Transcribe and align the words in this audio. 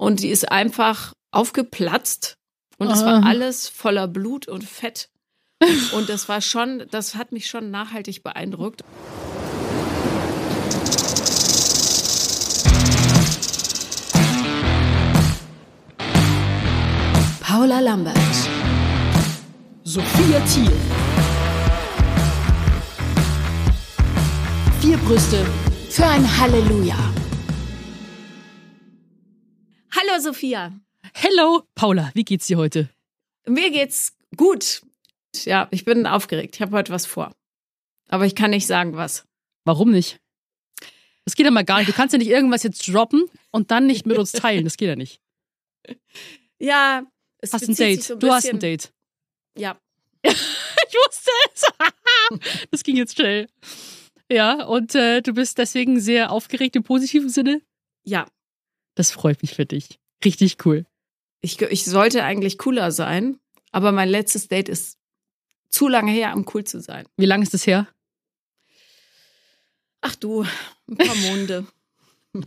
und 0.00 0.20
die 0.20 0.28
ist 0.28 0.50
einfach 0.50 1.12
aufgeplatzt 1.30 2.38
und 2.78 2.90
es 2.90 3.04
war 3.04 3.22
alles 3.26 3.68
voller 3.68 4.08
Blut 4.08 4.48
und 4.48 4.64
Fett. 4.64 5.10
Und 5.92 6.08
das 6.08 6.26
war 6.26 6.40
schon, 6.40 6.86
das 6.90 7.16
hat 7.16 7.32
mich 7.32 7.48
schon 7.48 7.70
nachhaltig 7.70 8.22
beeindruckt. 8.22 8.82
Paula 17.42 17.80
Lambert. 17.80 18.16
Sophia 19.84 20.40
Thiel. 20.46 20.72
Vier 24.80 24.96
Brüste 24.96 25.44
für 25.90 26.06
ein 26.06 26.40
Halleluja. 26.40 27.19
Hallo 30.00 30.18
Sophia. 30.18 30.72
Hello, 31.12 31.64
Paula, 31.74 32.10
wie 32.14 32.24
geht's 32.24 32.46
dir 32.46 32.56
heute? 32.56 32.88
Mir 33.46 33.70
geht's 33.70 34.16
gut. 34.34 34.80
Ja, 35.44 35.68
ich 35.72 35.84
bin 35.84 36.06
aufgeregt. 36.06 36.54
Ich 36.54 36.62
habe 36.62 36.74
heute 36.74 36.90
was 36.90 37.04
vor. 37.04 37.34
Aber 38.08 38.24
ich 38.24 38.34
kann 38.34 38.50
nicht 38.50 38.66
sagen, 38.66 38.96
was. 38.96 39.26
Warum 39.64 39.90
nicht? 39.90 40.18
Das 41.26 41.34
geht 41.34 41.44
ja 41.44 41.50
mal 41.50 41.64
gar 41.64 41.78
nicht. 41.78 41.88
Du 41.88 41.92
kannst 41.92 42.14
ja 42.14 42.18
nicht 42.18 42.30
irgendwas 42.30 42.62
jetzt 42.62 42.88
droppen 42.88 43.26
und 43.50 43.70
dann 43.70 43.86
nicht 43.86 44.06
mit 44.06 44.16
uns 44.16 44.32
teilen. 44.32 44.64
Das 44.64 44.76
geht 44.76 44.88
ja 44.88 44.96
nicht. 44.96 45.20
Ja, 46.62 47.04
es 47.38 47.54
hast 47.54 47.68
ein 47.68 47.74
Date. 47.74 48.02
So 48.02 48.14
ein 48.14 48.20
du 48.20 48.30
hast 48.30 48.46
ein 48.46 48.58
Date. 48.58 48.92
Ja. 49.56 49.80
ich 50.22 50.34
wusste 50.34 51.30
es. 51.54 51.64
das 52.70 52.82
ging 52.82 52.96
jetzt 52.96 53.16
schnell. 53.16 53.48
Ja, 54.30 54.64
und 54.64 54.94
äh, 54.94 55.22
du 55.22 55.32
bist 55.32 55.56
deswegen 55.56 56.00
sehr 56.00 56.32
aufgeregt 56.32 56.76
im 56.76 56.82
positiven 56.82 57.30
Sinne? 57.30 57.62
Ja. 58.04 58.26
Das 59.00 59.12
freut 59.12 59.40
mich 59.40 59.54
für 59.54 59.64
dich. 59.64 59.98
Richtig 60.22 60.66
cool. 60.66 60.84
Ich, 61.40 61.58
ich 61.58 61.86
sollte 61.86 62.22
eigentlich 62.22 62.58
cooler 62.58 62.92
sein, 62.92 63.40
aber 63.72 63.92
mein 63.92 64.10
letztes 64.10 64.48
Date 64.48 64.68
ist 64.68 64.98
zu 65.70 65.88
lange 65.88 66.12
her, 66.12 66.34
um 66.36 66.44
cool 66.52 66.64
zu 66.64 66.82
sein. 66.82 67.06
Wie 67.16 67.24
lange 67.24 67.42
ist 67.42 67.54
das 67.54 67.66
her? 67.66 67.88
Ach 70.02 70.14
du, 70.16 70.44
ein 70.86 70.96
paar 70.98 71.14
Monde. 71.14 71.66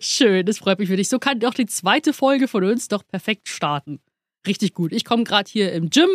Schön, 0.00 0.46
das 0.46 0.56
freut 0.56 0.78
mich 0.78 0.88
für 0.88 0.96
dich. 0.96 1.10
So 1.10 1.18
kann 1.18 1.38
doch 1.38 1.52
die 1.52 1.66
zweite 1.66 2.14
Folge 2.14 2.48
von 2.48 2.64
uns 2.64 2.88
doch 2.88 3.06
perfekt 3.06 3.46
starten. 3.50 4.00
Richtig 4.46 4.72
gut. 4.72 4.94
Ich 4.94 5.04
komme 5.04 5.24
gerade 5.24 5.50
hier 5.50 5.74
im 5.74 5.90
Gym, 5.90 6.08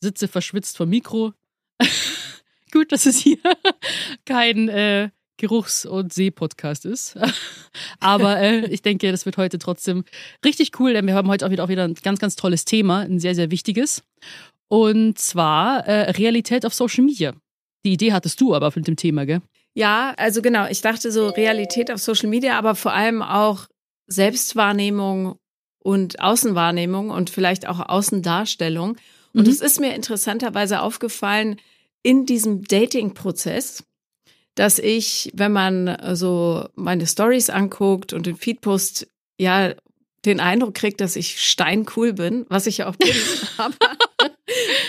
sitze 0.00 0.28
verschwitzt 0.28 0.78
vom 0.78 0.88
Mikro. 0.88 1.34
gut, 2.72 2.90
dass 2.90 3.04
es 3.04 3.18
hier 3.18 3.36
kein 4.24 4.70
äh, 4.70 5.10
Geruchs- 5.42 5.84
und 5.84 6.12
See-Podcast 6.12 6.84
ist. 6.84 7.18
Aber 8.00 8.38
äh, 8.38 8.66
ich 8.66 8.80
denke, 8.80 9.10
das 9.10 9.26
wird 9.26 9.36
heute 9.38 9.58
trotzdem 9.58 10.04
richtig 10.44 10.78
cool, 10.78 10.92
denn 10.92 11.06
wir 11.06 11.14
haben 11.14 11.28
heute 11.28 11.44
auch 11.44 11.50
wieder, 11.50 11.64
auch 11.64 11.68
wieder 11.68 11.82
ein 11.82 11.94
ganz, 11.94 12.20
ganz 12.20 12.36
tolles 12.36 12.64
Thema, 12.64 13.00
ein 13.00 13.18
sehr, 13.18 13.34
sehr 13.34 13.50
wichtiges. 13.50 14.02
Und 14.68 15.18
zwar 15.18 15.86
äh, 15.86 16.12
Realität 16.12 16.64
auf 16.64 16.72
Social 16.72 17.04
Media. 17.04 17.32
Die 17.84 17.92
Idee 17.94 18.12
hattest 18.12 18.40
du 18.40 18.54
aber 18.54 18.72
mit 18.74 18.86
dem 18.86 18.94
Thema, 18.94 19.26
gell? 19.26 19.42
Ja, 19.74 20.14
also 20.16 20.42
genau. 20.42 20.68
Ich 20.68 20.80
dachte 20.80 21.10
so 21.10 21.28
Realität 21.28 21.90
auf 21.90 22.00
Social 22.00 22.28
Media, 22.28 22.56
aber 22.56 22.76
vor 22.76 22.92
allem 22.92 23.20
auch 23.20 23.66
Selbstwahrnehmung 24.06 25.36
und 25.82 26.20
Außenwahrnehmung 26.20 27.10
und 27.10 27.30
vielleicht 27.30 27.66
auch 27.66 27.80
Außendarstellung. 27.80 28.96
Und 29.34 29.48
es 29.48 29.58
mhm. 29.58 29.66
ist 29.66 29.80
mir 29.80 29.94
interessanterweise 29.94 30.82
aufgefallen 30.82 31.56
in 32.04 32.26
diesem 32.26 32.62
Dating-Prozess, 32.62 33.84
dass 34.54 34.78
ich, 34.78 35.30
wenn 35.34 35.52
man 35.52 35.96
so 36.14 36.68
meine 36.74 37.06
Stories 37.06 37.50
anguckt 37.50 38.12
und 38.12 38.26
den 38.26 38.36
Feedpost, 38.36 39.08
ja, 39.38 39.74
den 40.24 40.40
Eindruck 40.40 40.74
kriegt, 40.74 41.00
dass 41.00 41.16
ich 41.16 41.40
steincool 41.40 42.12
bin, 42.12 42.46
was 42.48 42.66
ich 42.66 42.78
ja 42.78 42.88
auch 42.88 42.96
bin. 42.96 43.14
aber, 43.56 43.96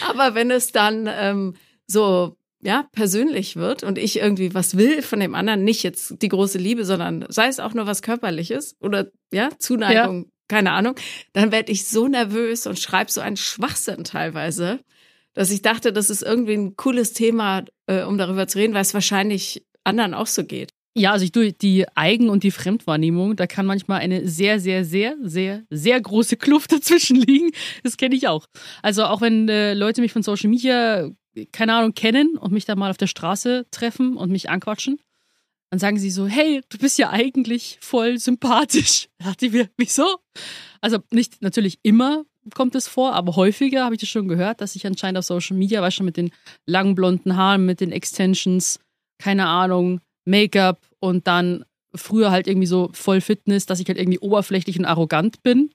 aber 0.07 0.35
wenn 0.35 0.51
es 0.51 0.71
dann 0.71 1.09
ähm, 1.11 1.55
so 1.87 2.37
ja 2.61 2.87
persönlich 2.91 3.55
wird 3.55 3.83
und 3.83 3.97
ich 3.97 4.17
irgendwie 4.17 4.53
was 4.53 4.77
will 4.77 5.01
von 5.01 5.19
dem 5.19 5.35
anderen, 5.35 5.63
nicht 5.63 5.83
jetzt 5.83 6.21
die 6.21 6.29
große 6.29 6.57
Liebe, 6.57 6.85
sondern 6.85 7.25
sei 7.29 7.47
es 7.47 7.59
auch 7.59 7.73
nur 7.73 7.87
was 7.87 8.01
körperliches 8.01 8.75
oder 8.79 9.07
ja 9.31 9.49
Zuneigung, 9.57 10.23
ja. 10.23 10.29
keine 10.47 10.71
Ahnung, 10.71 10.95
dann 11.33 11.51
werde 11.51 11.71
ich 11.71 11.85
so 11.85 12.07
nervös 12.07 12.67
und 12.67 12.79
schreibe 12.79 13.11
so 13.11 13.21
einen 13.21 13.37
Schwachsinn 13.37 14.03
teilweise 14.03 14.79
dass 15.33 15.51
ich 15.51 15.61
dachte, 15.61 15.93
das 15.93 16.09
ist 16.09 16.21
irgendwie 16.21 16.53
ein 16.53 16.75
cooles 16.75 17.13
Thema, 17.13 17.63
äh, 17.87 18.03
um 18.03 18.17
darüber 18.17 18.47
zu 18.47 18.59
reden, 18.59 18.73
weil 18.73 18.81
es 18.81 18.93
wahrscheinlich 18.93 19.65
anderen 19.83 20.13
auch 20.13 20.27
so 20.27 20.43
geht. 20.43 20.69
Ja, 20.95 21.11
also 21.11 21.25
ich 21.25 21.31
durch 21.31 21.57
die 21.57 21.87
Eigen- 21.95 22.29
und 22.29 22.43
die 22.43 22.51
Fremdwahrnehmung, 22.51 23.35
da 23.35 23.47
kann 23.47 23.65
manchmal 23.65 24.01
eine 24.01 24.27
sehr, 24.27 24.59
sehr, 24.59 24.85
sehr, 24.85 25.17
sehr, 25.23 25.63
sehr 25.71 25.99
große 25.99 26.37
Kluft 26.37 26.71
dazwischen 26.71 27.15
liegen. 27.15 27.51
Das 27.83 27.97
kenne 27.97 28.15
ich 28.15 28.27
auch. 28.27 28.45
Also 28.83 29.05
auch 29.05 29.21
wenn 29.21 29.49
äh, 29.49 29.73
Leute 29.73 30.01
mich 30.01 30.13
von 30.13 30.21
Social 30.21 30.49
Media, 30.49 31.09
keine 31.51 31.73
Ahnung, 31.73 31.93
kennen 31.95 32.37
und 32.37 32.51
mich 32.51 32.65
da 32.65 32.75
mal 32.75 32.91
auf 32.91 32.97
der 32.97 33.07
Straße 33.07 33.65
treffen 33.71 34.17
und 34.17 34.31
mich 34.31 34.51
anquatschen, 34.51 34.99
dann 35.71 35.79
sagen 35.79 35.97
sie 35.97 36.11
so, 36.11 36.27
hey, 36.27 36.61
du 36.69 36.77
bist 36.77 36.99
ja 36.99 37.09
eigentlich 37.09 37.79
voll 37.81 38.19
sympathisch. 38.19 39.07
Da 39.17 39.29
dachte 39.29 39.47
ich 39.47 39.51
mir, 39.53 39.69
wieso? 39.77 40.17
Also 40.81 40.99
nicht 41.09 41.41
natürlich 41.41 41.79
immer, 41.81 42.25
kommt 42.53 42.75
es 42.75 42.87
vor, 42.87 43.13
aber 43.13 43.35
häufiger 43.35 43.85
habe 43.85 43.95
ich 43.95 44.01
das 44.01 44.09
schon 44.09 44.27
gehört, 44.27 44.61
dass 44.61 44.75
ich 44.75 44.85
anscheinend 44.85 45.17
auf 45.17 45.25
Social 45.25 45.57
Media, 45.57 45.81
weißt 45.81 45.97
schon, 45.97 46.05
mit 46.05 46.17
den 46.17 46.31
langen 46.65 46.95
blonden 46.95 47.35
Haaren, 47.35 47.65
mit 47.65 47.81
den 47.81 47.91
Extensions, 47.91 48.79
keine 49.19 49.47
Ahnung, 49.47 50.01
Make-up 50.25 50.79
und 50.99 51.27
dann 51.27 51.65
früher 51.95 52.31
halt 52.31 52.47
irgendwie 52.47 52.67
so 52.67 52.89
voll 52.93 53.21
Fitness, 53.21 53.65
dass 53.65 53.79
ich 53.79 53.87
halt 53.87 53.97
irgendwie 53.97 54.19
oberflächlich 54.19 54.79
und 54.79 54.85
arrogant 54.85 55.43
bin. 55.43 55.71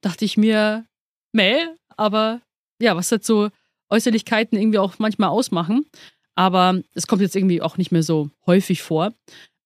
Dachte 0.00 0.24
ich 0.24 0.36
mir, 0.36 0.86
meh, 1.32 1.66
aber 1.96 2.40
ja, 2.80 2.96
was 2.96 3.10
halt 3.10 3.24
so 3.24 3.50
Äußerlichkeiten 3.88 4.58
irgendwie 4.58 4.78
auch 4.78 4.98
manchmal 4.98 5.30
ausmachen. 5.30 5.86
Aber 6.34 6.82
es 6.94 7.06
kommt 7.06 7.22
jetzt 7.22 7.34
irgendwie 7.34 7.62
auch 7.62 7.78
nicht 7.78 7.92
mehr 7.92 8.02
so 8.02 8.30
häufig 8.46 8.82
vor. 8.82 9.14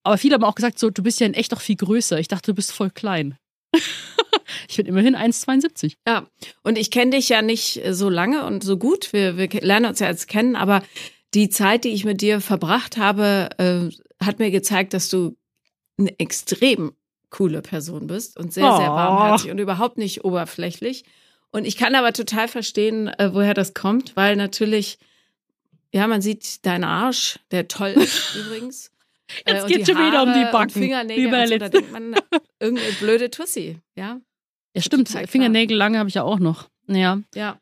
Aber 0.03 0.19
viele 0.19 0.35
haben 0.35 0.45
auch 0.45 0.55
gesagt, 0.55 0.79
so, 0.79 0.91
du 0.91 1.03
bist 1.03 1.21
ja 1.21 1.27
in 1.27 1.35
echt 1.35 1.53
auch 1.53 1.61
viel 1.61 1.77
größer. 1.77 2.19
Ich 2.19 2.29
dachte, 2.29 2.53
du 2.53 2.55
bist 2.55 2.73
voll 2.73 2.91
klein. 2.91 3.37
Ich 4.69 4.77
bin 4.77 4.87
immerhin 4.87 5.17
1,72. 5.17 5.95
Ja, 6.07 6.27
und 6.63 6.79
ich 6.79 6.91
kenne 6.91 7.13
dich 7.13 7.29
ja 7.29 7.43
nicht 7.43 7.81
so 7.91 8.09
lange 8.09 8.45
und 8.45 8.63
so 8.63 8.77
gut. 8.77 9.13
Wir, 9.13 9.37
wir 9.37 9.49
lernen 9.61 9.87
uns 9.87 10.01
ja 10.01 10.09
jetzt 10.09 10.29
kennen, 10.29 10.57
aber 10.57 10.83
die 11.35 11.49
Zeit, 11.49 11.85
die 11.85 11.91
ich 11.91 12.05
mit 12.05 12.21
dir 12.21 12.41
verbracht 12.41 12.97
habe, 12.97 13.51
äh, 13.59 14.25
hat 14.25 14.39
mir 14.39 14.51
gezeigt, 14.51 14.95
dass 14.95 15.09
du 15.09 15.37
eine 15.99 16.19
extrem 16.19 16.93
coole 17.31 17.63
Person 17.63 18.09
bist 18.09 18.39
und 18.39 18.53
sehr, 18.53 18.77
sehr 18.77 18.91
oh. 18.91 18.95
warmherzig 18.95 19.51
und 19.51 19.59
überhaupt 19.59 19.99
nicht 19.99 20.25
oberflächlich. 20.25 21.05
Und 21.53 21.65
ich 21.65 21.77
kann 21.77 21.95
aber 21.95 22.13
total 22.13 22.49
verstehen, 22.49 23.09
äh, 23.09 23.31
woher 23.33 23.55
das 23.55 23.75
kommt, 23.75 24.17
weil 24.17 24.37
natürlich, 24.37 24.99
ja, 25.93 26.07
man 26.07 26.23
sieht 26.23 26.65
deinen 26.67 26.85
Arsch, 26.85 27.39
der 27.51 27.69
toll 27.69 27.91
ist 27.91 28.35
übrigens. 28.47 28.91
Jetzt 29.47 29.65
äh, 29.65 29.69
geht 29.69 29.87
schon 29.87 29.97
wieder 29.97 30.23
um 30.25 30.33
die 30.33 30.51
Backen. 30.51 30.71
Fingernägel 30.71 31.33
und 31.33 31.49
so, 31.49 31.59
da 31.59 31.69
denkt 31.69 31.93
man, 31.93 32.17
irgendeine 32.59 32.93
blöde 32.95 33.31
Tussi, 33.31 33.79
ja. 33.95 34.21
Ja, 34.75 34.83
stimmt. 34.83 35.09
Fingernägel 35.09 35.77
lange 35.77 35.99
habe 35.99 36.09
ich 36.09 36.15
ja 36.15 36.23
auch 36.23 36.39
noch. 36.39 36.69
Ja. 36.87 37.21
Ja. 37.35 37.59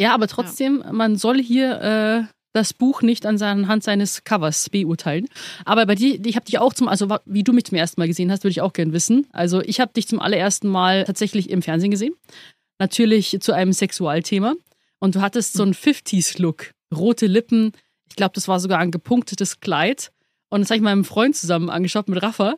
Ja, 0.00 0.14
aber 0.14 0.28
trotzdem, 0.28 0.82
ja. 0.84 0.92
man 0.92 1.16
soll 1.16 1.42
hier 1.42 1.80
äh, 1.80 2.32
das 2.52 2.72
Buch 2.72 3.02
nicht 3.02 3.26
anhand 3.26 3.82
seines 3.82 4.24
Covers 4.24 4.70
beurteilen. 4.70 5.26
Aber 5.64 5.86
bei 5.86 5.94
dir, 5.94 6.24
ich 6.24 6.36
habe 6.36 6.46
dich 6.46 6.58
auch 6.58 6.72
zum, 6.72 6.88
also 6.88 7.08
wie 7.24 7.42
du 7.42 7.52
mich 7.52 7.64
zum 7.64 7.76
ersten 7.76 8.00
Mal 8.00 8.06
gesehen 8.06 8.30
hast, 8.30 8.44
würde 8.44 8.52
ich 8.52 8.60
auch 8.60 8.72
gern 8.72 8.92
wissen. 8.92 9.26
Also 9.32 9.60
ich 9.60 9.80
habe 9.80 9.92
dich 9.92 10.08
zum 10.08 10.20
allerersten 10.20 10.68
Mal 10.68 11.04
tatsächlich 11.04 11.50
im 11.50 11.62
Fernsehen 11.62 11.90
gesehen. 11.90 12.14
Natürlich 12.78 13.38
zu 13.40 13.52
einem 13.52 13.72
Sexualthema. 13.72 14.54
Und 15.00 15.14
du 15.14 15.20
hattest 15.20 15.54
so 15.54 15.62
einen 15.62 15.74
50s-Look. 15.74 16.70
Rote 16.94 17.26
Lippen. 17.26 17.72
Ich 18.08 18.16
glaube, 18.16 18.32
das 18.34 18.48
war 18.48 18.60
sogar 18.60 18.78
ein 18.78 18.90
gepunktetes 18.90 19.60
Kleid. 19.60 20.10
Und 20.48 20.60
das 20.60 20.70
habe 20.70 20.76
ich 20.76 20.82
meinem 20.82 21.04
Freund 21.04 21.36
zusammen 21.36 21.70
angeschaut 21.70 22.08
mit 22.08 22.22
Rafa. 22.22 22.54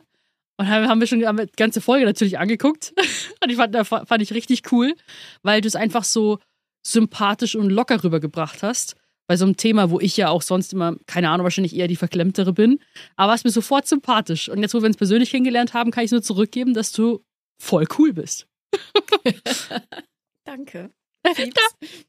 Und 0.57 0.67
haben 0.67 0.99
wir 0.99 1.07
schon 1.07 1.19
die 1.19 1.51
ganze 1.55 1.81
Folge 1.81 2.05
natürlich 2.05 2.37
angeguckt. 2.37 2.93
Und 3.43 3.49
ich 3.49 3.55
fand, 3.57 3.75
fand 3.87 4.21
ich 4.21 4.33
richtig 4.33 4.71
cool, 4.71 4.93
weil 5.41 5.61
du 5.61 5.67
es 5.67 5.75
einfach 5.75 6.03
so 6.03 6.39
sympathisch 6.85 7.55
und 7.55 7.69
locker 7.69 8.03
rübergebracht 8.03 8.63
hast. 8.63 8.95
Bei 9.27 9.37
so 9.37 9.45
einem 9.45 9.55
Thema, 9.55 9.91
wo 9.91 9.99
ich 9.99 10.17
ja 10.17 10.29
auch 10.29 10.41
sonst 10.41 10.73
immer, 10.73 10.95
keine 11.05 11.29
Ahnung, 11.29 11.43
wahrscheinlich 11.43 11.75
eher 11.75 11.87
die 11.87 11.95
Verklemmtere 11.95 12.53
bin. 12.53 12.79
Aber 13.15 13.33
es 13.33 13.43
mir 13.43 13.51
sofort 13.51 13.87
sympathisch. 13.87 14.49
Und 14.49 14.61
jetzt, 14.61 14.73
wo 14.73 14.81
wir 14.81 14.87
uns 14.87 14.97
persönlich 14.97 15.31
kennengelernt 15.31 15.73
haben, 15.73 15.91
kann 15.91 16.03
ich 16.03 16.11
nur 16.11 16.21
zurückgeben, 16.21 16.73
dass 16.73 16.91
du 16.91 17.23
voll 17.61 17.85
cool 17.97 18.13
bist. 18.13 18.47
Danke. 20.45 20.91
Da, 21.23 21.33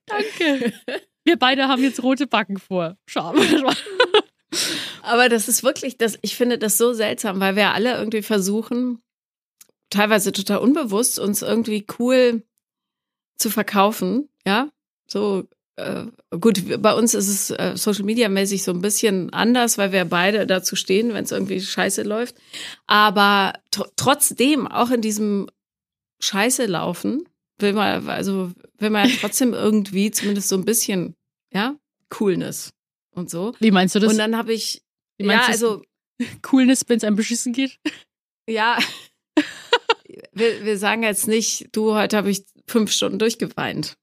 danke. 0.07 0.73
Wir 1.25 1.39
beide 1.39 1.69
haben 1.69 1.83
jetzt 1.83 2.03
rote 2.03 2.27
Backen 2.27 2.57
vor. 2.57 2.97
Schade. 3.07 3.41
Aber 5.03 5.29
das 5.29 5.49
ist 5.49 5.63
wirklich, 5.63 5.99
das, 5.99 6.19
ich 6.23 6.37
finde 6.37 6.59
das 6.59 6.79
so 6.79 6.93
seltsam, 6.93 7.41
weil 7.41 7.57
wir 7.57 7.73
alle 7.73 7.97
irgendwie 7.97 8.23
versuchen, 8.23 9.03
teilweise 9.91 10.33
total 10.33 10.59
unbewusst, 10.59 11.19
uns 11.19 11.43
irgendwie 11.43 11.87
cool 11.99 12.43
zu 13.37 13.51
verkaufen, 13.51 14.29
ja, 14.47 14.71
so 15.07 15.45
äh, 15.77 16.07
gut, 16.39 16.83
bei 16.83 16.95
uns 16.95 17.15
ist 17.15 17.29
es 17.29 17.51
äh, 17.51 17.77
Social 17.77 18.05
Media 18.05 18.29
mäßig 18.29 18.63
so 18.63 18.73
ein 18.73 18.83
bisschen 18.83 19.33
anders, 19.33 19.79
weil 19.79 19.93
wir 19.93 20.05
beide 20.05 20.47
dazu 20.47 20.77
stehen, 20.77 21.15
wenn 21.15 21.25
es 21.25 21.33
irgendwie 21.33 21.61
scheiße 21.61 22.03
läuft. 22.03 22.37
Aber 22.87 23.55
tr 23.71 23.87
trotzdem, 23.97 24.67
auch 24.67 24.91
in 24.91 25.01
diesem 25.01 25.49
Scheiße 26.21 26.67
laufen, 26.67 27.25
will 27.59 27.73
man, 27.73 28.09
also 28.09 28.53
will 28.79 28.91
man 28.91 29.09
ja 29.09 29.15
trotzdem 29.21 29.55
irgendwie 29.55 30.11
zumindest 30.11 30.49
so 30.49 30.57
ein 30.57 30.65
bisschen, 30.65 31.15
ja, 31.53 31.77
Coolness 32.11 32.73
und 33.15 33.31
so. 33.31 33.55
Wie 33.61 33.71
meinst 33.71 33.95
du 33.95 33.99
das? 33.99 34.13
Und 34.13 34.19
dann 34.19 34.37
habe 34.37 34.53
ich, 34.53 34.83
ja, 35.19 35.47
also 35.47 35.83
Coolness, 36.43 36.85
wenn 36.89 36.99
es 36.99 37.05
einem 37.05 37.17
beschissen 37.17 37.53
geht? 37.53 37.79
Ja, 38.51 38.77
wir, 40.33 40.65
wir 40.65 40.77
sagen 40.77 41.05
jetzt 41.05 41.29
nicht, 41.29 41.69
du, 41.71 41.95
heute 41.95 42.17
habe 42.17 42.29
ich 42.29 42.45
fünf 42.67 42.91
Stunden 42.91 43.21
durchgeweint. 43.21 43.97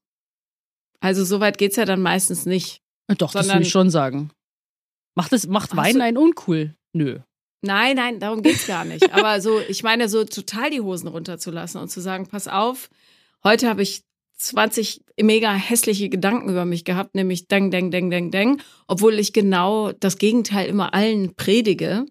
Also 1.02 1.26
so 1.26 1.42
weit 1.42 1.58
geht's 1.58 1.76
ja 1.76 1.84
dann 1.84 2.02
meistens 2.02 2.46
nicht. 2.46 2.82
Doch, 3.18 3.34
das 3.34 3.48
würde 3.48 3.64
ich 3.64 3.70
schon 3.70 3.90
sagen. 3.90 4.32
Macht, 5.16 5.34
es, 5.34 5.48
macht 5.48 5.76
Weinen 5.76 6.02
einen 6.02 6.18
uncool? 6.18 6.76
Nö. 6.94 7.20
Nein, 7.62 7.98
nein, 7.98 8.20
darum 8.20 8.42
geht's 8.42 8.68
gar 8.68 8.86
nicht. 8.86 9.12
Aber 9.14 9.42
so, 9.42 9.60
ich 9.60 9.84
meine, 9.84 10.08
so 10.08 10.24
total 10.24 10.70
die 10.70 10.82
Hosen 10.82 11.08
runterzulassen 11.08 11.82
und 11.82 11.90
zu 11.90 12.00
sagen, 12.00 12.28
pass 12.28 12.48
auf, 12.48 12.90
heute 13.44 13.68
habe 13.68 13.82
ich 13.82 14.04
20 14.40 15.04
mega 15.22 15.54
hässliche 15.54 16.10
Gedanken 16.10 16.50
über 16.50 16.66
mich 16.66 16.86
gehabt, 16.86 17.14
nämlich 17.14 17.48
deng, 17.48 17.72
deng, 17.72 17.92
deng, 17.92 18.10
deng, 18.10 18.32
deng, 18.32 18.62
obwohl 18.88 19.20
ich 19.20 19.34
genau 19.34 19.92
das 19.92 20.18
Gegenteil 20.18 20.68
immer 20.70 20.94
allen 20.94 21.36
predige. 21.36 22.06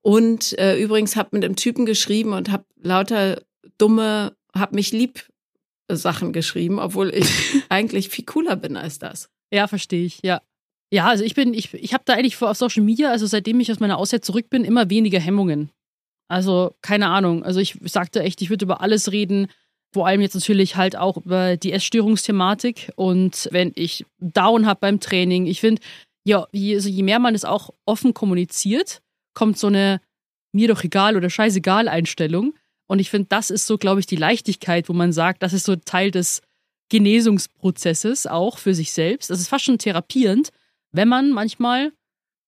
Und 0.00 0.56
äh, 0.58 0.80
übrigens 0.80 1.16
habe 1.16 1.30
mit 1.32 1.44
einem 1.44 1.56
Typen 1.56 1.84
geschrieben 1.84 2.32
und 2.32 2.50
habe 2.50 2.64
lauter 2.80 3.42
dumme, 3.78 4.36
hab 4.54 4.72
mich 4.72 4.92
lieb 4.92 5.26
Sachen 5.88 6.32
geschrieben, 6.32 6.78
obwohl 6.78 7.12
ich 7.12 7.28
eigentlich 7.68 8.08
viel 8.08 8.24
cooler 8.24 8.54
bin 8.54 8.76
als 8.76 9.00
das. 9.00 9.28
Ja, 9.52 9.66
verstehe 9.66 10.06
ich, 10.06 10.20
ja. 10.22 10.40
Ja, 10.92 11.08
also 11.08 11.24
ich 11.24 11.34
bin, 11.34 11.52
ich, 11.52 11.74
ich 11.74 11.92
habe 11.92 12.04
da 12.06 12.12
eigentlich 12.14 12.40
auf 12.40 12.56
Social 12.56 12.84
Media, 12.84 13.10
also 13.10 13.26
seitdem 13.26 13.58
ich 13.58 13.72
aus 13.72 13.80
meiner 13.80 13.98
Auszeit 13.98 14.24
zurück 14.24 14.48
bin, 14.50 14.64
immer 14.64 14.88
weniger 14.88 15.18
Hemmungen. 15.18 15.72
Also, 16.28 16.76
keine 16.80 17.08
Ahnung. 17.08 17.42
Also 17.42 17.60
ich 17.60 17.76
sagte 17.84 18.22
echt, 18.22 18.40
ich 18.42 18.50
würde 18.50 18.64
über 18.64 18.80
alles 18.80 19.10
reden. 19.12 19.48
Vor 19.96 20.06
allem 20.06 20.20
jetzt 20.20 20.34
natürlich 20.34 20.76
halt 20.76 20.94
auch 20.94 21.16
über 21.16 21.56
die 21.56 21.72
Essstörungsthematik. 21.72 22.92
Und 22.96 23.48
wenn 23.50 23.72
ich 23.76 24.04
Down 24.18 24.66
habe 24.66 24.80
beim 24.80 25.00
Training, 25.00 25.46
ich 25.46 25.62
finde, 25.62 25.80
ja, 26.22 26.46
je, 26.52 26.74
also 26.74 26.90
je 26.90 27.02
mehr 27.02 27.18
man 27.18 27.34
es 27.34 27.46
auch 27.46 27.70
offen 27.86 28.12
kommuniziert, 28.12 29.00
kommt 29.32 29.56
so 29.56 29.68
eine 29.68 30.02
mir 30.52 30.68
doch 30.68 30.84
egal 30.84 31.16
oder 31.16 31.30
scheißegal 31.30 31.88
Einstellung. 31.88 32.52
Und 32.86 32.98
ich 32.98 33.08
finde, 33.08 33.28
das 33.30 33.48
ist 33.48 33.66
so, 33.66 33.78
glaube 33.78 34.00
ich, 34.00 34.06
die 34.06 34.16
Leichtigkeit, 34.16 34.90
wo 34.90 34.92
man 34.92 35.14
sagt, 35.14 35.42
das 35.42 35.54
ist 35.54 35.64
so 35.64 35.76
Teil 35.76 36.10
des 36.10 36.42
Genesungsprozesses 36.90 38.26
auch 38.26 38.58
für 38.58 38.74
sich 38.74 38.92
selbst. 38.92 39.30
Das 39.30 39.40
ist 39.40 39.48
fast 39.48 39.64
schon 39.64 39.78
therapierend, 39.78 40.50
wenn 40.92 41.08
man 41.08 41.30
manchmal 41.30 41.90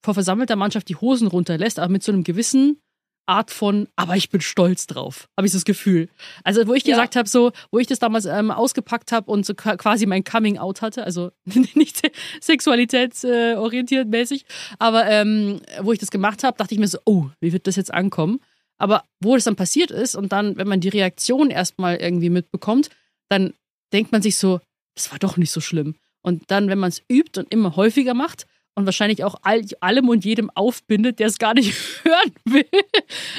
vor 0.04 0.12
versammelter 0.12 0.56
Mannschaft 0.56 0.90
die 0.90 0.96
Hosen 0.96 1.28
runterlässt, 1.28 1.78
aber 1.78 1.90
mit 1.90 2.02
so 2.02 2.12
einem 2.12 2.24
gewissen 2.24 2.82
Art 3.28 3.50
von, 3.50 3.88
aber 3.96 4.16
ich 4.16 4.30
bin 4.30 4.40
stolz 4.40 4.86
drauf, 4.86 5.28
habe 5.36 5.46
ich 5.46 5.52
das 5.52 5.64
Gefühl. 5.64 6.08
Also, 6.44 6.66
wo 6.66 6.74
ich 6.74 6.84
ja. 6.84 6.94
gesagt 6.94 7.16
habe, 7.16 7.28
so, 7.28 7.52
wo 7.70 7.78
ich 7.78 7.86
das 7.86 7.98
damals 7.98 8.24
ähm, 8.24 8.50
ausgepackt 8.50 9.12
habe 9.12 9.30
und 9.30 9.44
so 9.44 9.54
quasi 9.54 10.06
mein 10.06 10.24
Coming 10.24 10.58
Out 10.58 10.82
hatte, 10.82 11.04
also 11.04 11.30
nicht 11.74 12.10
sexualitätsorientiert 12.40 14.06
äh, 14.06 14.08
mäßig, 14.08 14.44
aber 14.78 15.06
ähm, 15.06 15.60
wo 15.80 15.92
ich 15.92 15.98
das 15.98 16.10
gemacht 16.10 16.42
habe, 16.44 16.56
dachte 16.56 16.74
ich 16.74 16.80
mir 16.80 16.88
so, 16.88 16.98
oh, 17.04 17.26
wie 17.40 17.52
wird 17.52 17.66
das 17.66 17.76
jetzt 17.76 17.92
ankommen? 17.92 18.40
Aber 18.78 19.04
wo 19.20 19.34
das 19.34 19.44
dann 19.44 19.56
passiert 19.56 19.90
ist 19.90 20.14
und 20.14 20.32
dann, 20.32 20.56
wenn 20.56 20.68
man 20.68 20.80
die 20.80 20.88
Reaktion 20.88 21.50
erstmal 21.50 21.96
irgendwie 21.96 22.30
mitbekommt, 22.30 22.90
dann 23.28 23.52
denkt 23.92 24.12
man 24.12 24.22
sich 24.22 24.36
so, 24.36 24.60
das 24.94 25.10
war 25.10 25.18
doch 25.18 25.36
nicht 25.36 25.50
so 25.50 25.60
schlimm. 25.60 25.96
Und 26.22 26.50
dann, 26.50 26.68
wenn 26.68 26.78
man 26.78 26.88
es 26.88 27.02
übt 27.10 27.38
und 27.38 27.52
immer 27.52 27.76
häufiger 27.76 28.14
macht, 28.14 28.46
und 28.78 28.86
wahrscheinlich 28.86 29.24
auch 29.24 29.34
all, 29.42 29.62
allem 29.80 30.08
und 30.08 30.24
jedem 30.24 30.50
aufbindet, 30.50 31.18
der 31.18 31.26
es 31.26 31.38
gar 31.38 31.54
nicht 31.54 31.74
hören 32.04 32.32
will, 32.44 32.64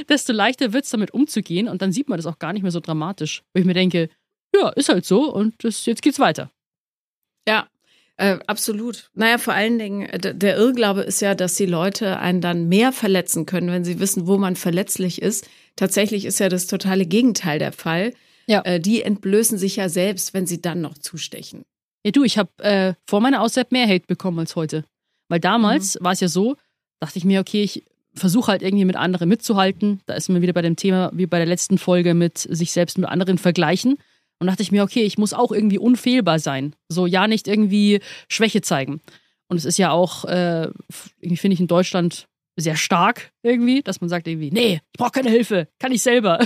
desto 0.07 0.33
leichter 0.33 0.74
wird 0.74 0.83
es 0.83 0.91
damit 0.91 1.12
umzugehen 1.12 1.68
und 1.68 1.81
dann 1.81 1.91
sieht 1.91 2.09
man 2.09 2.18
das 2.18 2.25
auch 2.25 2.39
gar 2.39 2.53
nicht 2.53 2.62
mehr 2.62 2.71
so 2.71 2.80
dramatisch. 2.80 3.44
Wo 3.53 3.59
ich 3.59 3.65
mir 3.65 3.74
denke, 3.74 4.09
ja, 4.53 4.69
ist 4.69 4.89
halt 4.89 5.06
so 5.06 5.33
und 5.33 5.56
das, 5.63 5.86
jetzt 5.86 6.01
geht's 6.01 6.19
weiter. 6.19 6.51
Ja, 7.47 7.68
äh, 8.18 8.38
absolut. 8.47 9.09
Naja, 9.13 9.38
vor 9.38 9.53
allen 9.53 9.80
Dingen, 9.80 10.01
äh, 10.01 10.36
der 10.36 10.57
Irrglaube 10.57 11.01
ist 11.01 11.21
ja, 11.21 11.36
dass 11.36 11.56
die 11.56 11.65
Leute 11.65 12.19
einen 12.19 12.41
dann 12.41 12.68
mehr 12.68 12.91
verletzen 12.91 13.45
können, 13.45 13.71
wenn 13.71 13.86
sie 13.86 14.00
wissen, 14.00 14.27
wo 14.27 14.38
man 14.38 14.57
verletzlich 14.57 15.21
ist. 15.21 15.47
Tatsächlich 15.77 16.25
ist 16.25 16.39
ja 16.39 16.50
das 16.50 16.68
totale 16.68 17.06
Gegenteil 17.06 17.59
der 17.59 17.71
Fall. 17.71 18.13
Ja. 18.45 18.62
Äh, 18.65 18.81
die 18.81 19.03
entblößen 19.03 19.57
sich 19.57 19.77
ja 19.77 19.88
selbst, 19.88 20.33
wenn 20.33 20.45
sie 20.45 20.62
dann 20.62 20.81
noch 20.81 20.97
zustechen. 20.97 21.63
Ja, 22.06 22.12
du, 22.12 22.24
ich 22.24 22.38
habe 22.38 22.51
äh, 22.62 22.94
vor 23.07 23.21
meiner 23.21 23.41
Auszeit 23.41 23.71
mehr 23.71 23.88
Hate 23.88 24.06
bekommen 24.06 24.39
als 24.39 24.57
heute. 24.57 24.83
Weil 25.30 25.40
damals 25.40 25.98
mhm. 25.98 26.04
war 26.04 26.12
es 26.12 26.20
ja 26.20 26.28
so, 26.28 26.56
dachte 27.00 27.18
ich 27.18 27.26
mir, 27.26 27.40
okay, 27.40 27.64
ich 27.64 27.86
versuche 28.14 28.52
halt 28.52 28.62
irgendwie 28.62 28.86
mit 28.86 28.96
anderen 28.96 29.30
mitzuhalten. 29.30 30.02
Da 30.06 30.16
ist 30.16 30.30
man 30.30 30.42
wieder 30.42 30.54
bei 30.54 30.62
dem 30.62 30.76
Thema, 30.76 31.12
wie 31.14 31.28
bei 31.28 31.38
der 31.38 31.48
letzten 31.48 31.78
Folge, 31.78 32.14
mit 32.14 32.38
sich 32.38 32.72
selbst 32.72 32.98
mit 32.98 33.08
anderen 33.08 33.38
vergleichen. 33.38 33.98
Und 34.40 34.48
dachte 34.48 34.64
ich 34.64 34.72
mir, 34.72 34.84
okay, 34.84 35.04
ich 35.04 35.18
muss 35.18 35.34
auch 35.34 35.52
irgendwie 35.52 35.78
unfehlbar 35.78 36.40
sein. 36.40 36.76
So, 36.88 37.06
ja, 37.06 37.28
nicht 37.28 37.48
irgendwie 37.48 38.00
Schwäche 38.28 38.62
zeigen. 38.62 39.02
Und 39.48 39.58
es 39.58 39.66
ist 39.66 39.78
ja 39.78 39.92
auch, 39.92 40.26
äh, 40.26 40.70
irgendwie 41.20 41.38
finde 41.38 41.54
ich 41.56 41.60
in 41.60 41.68
Deutschland 41.68 42.28
sehr 42.56 42.75
stark 42.75 43.32
irgendwie, 43.42 43.82
dass 43.82 44.02
man 44.02 44.10
sagt 44.10 44.28
irgendwie, 44.28 44.52
nee, 44.52 44.82
ich 44.92 44.98
brauche 44.98 45.12
keine 45.12 45.30
Hilfe, 45.30 45.68
kann 45.80 45.92
ich 45.92 46.02
selber. 46.02 46.40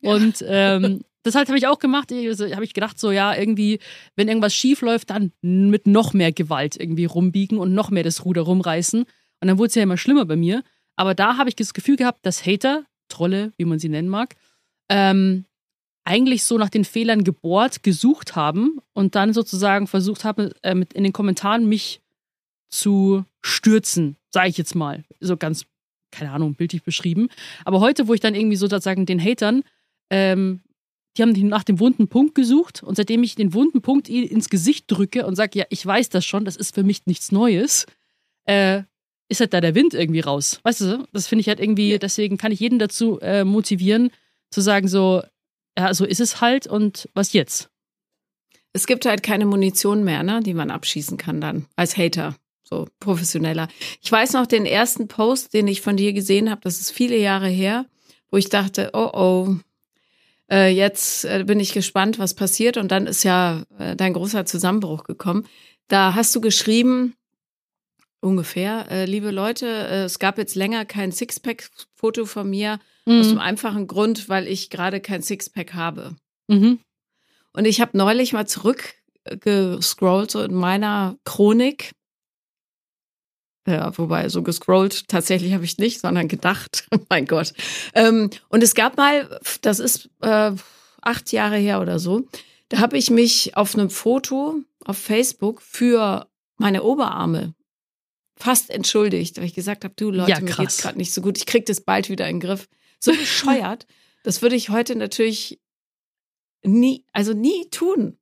Ja. 0.00 0.14
Und 0.14 0.44
ähm, 0.46 1.02
das 1.22 1.34
halt 1.34 1.48
habe 1.48 1.58
ich 1.58 1.66
auch 1.66 1.78
gemacht. 1.78 2.12
Also, 2.12 2.52
habe 2.52 2.64
ich 2.64 2.74
gedacht, 2.74 2.98
so 2.98 3.10
ja, 3.10 3.34
irgendwie, 3.34 3.78
wenn 4.16 4.28
irgendwas 4.28 4.54
schief 4.54 4.80
läuft, 4.80 5.10
dann 5.10 5.32
mit 5.42 5.86
noch 5.86 6.12
mehr 6.14 6.32
Gewalt 6.32 6.76
irgendwie 6.76 7.04
rumbiegen 7.04 7.58
und 7.58 7.74
noch 7.74 7.90
mehr 7.90 8.02
das 8.02 8.24
Ruder 8.24 8.42
rumreißen. 8.42 9.02
Und 9.02 9.48
dann 9.48 9.58
wurde 9.58 9.68
es 9.68 9.74
ja 9.74 9.82
immer 9.82 9.96
schlimmer 9.96 10.24
bei 10.24 10.36
mir. 10.36 10.62
Aber 10.96 11.14
da 11.14 11.36
habe 11.36 11.48
ich 11.48 11.56
das 11.56 11.74
Gefühl 11.74 11.96
gehabt, 11.96 12.24
dass 12.26 12.44
Hater, 12.46 12.84
Trolle, 13.08 13.52
wie 13.56 13.64
man 13.64 13.78
sie 13.78 13.88
nennen 13.88 14.08
mag, 14.08 14.34
ähm, 14.88 15.44
eigentlich 16.04 16.44
so 16.44 16.58
nach 16.58 16.68
den 16.68 16.84
Fehlern 16.84 17.24
gebohrt, 17.24 17.82
gesucht 17.82 18.34
haben 18.34 18.78
und 18.92 19.14
dann 19.14 19.32
sozusagen 19.32 19.86
versucht 19.86 20.24
haben, 20.24 20.50
äh, 20.62 20.74
mit 20.74 20.92
in 20.92 21.04
den 21.04 21.12
Kommentaren 21.12 21.68
mich 21.68 22.00
zu 22.68 23.24
stürzen, 23.42 24.16
sage 24.30 24.48
ich 24.48 24.58
jetzt 24.58 24.74
mal. 24.74 25.04
So 25.20 25.36
ganz, 25.36 25.66
keine 26.10 26.32
Ahnung, 26.32 26.54
bildlich 26.54 26.82
beschrieben. 26.82 27.28
Aber 27.64 27.80
heute, 27.80 28.08
wo 28.08 28.14
ich 28.14 28.20
dann 28.20 28.34
irgendwie 28.34 28.56
sozusagen 28.56 29.06
den 29.06 29.22
Hatern 29.22 29.62
ähm, 30.10 30.60
die 31.16 31.22
haben 31.22 31.32
nach 31.48 31.64
dem 31.64 31.78
wunden 31.78 32.08
Punkt 32.08 32.34
gesucht 32.34 32.82
und 32.82 32.96
seitdem 32.96 33.22
ich 33.22 33.34
den 33.34 33.52
wunden 33.52 33.82
Punkt 33.82 34.08
ins 34.08 34.48
Gesicht 34.48 34.86
drücke 34.88 35.26
und 35.26 35.36
sage, 35.36 35.58
ja, 35.58 35.64
ich 35.68 35.84
weiß 35.84 36.08
das 36.08 36.24
schon, 36.24 36.44
das 36.44 36.56
ist 36.56 36.74
für 36.74 36.84
mich 36.84 37.06
nichts 37.06 37.32
Neues, 37.32 37.86
äh, 38.44 38.82
ist 39.28 39.40
halt 39.40 39.52
da 39.52 39.60
der 39.60 39.74
Wind 39.74 39.94
irgendwie 39.94 40.20
raus. 40.20 40.60
Weißt 40.62 40.80
du, 40.80 41.06
das 41.12 41.26
finde 41.26 41.40
ich 41.40 41.48
halt 41.48 41.60
irgendwie, 41.60 41.98
deswegen 41.98 42.38
kann 42.38 42.52
ich 42.52 42.60
jeden 42.60 42.78
dazu 42.78 43.18
äh, 43.20 43.44
motivieren, 43.44 44.10
zu 44.50 44.60
sagen, 44.60 44.88
so, 44.88 45.22
ja, 45.76 45.92
so 45.94 46.04
ist 46.04 46.20
es 46.20 46.40
halt 46.40 46.66
und 46.66 47.08
was 47.14 47.32
jetzt? 47.32 47.70
Es 48.74 48.86
gibt 48.86 49.04
halt 49.04 49.22
keine 49.22 49.44
Munition 49.46 50.04
mehr, 50.04 50.22
ne, 50.22 50.40
die 50.42 50.54
man 50.54 50.70
abschießen 50.70 51.18
kann 51.18 51.40
dann 51.40 51.66
als 51.76 51.96
Hater, 51.96 52.36
so 52.62 52.88
professioneller. 53.00 53.68
Ich 54.00 54.10
weiß 54.10 54.32
noch 54.32 54.46
den 54.46 54.64
ersten 54.64 55.08
Post, 55.08 55.52
den 55.52 55.68
ich 55.68 55.82
von 55.82 55.96
dir 55.96 56.12
gesehen 56.12 56.50
habe, 56.50 56.62
das 56.62 56.80
ist 56.80 56.90
viele 56.90 57.18
Jahre 57.18 57.48
her, 57.48 57.86
wo 58.30 58.38
ich 58.38 58.48
dachte, 58.48 58.90
oh 58.94 59.10
oh, 59.12 59.56
äh, 60.52 60.68
jetzt 60.68 61.24
äh, 61.24 61.44
bin 61.46 61.58
ich 61.58 61.72
gespannt, 61.72 62.18
was 62.18 62.34
passiert. 62.34 62.76
Und 62.76 62.92
dann 62.92 63.06
ist 63.06 63.24
ja 63.24 63.64
äh, 63.78 63.96
dein 63.96 64.12
großer 64.12 64.44
Zusammenbruch 64.44 65.04
gekommen. 65.04 65.48
Da 65.88 66.14
hast 66.14 66.34
du 66.36 66.40
geschrieben, 66.40 67.14
ungefähr, 68.20 68.90
äh, 68.90 69.04
liebe 69.06 69.30
Leute, 69.30 69.66
äh, 69.66 70.04
es 70.04 70.18
gab 70.18 70.38
jetzt 70.38 70.54
länger 70.54 70.84
kein 70.84 71.10
Sixpack-Foto 71.10 72.26
von 72.26 72.48
mir, 72.48 72.78
mhm. 73.06 73.20
aus 73.20 73.28
dem 73.28 73.38
einfachen 73.38 73.86
Grund, 73.86 74.28
weil 74.28 74.46
ich 74.46 74.70
gerade 74.70 75.00
kein 75.00 75.22
Sixpack 75.22 75.74
habe. 75.74 76.16
Mhm. 76.48 76.78
Und 77.52 77.64
ich 77.66 77.80
habe 77.80 77.96
neulich 77.96 78.32
mal 78.32 78.46
zurückgescrollt, 78.46 80.30
so 80.30 80.42
in 80.42 80.54
meiner 80.54 81.16
Chronik 81.24 81.92
ja, 83.66 83.96
wobei 83.96 84.28
so 84.28 84.42
gescrollt 84.42 85.08
tatsächlich 85.08 85.52
habe 85.52 85.64
ich 85.64 85.78
nicht, 85.78 86.00
sondern 86.00 86.28
gedacht. 86.28 86.88
mein 87.08 87.26
Gott. 87.26 87.52
Ähm, 87.94 88.30
und 88.48 88.62
es 88.62 88.74
gab 88.74 88.96
mal, 88.96 89.40
das 89.60 89.78
ist 89.78 90.10
äh, 90.20 90.52
acht 91.00 91.32
Jahre 91.32 91.56
her 91.56 91.80
oder 91.80 91.98
so, 91.98 92.26
da 92.68 92.78
habe 92.78 92.96
ich 92.96 93.10
mich 93.10 93.56
auf 93.56 93.74
einem 93.74 93.90
Foto 93.90 94.56
auf 94.84 94.98
Facebook 94.98 95.62
für 95.62 96.26
meine 96.56 96.82
Oberarme 96.82 97.54
fast 98.36 98.70
entschuldigt, 98.70 99.36
weil 99.36 99.44
ich 99.44 99.54
gesagt 99.54 99.84
habe, 99.84 99.94
du 99.96 100.10
Leute, 100.10 100.30
ja, 100.30 100.40
mir 100.40 100.52
geht's 100.52 100.78
gerade 100.78 100.98
nicht 100.98 101.12
so 101.14 101.20
gut, 101.20 101.38
ich 101.38 101.46
krieg 101.46 101.66
das 101.66 101.80
bald 101.80 102.08
wieder 102.08 102.28
in 102.28 102.40
den 102.40 102.48
Griff. 102.48 102.68
So 102.98 103.12
bescheuert. 103.16 103.86
das 104.24 104.42
würde 104.42 104.56
ich 104.56 104.70
heute 104.70 104.96
natürlich 104.96 105.60
nie, 106.64 107.04
also 107.12 107.32
nie 107.32 107.68
tun. 107.70 108.18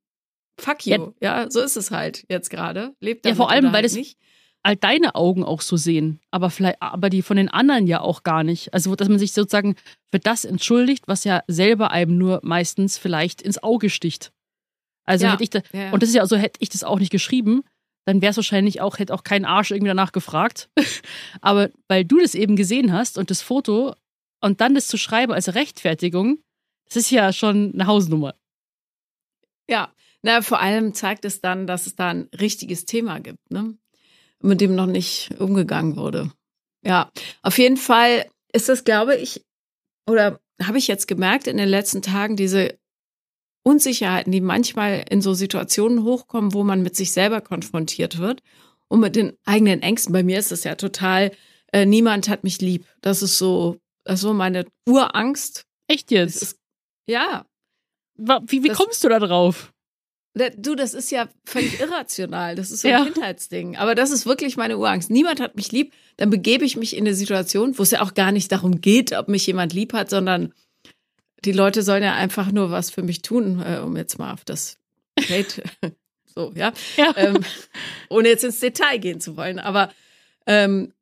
Fuck 0.59 0.87
you. 0.87 1.13
Ja, 1.21 1.43
ja 1.43 1.51
so 1.51 1.61
ist 1.61 1.77
es 1.77 1.91
halt 1.91 2.27
jetzt 2.29 2.51
gerade. 2.51 2.95
Lebt 3.01 3.25
Ja, 3.25 3.35
vor 3.35 3.51
allem, 3.51 3.67
weil 3.67 3.75
halt 3.75 3.85
das 3.87 3.95
nicht 3.95 4.19
halt 4.65 4.85
deine 4.85 5.15
Augen 5.15 5.45
auch 5.45 5.61
so 5.61 5.77
sehen, 5.77 6.21
aber 6.31 6.51
vielleicht, 6.51 6.83
aber 6.83 7.11
die 7.11 7.23
von 7.23 7.37
den 7.37 7.49
anderen 7.49 7.87
ja 7.87 8.01
auch 8.01 8.23
gar 8.23 8.45
nicht. 8.45 8.75
Also, 8.75 8.95
dass 8.95 9.09
man 9.09 9.19
sich 9.19 9.33
sozusagen 9.33 9.75
für 10.13 10.19
das 10.19 10.45
entschuldigt, 10.45 11.09
was 11.09 11.25
ja 11.25 11.43
selber 11.47 11.91
einem 11.91 12.19
nur 12.19 12.41
meistens 12.43 12.99
vielleicht 12.99 13.43
ins 13.43 13.63
Auge 13.63 13.91
sticht. 13.91 14.33
Also 15.05 15.27
Ja, 15.27 15.33
hätte 15.33 15.43
ich 15.43 15.51
da, 15.51 15.61
ja, 15.73 15.85
ja. 15.85 15.93
und 15.93 16.03
das 16.03 16.11
ist 16.11 16.15
ja 16.15 16.27
so, 16.27 16.37
hätte 16.37 16.59
ich 16.61 16.69
das 16.69 16.85
auch 16.85 16.99
nicht 16.99 17.11
geschrieben, 17.11 17.63
dann 18.05 18.23
wäre 18.23 18.31
es 18.31 18.37
wahrscheinlich 18.37 18.81
auch, 18.81 18.99
hätte 18.99 19.15
auch 19.15 19.25
kein 19.25 19.45
Arsch 19.45 19.71
irgendwie 19.71 19.89
danach 19.89 20.13
gefragt. 20.13 20.69
Aber 21.41 21.71
weil 21.89 22.05
du 22.05 22.19
das 22.21 22.35
eben 22.35 22.57
gesehen 22.57 22.93
hast 22.93 23.19
und 23.19 23.31
das 23.31 23.43
Foto 23.43 23.95
und 24.41 24.61
dann 24.61 24.75
das 24.75 24.89
zu 24.89 24.99
schreiben 24.99 25.33
als 25.33 25.55
Rechtfertigung, 25.55 26.39
das 26.87 26.97
ist 26.97 27.11
ja 27.11 27.33
schon 27.33 27.73
eine 27.73 27.87
Hausnummer. 27.87 28.35
Ja, 29.69 29.93
na, 30.23 30.43
vor 30.43 30.61
allem 30.61 30.93
zeigt 30.93 31.25
es 31.25 31.41
dann, 31.41 31.67
dass 31.67 31.87
es 31.87 31.97
da 31.97 32.11
ein 32.11 32.29
richtiges 32.39 32.85
Thema 32.85 33.21
gibt, 33.21 33.51
ne? 33.51 33.79
Mit 34.43 34.61
dem 34.61 34.75
noch 34.75 34.87
nicht 34.87 35.31
umgegangen 35.39 35.97
wurde. 35.97 36.31
Ja, 36.83 37.11
auf 37.43 37.59
jeden 37.59 37.77
Fall 37.77 38.27
ist 38.53 38.69
das, 38.69 38.85
glaube 38.85 39.17
ich, 39.17 39.45
oder 40.09 40.41
habe 40.63 40.79
ich 40.79 40.89
jetzt 40.89 41.07
gemerkt 41.07 41.47
in 41.47 41.57
den 41.59 41.69
letzten 41.69 42.01
Tagen, 42.03 42.37
diese 42.37 42.79
Unsicherheiten, 43.63 44.33
die 44.33 44.41
manchmal 44.41 45.05
in 45.11 45.21
so 45.21 45.35
Situationen 45.35 46.05
hochkommen, 46.05 46.55
wo 46.55 46.65
man 46.65 46.83
mit 46.83 46.97
sich 46.97 47.13
selber 47.13 47.41
konfrontiert 47.43 48.19
wird 48.19 48.43
und 48.89 49.01
mit 49.01 49.15
den 49.17 49.37
eigenen 49.45 49.83
Ängsten. 49.83 50.13
Bei 50.13 50.23
mir 50.23 50.39
ist 50.39 50.53
es 50.53 50.65
ja 50.65 50.75
total, 50.75 51.33
äh, 51.73 51.85
niemand 51.85 52.29
hat 52.29 52.43
mich 52.43 52.61
lieb. 52.63 52.87
Das 53.03 53.23
ist 53.23 53.37
so, 53.37 53.77
das 54.05 54.15
ist 54.17 54.21
so 54.23 54.33
meine 54.33 54.67
Urangst. 54.89 55.67
Echt 55.89 56.11
jetzt? 56.11 56.43
ist, 56.43 56.59
ja, 57.07 57.45
Wie, 58.17 58.63
wie 58.63 58.69
das- 58.69 58.79
kommst 58.79 59.05
du 59.05 59.09
da 59.11 59.19
drauf? 59.19 59.73
Du, 60.35 60.77
das 60.77 60.95
ist 60.95 61.11
ja 61.11 61.29
völlig 61.45 61.81
irrational. 61.81 62.55
Das 62.55 62.71
ist 62.71 62.83
so 62.83 62.89
ein 62.89 62.93
Ja. 62.95 63.05
Kindheitsding. 63.05 63.77
Aber 63.77 63.95
das 63.95 64.11
ist 64.11 64.27
wirklich 64.27 64.57
meine 64.57 64.79
Urangst. 64.79 65.11
Niemand 65.11 65.41
hat 65.41 65.57
mich 65.57 65.73
lieb. 65.73 65.93
Dann 66.17 66.31
begebe 66.31 66.65
ich 66.65 66.77
mich 66.77 66.97
in 66.97 67.07
eine 67.07 67.15
Situation, 67.15 67.77
wo 67.79 67.83
es 67.83 67.91
ja 67.91 68.03
auch 68.03 68.15
gar 68.15 68.31
nicht 68.33 68.53
darum 68.53 68.81
geht, 68.81 69.13
ob 69.13 69.29
mich 69.29 69.47
jemand 69.47 69.73
lieb 69.73 69.93
hat, 69.93 70.09
sondern 70.11 70.53
die 71.45 71.53
Leute 71.53 71.83
sollen 71.83 72.03
ja 72.03 72.15
einfach 72.15 72.53
nur 72.53 72.71
was 72.71 72.91
für 72.91 73.03
mich 73.03 73.23
tun, 73.23 73.63
äh, 73.65 73.79
um 73.79 73.97
jetzt 73.97 74.19
mal 74.19 74.33
auf 74.33 74.45
das 74.45 74.79
Date, 75.29 75.63
so, 76.27 76.53
ja. 76.55 76.73
Ja. 76.97 77.15
Ähm, 77.17 77.45
ohne 78.09 78.29
jetzt 78.29 78.45
ins 78.45 78.61
Detail 78.61 78.99
gehen 78.99 79.21
zu 79.21 79.37
wollen. 79.37 79.59
Aber 79.59 79.91
ähm, 80.47 80.93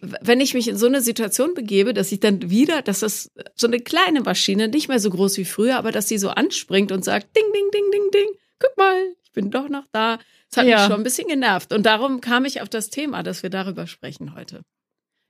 wenn 0.00 0.40
ich 0.40 0.54
mich 0.54 0.66
in 0.66 0.76
so 0.76 0.86
eine 0.86 1.00
Situation 1.02 1.54
begebe, 1.54 1.94
dass 1.94 2.10
ich 2.10 2.20
dann 2.20 2.50
wieder, 2.50 2.82
dass 2.82 3.00
das 3.00 3.30
so 3.54 3.66
eine 3.66 3.78
kleine 3.78 4.22
Maschine, 4.22 4.68
nicht 4.68 4.88
mehr 4.88 4.98
so 4.98 5.10
groß 5.10 5.36
wie 5.36 5.44
früher, 5.44 5.76
aber 5.76 5.92
dass 5.92 6.08
sie 6.08 6.18
so 6.18 6.30
anspringt 6.30 6.90
und 6.90 7.04
sagt, 7.04 7.36
ding, 7.36 7.44
ding, 7.54 7.70
ding, 7.72 7.90
ding, 7.92 8.10
ding, 8.12 8.28
guck 8.62 8.76
mal, 8.76 9.14
ich 9.24 9.32
bin 9.32 9.50
doch 9.50 9.68
noch 9.68 9.86
da. 9.92 10.18
Das 10.50 10.58
hat 10.58 10.66
Ja. 10.66 10.76
mich 10.78 10.86
schon 10.86 11.00
ein 11.00 11.04
bisschen 11.04 11.28
genervt. 11.28 11.72
Und 11.72 11.84
darum 11.84 12.20
kam 12.20 12.44
ich 12.44 12.60
auf 12.60 12.68
das 12.68 12.90
Thema, 12.90 13.22
dass 13.22 13.42
wir 13.42 13.50
darüber 13.50 13.86
sprechen 13.86 14.34
heute. 14.34 14.62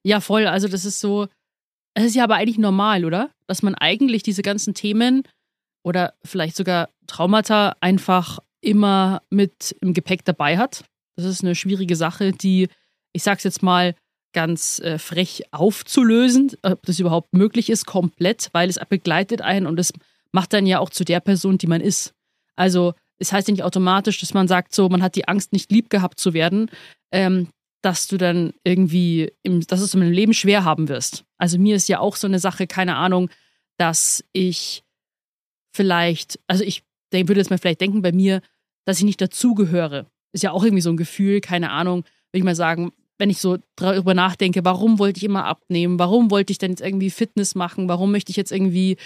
Ja, 0.05 0.21
voll. 0.21 0.47
Also 0.47 0.69
das 0.69 0.85
ist 0.85 1.01
so, 1.01 1.29
es 1.95 2.05
ist 2.05 2.15
ja 2.17 2.25
aber 2.25 2.37
eigentlich 2.37 2.59
normal, 2.59 3.05
oder? 3.05 3.31
Dass 3.47 3.63
man 3.63 3.75
eigentlich 3.75 4.23
diese 4.23 4.43
ganzen 4.43 4.75
Themen 4.75 5.23
oder 5.85 6.15
vielleicht 6.25 6.57
sogar 6.57 6.89
Traumata 7.07 7.77
einfach 7.81 8.39
immer 8.61 9.23
mit 9.31 9.77
im 9.81 9.93
Gepäck 9.95 10.25
dabei 10.25 10.59
hat. 10.59 10.85
Das 11.17 11.25
ist 11.27 11.43
eine 11.43 11.55
schwierige 11.55 11.97
Sache, 11.97 12.33
die, 12.33 12.69
ich 13.13 13.23
sag's 13.23 13.45
jetzt 13.45 13.63
mal, 13.63 13.95
ganz 14.33 14.79
äh, 14.79 14.99
frech 14.99 15.43
aufzulösen, 15.51 16.53
ob 16.63 16.83
das 16.87 16.99
überhaupt 16.99 17.35
möglich 17.35 17.69
ist, 17.69 17.85
komplett, 17.85 18.49
weil 18.53 18.71
es 18.71 18.79
begleitet 18.89 19.43
einen 19.43 19.67
und 19.67 19.79
es 19.79 19.93
macht 20.33 20.55
dann 20.55 20.65
ja 20.67 20.79
auch 20.79 20.89
zu 20.89 21.05
der 21.05 21.21
Person, 21.21 21.59
die 21.59 21.67
man 21.67 21.83
ist. 21.83 22.15
Also 22.57 22.95
es 23.23 23.33
heißt 23.33 23.49
ja 23.49 23.53
nicht 23.53 23.63
automatisch, 23.63 24.21
dass 24.21 24.35
man 24.35 24.49
sagt, 24.49 24.75
so, 24.75 24.89
man 24.89 25.03
hat 25.03 25.15
die 25.15 25.29
Angst, 25.29 25.53
nicht 25.53 25.71
lieb 25.71 25.89
gehabt 25.89 26.19
zu 26.19 26.35
werden. 26.35 26.71
Ähm, 27.13 27.49
dass 27.83 28.07
du 28.07 28.17
dann 28.17 28.55
irgendwie, 28.65 29.33
im, 29.43 29.67
dass 29.67 29.81
es 29.81 29.95
im 29.95 30.03
Leben 30.03 30.33
schwer 30.33 30.65
haben 30.65 30.89
wirst. 30.89 31.25
Also 31.37 31.59
mir 31.59 31.75
ist 31.75 31.89
ja 31.89 31.99
auch 31.99 32.15
so 32.17 32.29
eine 32.29 32.39
Sache, 32.39 32.67
keine 32.67 32.97
Ahnung, 32.97 33.29
dass 33.77 34.25
ich 34.33 34.85
vielleicht, 35.75 36.39
also 36.47 36.63
ich 36.63 36.85
würde 37.11 37.41
jetzt 37.41 37.51
mal 37.51 37.59
vielleicht 37.59 37.81
denken 37.81 38.01
bei 38.01 38.13
mir, 38.13 38.41
dass 38.85 38.99
ich 38.99 39.05
nicht 39.05 39.21
dazugehöre. 39.21 40.07
Ist 40.33 40.45
ja 40.45 40.53
auch 40.53 40.63
irgendwie 40.63 40.81
so 40.81 40.91
ein 40.91 40.97
Gefühl, 40.97 41.41
keine 41.41 41.71
Ahnung, 41.71 42.05
würde 42.31 42.39
ich 42.39 42.45
mal 42.45 42.55
sagen, 42.55 42.93
wenn 43.19 43.31
ich 43.31 43.39
so 43.39 43.59
darüber 43.77 44.15
nachdenke, 44.15 44.65
warum 44.65 44.99
wollte 44.99 45.19
ich 45.19 45.25
immer 45.25 45.45
abnehmen, 45.45 45.99
warum 45.99 46.31
wollte 46.31 46.53
ich 46.53 46.59
denn 46.59 46.71
jetzt 46.71 46.81
irgendwie 46.81 47.11
Fitness 47.11 47.55
machen, 47.55 47.89
warum 47.89 48.11
möchte 48.13 48.31
ich 48.31 48.37
jetzt 48.37 48.53
irgendwie 48.53 48.97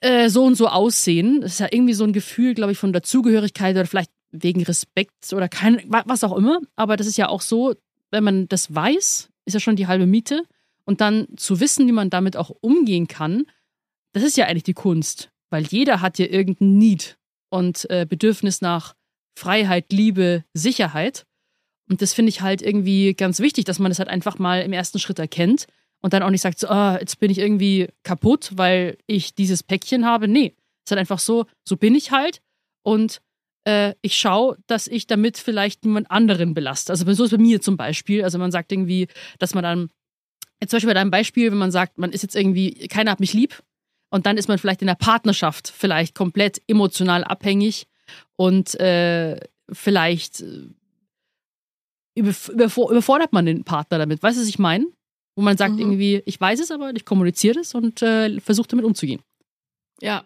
äh, 0.00 0.28
so 0.28 0.44
und 0.44 0.54
so 0.56 0.68
aussehen. 0.68 1.40
Das 1.40 1.52
ist 1.54 1.60
ja 1.60 1.68
irgendwie 1.70 1.94
so 1.94 2.04
ein 2.04 2.12
Gefühl, 2.12 2.54
glaube 2.54 2.72
ich, 2.72 2.78
von 2.78 2.92
Dazugehörigkeit 2.92 3.74
oder 3.74 3.86
vielleicht 3.86 4.10
wegen 4.30 4.62
Respekt 4.62 5.32
oder 5.32 5.48
kein, 5.48 5.82
wa- 5.90 6.04
was 6.06 6.24
auch 6.24 6.36
immer. 6.36 6.60
Aber 6.76 6.96
das 6.96 7.06
ist 7.06 7.16
ja 7.18 7.28
auch 7.28 7.40
so, 7.40 7.74
wenn 8.10 8.24
man 8.24 8.48
das 8.48 8.74
weiß, 8.74 9.28
ist 9.46 9.54
ja 9.54 9.60
schon 9.60 9.76
die 9.76 9.86
halbe 9.86 10.06
Miete. 10.06 10.42
Und 10.84 11.00
dann 11.00 11.26
zu 11.36 11.60
wissen, 11.60 11.86
wie 11.86 11.92
man 11.92 12.10
damit 12.10 12.36
auch 12.36 12.50
umgehen 12.60 13.08
kann, 13.08 13.44
das 14.12 14.22
ist 14.22 14.36
ja 14.36 14.46
eigentlich 14.46 14.64
die 14.64 14.74
Kunst. 14.74 15.30
Weil 15.50 15.64
jeder 15.66 16.00
hat 16.00 16.18
ja 16.18 16.26
irgendein 16.26 16.78
Need 16.78 17.18
und 17.50 17.88
äh, 17.90 18.06
Bedürfnis 18.08 18.60
nach 18.60 18.94
Freiheit, 19.38 19.92
Liebe, 19.92 20.44
Sicherheit. 20.54 21.24
Und 21.90 22.02
das 22.02 22.12
finde 22.12 22.30
ich 22.30 22.42
halt 22.42 22.60
irgendwie 22.60 23.14
ganz 23.14 23.40
wichtig, 23.40 23.64
dass 23.64 23.78
man 23.78 23.90
das 23.90 23.98
halt 23.98 24.08
einfach 24.08 24.38
mal 24.38 24.62
im 24.62 24.72
ersten 24.72 24.98
Schritt 24.98 25.18
erkennt 25.18 25.66
und 26.00 26.12
dann 26.12 26.22
auch 26.22 26.30
nicht 26.30 26.42
sagt, 26.42 26.58
so, 26.58 26.68
ah, 26.68 26.98
jetzt 27.00 27.18
bin 27.18 27.30
ich 27.30 27.38
irgendwie 27.38 27.88
kaputt, 28.02 28.52
weil 28.54 28.98
ich 29.06 29.34
dieses 29.34 29.62
Päckchen 29.62 30.06
habe. 30.06 30.28
Nee, 30.28 30.54
es 30.56 30.86
ist 30.86 30.90
halt 30.92 31.00
einfach 31.00 31.18
so, 31.18 31.46
so 31.66 31.76
bin 31.76 31.94
ich 31.94 32.12
halt 32.12 32.40
und 32.82 33.20
äh, 33.64 33.94
ich 34.02 34.16
schaue, 34.16 34.56
dass 34.66 34.86
ich 34.86 35.06
damit 35.06 35.38
vielleicht 35.38 35.84
jemand 35.84 36.10
anderen 36.10 36.54
belaste. 36.54 36.92
Also 36.92 37.10
so 37.12 37.24
ist 37.24 37.30
bei 37.30 37.38
mir 37.38 37.60
zum 37.60 37.76
Beispiel. 37.76 38.24
Also 38.24 38.38
man 38.38 38.50
sagt 38.50 38.72
irgendwie, 38.72 39.08
dass 39.38 39.54
man 39.54 39.64
dann, 39.64 39.90
jetzt 40.60 40.70
zum 40.70 40.78
Beispiel 40.78 40.90
bei 40.90 40.94
deinem 40.94 41.10
Beispiel, 41.10 41.50
wenn 41.50 41.58
man 41.58 41.70
sagt, 41.70 41.98
man 41.98 42.12
ist 42.12 42.22
jetzt 42.22 42.36
irgendwie, 42.36 42.88
keiner 42.88 43.10
hat 43.10 43.20
mich 43.20 43.34
lieb 43.34 43.62
und 44.10 44.26
dann 44.26 44.38
ist 44.38 44.48
man 44.48 44.58
vielleicht 44.58 44.80
in 44.80 44.86
der 44.86 44.94
Partnerschaft 44.94 45.68
vielleicht 45.68 46.14
komplett 46.14 46.62
emotional 46.66 47.24
abhängig 47.24 47.86
und 48.36 48.78
äh, 48.80 49.38
vielleicht 49.70 50.40
äh, 50.40 50.68
überf 52.14 52.48
überfor 52.48 52.90
überfordert 52.90 53.32
man 53.32 53.46
den 53.46 53.64
Partner 53.64 53.98
damit. 53.98 54.22
Weißt 54.22 54.38
du, 54.38 54.42
was 54.42 54.48
ich 54.48 54.58
meine? 54.58 54.86
Wo 55.38 55.42
man 55.42 55.56
sagt 55.56 55.74
Mhm. 55.74 55.78
irgendwie, 55.78 56.22
ich 56.26 56.40
weiß 56.40 56.58
es 56.58 56.72
aber, 56.72 56.90
ich 56.96 57.04
kommuniziere 57.04 57.60
es 57.60 57.72
und 57.72 58.02
äh, 58.02 58.40
versuche 58.40 58.66
damit 58.66 58.84
umzugehen. 58.84 59.20
Ja. 60.00 60.24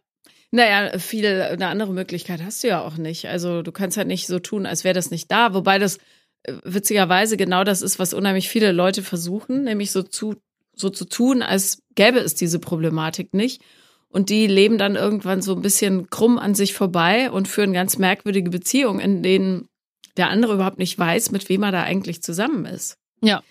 Naja, 0.51 0.99
viel, 0.99 1.27
eine 1.27 1.67
andere 1.67 1.93
Möglichkeit 1.93 2.43
hast 2.43 2.65
du 2.65 2.69
ja 2.69 2.81
auch 2.81 2.97
nicht. 2.97 3.27
Also 3.29 3.61
du 3.61 3.73
kannst 3.73 3.99
ja 3.99 4.05
nicht 4.05 4.27
so 4.27 4.39
tun, 4.39 4.65
als 4.65 4.85
wäre 4.85 4.95
das 4.95 5.11
nicht 5.11 5.31
da. 5.31 5.53
Wobei 5.53 5.79
das 5.79 5.99
äh, 6.45 6.55
witzigerweise 6.65 7.37
genau 7.37 7.63
das 7.63 7.83
ist, 7.83 7.99
was 7.99 8.15
unheimlich 8.15 8.49
viele 8.49 8.73
Leute 8.73 9.03
versuchen, 9.03 9.65
nämlich 9.65 9.91
so 9.91 10.03
zu, 10.03 10.37
so 10.75 10.89
zu 10.89 11.05
tun, 11.05 11.43
als 11.43 11.83
gäbe 11.95 12.19
es 12.19 12.35
diese 12.35 12.59
Problematik 12.59 13.35
nicht. 13.35 13.61
Und 14.09 14.31
die 14.31 14.47
leben 14.47 14.79
dann 14.79 14.97
irgendwann 14.97 15.43
so 15.43 15.55
ein 15.55 15.61
bisschen 15.61 16.09
krumm 16.09 16.39
an 16.39 16.55
sich 16.55 16.73
vorbei 16.73 17.31
und 17.31 17.49
führen 17.49 17.75
ganz 17.75 17.99
merkwürdige 17.99 18.49
Beziehungen, 18.49 19.01
in 19.01 19.23
denen 19.23 19.69
der 20.17 20.31
andere 20.31 20.55
überhaupt 20.55 20.79
nicht 20.79 20.99
weiß, 20.99 21.33
mit 21.33 21.51
wem 21.51 21.65
er 21.65 21.73
da 21.73 21.83
eigentlich 21.83 22.23
zusammen 22.23 22.65
ist. 22.65 22.97
Ja. 23.21 23.43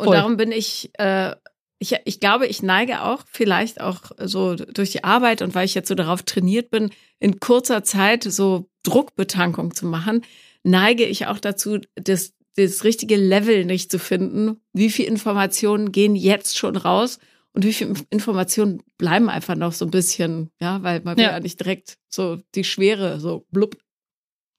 Und 0.00 0.06
Voll. 0.06 0.16
darum 0.16 0.36
bin 0.38 0.50
ich, 0.50 0.90
äh, 0.98 1.34
ich, 1.78 1.94
ich 2.04 2.20
glaube, 2.20 2.46
ich 2.46 2.62
neige 2.62 3.02
auch 3.04 3.22
vielleicht 3.30 3.80
auch 3.80 4.00
so 4.18 4.54
durch 4.54 4.90
die 4.92 5.04
Arbeit 5.04 5.42
und 5.42 5.54
weil 5.54 5.64
ich 5.66 5.74
jetzt 5.74 5.88
so 5.88 5.94
darauf 5.94 6.22
trainiert 6.22 6.70
bin, 6.70 6.90
in 7.18 7.38
kurzer 7.40 7.84
Zeit 7.84 8.24
so 8.24 8.68
Druckbetankung 8.82 9.74
zu 9.74 9.86
machen, 9.86 10.22
neige 10.62 11.04
ich 11.04 11.26
auch 11.26 11.38
dazu, 11.38 11.78
das, 11.96 12.32
das 12.56 12.84
richtige 12.84 13.16
Level 13.16 13.64
nicht 13.64 13.90
zu 13.90 13.98
finden. 13.98 14.60
Wie 14.72 14.90
viel 14.90 15.06
Informationen 15.06 15.92
gehen 15.92 16.16
jetzt 16.16 16.56
schon 16.56 16.76
raus 16.76 17.18
und 17.52 17.64
wie 17.64 17.72
viel 17.72 17.94
Informationen 18.10 18.82
bleiben 18.98 19.28
einfach 19.28 19.54
noch 19.56 19.72
so 19.72 19.84
ein 19.84 19.90
bisschen, 19.90 20.50
ja, 20.60 20.82
weil 20.82 21.00
man 21.02 21.16
will 21.16 21.24
Ja. 21.24 21.30
ja 21.32 21.40
nicht 21.40 21.60
direkt 21.60 21.98
so 22.08 22.38
die 22.54 22.64
Schwere 22.64 23.20
so 23.20 23.46
blub 23.50 23.76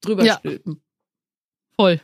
drüber 0.01 0.25
Ja. 0.25 0.37
stülpen. 0.39 0.81
Voll. 1.75 1.99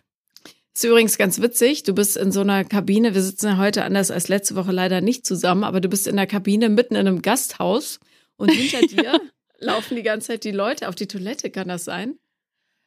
Ist 0.78 0.84
übrigens 0.84 1.18
ganz 1.18 1.42
witzig. 1.42 1.82
Du 1.82 1.96
bist 1.96 2.18
in 2.18 2.32
so 2.32 2.42
einer 2.42 2.64
Kabine. 2.64 3.16
Wir 3.16 3.24
sitzen 3.24 3.48
ja 3.48 3.58
heute 3.58 3.84
anders 3.84 4.12
als 4.12 4.28
letzte 4.28 4.54
Woche 4.54 4.72
leider 4.72 5.02
nicht 5.02 5.26
zusammen, 5.26 5.64
aber 5.64 5.82
du 5.82 5.90
bist 5.90 6.06
in 6.06 6.18
der 6.18 6.28
Kabine 6.28 6.70
mitten 6.70 6.94
in 6.94 7.08
einem 7.08 7.24
Gasthaus 7.24 8.00
und 8.36 8.52
hinter 8.52 8.82
dir 8.86 9.20
laufen 9.58 9.96
die 9.96 10.04
ganze 10.04 10.28
Zeit 10.28 10.44
die 10.44 10.52
Leute 10.52 10.88
auf 10.88 10.94
die 10.94 11.08
Toilette. 11.08 11.50
Kann 11.50 11.70
das 11.70 11.84
sein? 11.84 12.20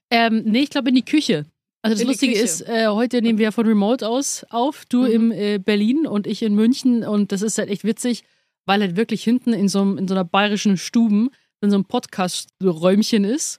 Ähm, 0.09 0.45
nee, 0.45 0.61
ich 0.61 0.71
glaube 0.71 0.91
in 0.91 0.95
die 0.95 1.05
Küche. 1.05 1.47
Also 1.83 1.97
das 1.97 2.07
Lustige 2.07 2.35
Küche. 2.35 2.45
ist, 2.45 2.61
äh, 2.69 2.87
heute 2.87 3.23
nehmen 3.23 3.39
wir 3.39 3.47
ja 3.47 3.51
von 3.51 3.67
Remote 3.67 4.07
aus 4.07 4.47
auf, 4.51 4.85
du 4.87 4.99
Mhm. 5.03 5.11
im 5.11 5.33
äh, 5.33 5.59
Berlin 5.59 6.07
und 6.07 6.29
ich 6.29 6.43
in 6.43 6.55
München 6.55 7.03
und 7.03 7.33
das 7.33 7.43
ist 7.43 7.59
halt 7.59 7.71
echt 7.71 7.83
witzig, 7.83 8.23
weil 8.67 8.83
halt 8.83 8.95
wirklich 8.95 9.25
hinten 9.25 9.53
in 9.53 9.69
so, 9.69 9.83
in 9.83 10.07
so 10.07 10.15
einer 10.15 10.25
bayerischen 10.25 10.77
Stuben 10.77 11.31
in 11.61 11.71
so 11.71 11.75
einem 11.75 11.87
Podcast-Räumchen 11.87 13.25
ist. 13.25 13.59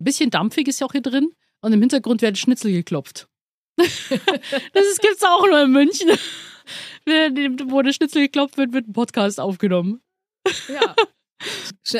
Ein 0.00 0.04
bisschen 0.04 0.30
dampfig 0.30 0.68
ist 0.68 0.78
ja 0.78 0.86
auch 0.86 0.92
hier 0.92 1.02
drin 1.02 1.32
und 1.62 1.72
im 1.72 1.80
Hintergrund 1.80 2.22
werden 2.22 2.36
Schnitzel 2.36 2.70
geklopft. 2.70 3.26
Das 3.76 4.86
ist, 4.86 5.00
gibt's 5.00 5.22
auch 5.22 5.46
nur 5.46 5.62
in 5.62 5.72
München. 5.72 6.10
Wenn- 7.04 7.70
Wo 7.70 7.82
der 7.82 7.92
Schnitzel 7.92 8.22
geklopft 8.22 8.56
wird, 8.56 8.72
wird 8.72 8.88
ein 8.88 8.92
Podcast 8.92 9.40
aufgenommen. 9.40 10.00
Ja. 10.68 10.94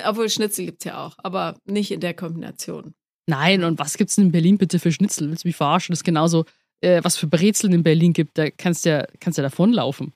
Obwohl 0.04 0.28
Schnitzel 0.30 0.66
gibt's 0.66 0.84
ja 0.84 1.04
auch, 1.04 1.14
aber 1.18 1.56
nicht 1.64 1.90
in 1.90 2.00
der 2.00 2.14
Kombination. 2.14 2.94
Nein, 3.26 3.64
und 3.64 3.78
was 3.78 3.96
gibt's 3.96 4.16
denn 4.16 4.26
in 4.26 4.32
Berlin 4.32 4.58
bitte 4.58 4.78
für 4.78 4.92
Schnitzel? 4.92 5.30
Willst 5.30 5.44
du 5.44 5.48
mich 5.48 5.56
verarschen? 5.56 5.92
Das 5.92 6.00
ist 6.00 6.04
genauso, 6.04 6.44
äh, 6.80 7.02
was 7.02 7.16
für 7.16 7.26
Brezeln 7.26 7.72
in 7.72 7.82
Berlin 7.82 8.12
gibt, 8.12 8.36
da 8.38 8.50
kannst 8.50 8.84
du 8.84 8.90
ja, 8.90 9.06
kannst 9.20 9.38
ja 9.38 9.42
davonlaufen. 9.42 10.12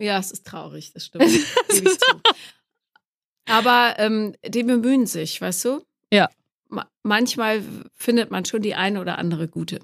Ja, 0.00 0.18
es 0.18 0.30
ist 0.30 0.46
traurig, 0.46 0.92
das 0.92 1.06
stimmt. 1.06 1.24
Zu. 1.68 2.20
Aber 3.48 3.94
ähm, 3.98 4.34
die 4.46 4.62
bemühen 4.62 5.06
sich, 5.06 5.40
weißt 5.40 5.64
du? 5.66 5.84
Ja. 6.12 6.28
manchmal 7.02 7.62
findet 7.94 8.30
man 8.30 8.44
schon 8.44 8.62
die 8.62 8.74
eine 8.74 9.00
oder 9.00 9.18
andere 9.18 9.48
gute. 9.48 9.80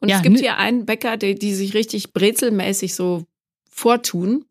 Und 0.00 0.08
Ja, 0.08 0.16
es 0.16 0.22
gibt 0.22 0.38
hier 0.38 0.56
einen 0.56 0.86
Bäcker, 0.86 1.16
die, 1.16 1.34
die 1.34 1.54
sich 1.54 1.74
richtig 1.74 2.12
brezelmäßig 2.12 2.94
so 2.94 3.24
vortun 3.70 4.44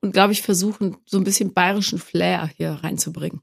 und, 0.00 0.12
glaube 0.12 0.32
ich, 0.32 0.42
versuchen, 0.42 0.96
so 1.06 1.18
ein 1.18 1.24
bisschen 1.24 1.52
bayerischen 1.52 1.98
Flair 1.98 2.50
hier 2.56 2.70
reinzubringen. 2.70 3.40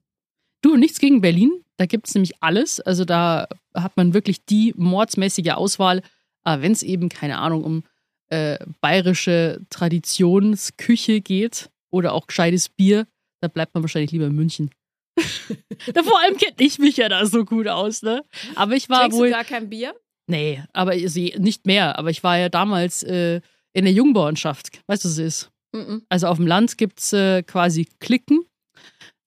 Du, 0.61 0.77
nichts 0.77 0.99
gegen 0.99 1.21
Berlin. 1.21 1.51
Da 1.77 1.85
gibt 1.85 2.07
es 2.07 2.15
nämlich 2.15 2.41
alles. 2.41 2.79
Also 2.79 3.05
da 3.05 3.47
hat 3.73 3.97
man 3.97 4.13
wirklich 4.13 4.45
die 4.45 4.73
mordsmäßige 4.77 5.51
Auswahl. 5.51 6.01
Aber 6.43 6.61
wenn 6.61 6.71
es 6.71 6.83
eben, 6.83 7.09
keine 7.09 7.39
Ahnung, 7.39 7.63
um 7.63 7.83
äh, 8.29 8.57
bayerische 8.81 9.61
Traditionsküche 9.69 11.21
geht 11.21 11.69
oder 11.89 12.13
auch 12.13 12.27
gescheites 12.27 12.69
Bier, 12.69 13.07
da 13.41 13.47
bleibt 13.47 13.73
man 13.73 13.83
wahrscheinlich 13.83 14.11
lieber 14.11 14.27
in 14.27 14.35
München. 14.35 14.71
da 15.93 16.03
vor 16.03 16.19
allem 16.21 16.37
kenne 16.37 16.55
ich 16.59 16.79
mich 16.79 16.97
ja 16.97 17.09
da 17.09 17.25
so 17.25 17.45
gut 17.45 17.67
aus, 17.67 18.01
ne? 18.01 18.23
Aber 18.55 18.73
ich 18.75 18.89
war 18.89 19.01
Trinkst 19.01 19.19
wohl. 19.19 19.27
du 19.27 19.33
gar 19.33 19.43
kein 19.43 19.69
Bier? 19.69 19.93
Nee, 20.27 20.63
aber 20.73 20.91
also 20.91 21.19
nicht 21.19 21.65
mehr. 21.65 21.97
Aber 21.97 22.09
ich 22.09 22.23
war 22.23 22.37
ja 22.37 22.49
damals 22.49 23.03
äh, 23.03 23.41
in 23.73 23.85
der 23.85 23.93
Jungbauernschaft. 23.93 24.71
Weißt 24.87 25.03
du, 25.03 25.09
was 25.09 25.17
es 25.17 25.19
ist? 25.19 25.51
Mhm. 25.73 26.03
Also 26.09 26.27
auf 26.27 26.37
dem 26.37 26.47
Land 26.47 26.77
gibt 26.77 26.99
es 26.99 27.13
äh, 27.13 27.43
quasi 27.43 27.87
Klicken 27.99 28.45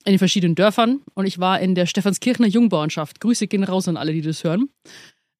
in 0.05 0.13
den 0.13 0.19
verschiedenen 0.19 0.55
Dörfern 0.55 1.03
und 1.15 1.27
ich 1.27 1.41
war 1.41 1.61
in 1.61 1.75
der 1.75 1.87
Stephanskirchener 1.87 2.49
Jungbauernschaft. 2.49 3.21
Grüße 3.21 3.49
gehen 3.49 3.65
raus 3.65 3.89
an 3.89 3.97
alle, 3.97 4.13
die 4.13 4.23
das 4.23 4.45
hören. 4.45 4.71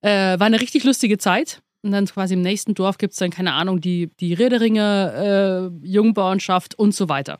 Äh, 0.01 0.37
war 0.39 0.47
eine 0.47 0.61
richtig 0.61 0.83
lustige 0.83 1.17
Zeit. 1.17 1.61
Und 1.83 1.91
dann 1.91 2.05
quasi 2.05 2.33
im 2.33 2.41
nächsten 2.41 2.73
Dorf 2.73 2.97
gibt 2.97 3.13
es 3.13 3.19
dann, 3.19 3.29
keine 3.29 3.53
Ahnung, 3.53 3.79
die, 3.79 4.09
die 4.19 4.33
Riederinger 4.33 5.71
äh, 5.81 5.87
Jungbauernschaft 5.87 6.75
und 6.75 6.93
so 6.93 7.07
weiter. 7.07 7.39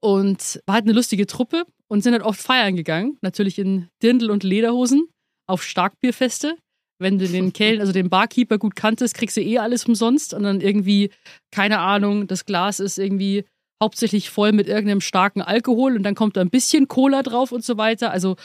Und 0.00 0.60
war 0.66 0.74
halt 0.74 0.84
eine 0.84 0.92
lustige 0.92 1.26
Truppe 1.26 1.64
und 1.88 2.02
sind 2.02 2.12
halt 2.12 2.22
oft 2.22 2.40
feiern 2.40 2.76
gegangen. 2.76 3.16
Natürlich 3.22 3.58
in 3.58 3.88
Dirndl 4.02 4.30
und 4.30 4.42
Lederhosen 4.44 5.08
auf 5.46 5.62
Starkbierfeste. 5.62 6.56
Wenn 6.98 7.18
du 7.18 7.28
den 7.28 7.52
Kellner, 7.52 7.80
also 7.80 7.92
den 7.92 8.08
Barkeeper 8.08 8.58
gut 8.58 8.74
kanntest, 8.74 9.14
kriegst 9.14 9.36
du 9.36 9.42
eh 9.42 9.58
alles 9.58 9.84
umsonst 9.84 10.32
und 10.32 10.44
dann 10.44 10.60
irgendwie, 10.60 11.10
keine 11.50 11.80
Ahnung, 11.80 12.26
das 12.26 12.46
Glas 12.46 12.80
ist 12.80 12.98
irgendwie 12.98 13.44
hauptsächlich 13.82 14.30
voll 14.30 14.52
mit 14.52 14.68
irgendeinem 14.68 15.02
starken 15.02 15.42
Alkohol 15.42 15.96
und 15.96 16.02
dann 16.02 16.14
kommt 16.14 16.36
da 16.36 16.40
ein 16.40 16.50
bisschen 16.50 16.88
Cola 16.88 17.22
drauf 17.22 17.52
und 17.52 17.64
so 17.64 17.76
weiter. 17.76 18.10
Also 18.10 18.36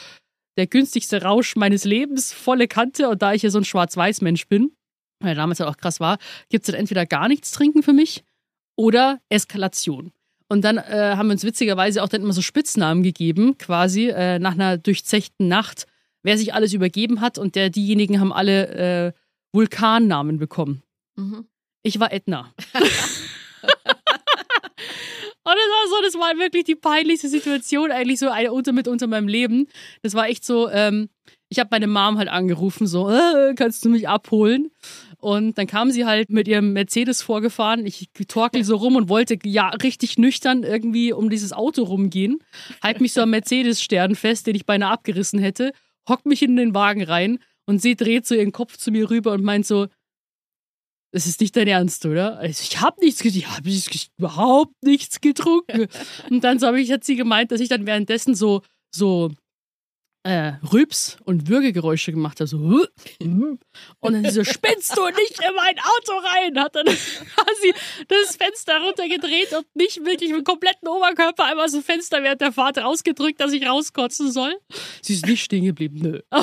der 0.56 0.66
günstigste 0.66 1.22
Rausch 1.22 1.56
meines 1.56 1.84
Lebens, 1.84 2.32
volle 2.32 2.68
Kante. 2.68 3.08
Und 3.08 3.22
da 3.22 3.32
ich 3.32 3.42
ja 3.42 3.50
so 3.50 3.58
ein 3.58 3.64
Schwarz-Weiß-Mensch 3.64 4.48
bin, 4.48 4.72
weil 5.20 5.34
damals 5.34 5.60
halt 5.60 5.70
auch 5.70 5.76
krass 5.76 6.00
war, 6.00 6.18
gibt 6.50 6.64
es 6.64 6.70
dann 6.70 6.80
entweder 6.80 7.06
gar 7.06 7.28
nichts 7.28 7.52
trinken 7.52 7.82
für 7.82 7.92
mich 7.92 8.24
oder 8.76 9.20
Eskalation. 9.28 10.12
Und 10.48 10.62
dann 10.62 10.76
äh, 10.76 11.14
haben 11.16 11.28
wir 11.28 11.32
uns 11.32 11.44
witzigerweise 11.44 12.02
auch 12.02 12.08
dann 12.08 12.22
immer 12.22 12.34
so 12.34 12.42
Spitznamen 12.42 13.02
gegeben, 13.02 13.56
quasi 13.56 14.08
äh, 14.08 14.38
nach 14.38 14.52
einer 14.52 14.76
durchzechten 14.76 15.48
Nacht, 15.48 15.86
wer 16.22 16.38
sich 16.38 16.54
alles 16.54 16.72
übergeben 16.72 17.20
hat. 17.20 17.38
Und 17.38 17.54
der, 17.54 17.70
diejenigen 17.70 18.20
haben 18.20 18.32
alle 18.32 18.68
äh, 18.68 19.12
Vulkannamen 19.52 20.38
bekommen. 20.38 20.82
Mhm. 21.16 21.46
Ich 21.82 21.98
war 22.00 22.12
Edna. 22.12 22.52
Und 25.44 25.54
das 25.54 25.56
war 25.56 25.88
so, 25.88 26.02
das 26.04 26.14
war 26.14 26.38
wirklich 26.38 26.64
die 26.64 26.76
peinlichste 26.76 27.28
Situation, 27.28 27.90
eigentlich 27.90 28.20
so 28.20 28.28
eine 28.28 28.52
unter 28.52 28.72
mit 28.72 28.86
unter 28.86 29.08
meinem 29.08 29.26
Leben. 29.26 29.66
Das 30.02 30.14
war 30.14 30.28
echt 30.28 30.44
so, 30.44 30.70
ähm, 30.70 31.08
ich 31.48 31.58
habe 31.58 31.68
meine 31.72 31.88
Mom 31.88 32.16
halt 32.16 32.28
angerufen, 32.28 32.86
so, 32.86 33.10
äh, 33.10 33.54
kannst 33.56 33.84
du 33.84 33.88
mich 33.88 34.08
abholen? 34.08 34.70
Und 35.18 35.58
dann 35.58 35.66
kam 35.66 35.90
sie 35.90 36.04
halt 36.04 36.30
mit 36.30 36.48
ihrem 36.48 36.72
Mercedes 36.72 37.22
vorgefahren. 37.22 37.86
Ich 37.86 38.08
torkel 38.28 38.64
so 38.64 38.76
rum 38.76 38.96
und 38.96 39.08
wollte 39.08 39.36
ja 39.44 39.68
richtig 39.68 40.16
nüchtern 40.16 40.62
irgendwie 40.62 41.12
um 41.12 41.28
dieses 41.28 41.52
Auto 41.52 41.82
rumgehen. 41.82 42.38
Halt 42.82 43.00
mich 43.00 43.12
so 43.12 43.20
am 43.20 43.30
Mercedes-Stern 43.30 44.14
fest, 44.14 44.46
den 44.46 44.56
ich 44.56 44.66
beinahe 44.66 44.92
abgerissen 44.92 45.38
hätte, 45.38 45.72
hock 46.08 46.26
mich 46.26 46.42
in 46.42 46.56
den 46.56 46.74
Wagen 46.74 47.02
rein 47.02 47.38
und 47.66 47.80
sie 47.80 47.96
dreht 47.96 48.26
so 48.26 48.34
ihren 48.34 48.52
Kopf 48.52 48.76
zu 48.76 48.90
mir 48.90 49.10
rüber 49.10 49.32
und 49.32 49.44
meint 49.44 49.66
so, 49.66 49.88
das 51.12 51.26
ist 51.26 51.40
nicht 51.40 51.54
dein 51.56 51.68
Ernst, 51.68 52.06
oder? 52.06 52.38
Also 52.38 52.62
ich 52.62 52.80
habe 52.80 52.96
nichts, 53.00 53.22
ich 53.22 53.46
habe 53.46 53.70
überhaupt 54.16 54.74
nichts 54.82 55.20
getrunken. 55.20 55.88
Und 56.30 56.42
dann 56.42 56.58
so 56.58 56.66
hab 56.66 56.74
ich, 56.74 56.90
hat 56.90 57.04
sie 57.04 57.16
gemeint, 57.16 57.52
dass 57.52 57.60
ich 57.60 57.68
dann 57.68 57.84
währenddessen 57.84 58.34
so 58.34 58.62
so 58.94 59.30
äh, 60.24 60.52
Rübs 60.72 61.16
und 61.24 61.48
Würgegeräusche 61.48 62.12
gemacht 62.12 62.38
habe, 62.38 62.46
so 62.46 62.56
und 62.58 63.58
dann 64.12 64.30
so 64.30 64.44
spinnst 64.44 64.96
du 64.96 65.04
nicht 65.06 65.40
in 65.40 65.54
mein 65.56 65.76
Auto 65.78 66.12
rein, 66.12 66.58
hat 66.60 66.76
dann 66.76 66.86
quasi 66.86 67.74
das 68.06 68.36
Fenster 68.36 68.80
runtergedreht 68.80 69.52
und 69.52 69.66
mich 69.74 70.00
wirklich 70.04 70.30
mit 70.30 70.44
kompletten 70.44 70.86
Oberkörper 70.86 71.44
einmal 71.44 71.68
dem 71.68 71.82
Fenster 71.82 72.22
während 72.22 72.40
der 72.40 72.52
Fahrt 72.52 72.78
rausgedrückt, 72.78 73.40
dass 73.40 73.52
ich 73.52 73.66
rauskotzen 73.66 74.30
soll. 74.30 74.54
Sie 75.00 75.14
ist 75.14 75.26
nicht 75.26 75.42
stehen 75.42 75.64
geblieben, 75.64 75.98
nö. 76.00 76.20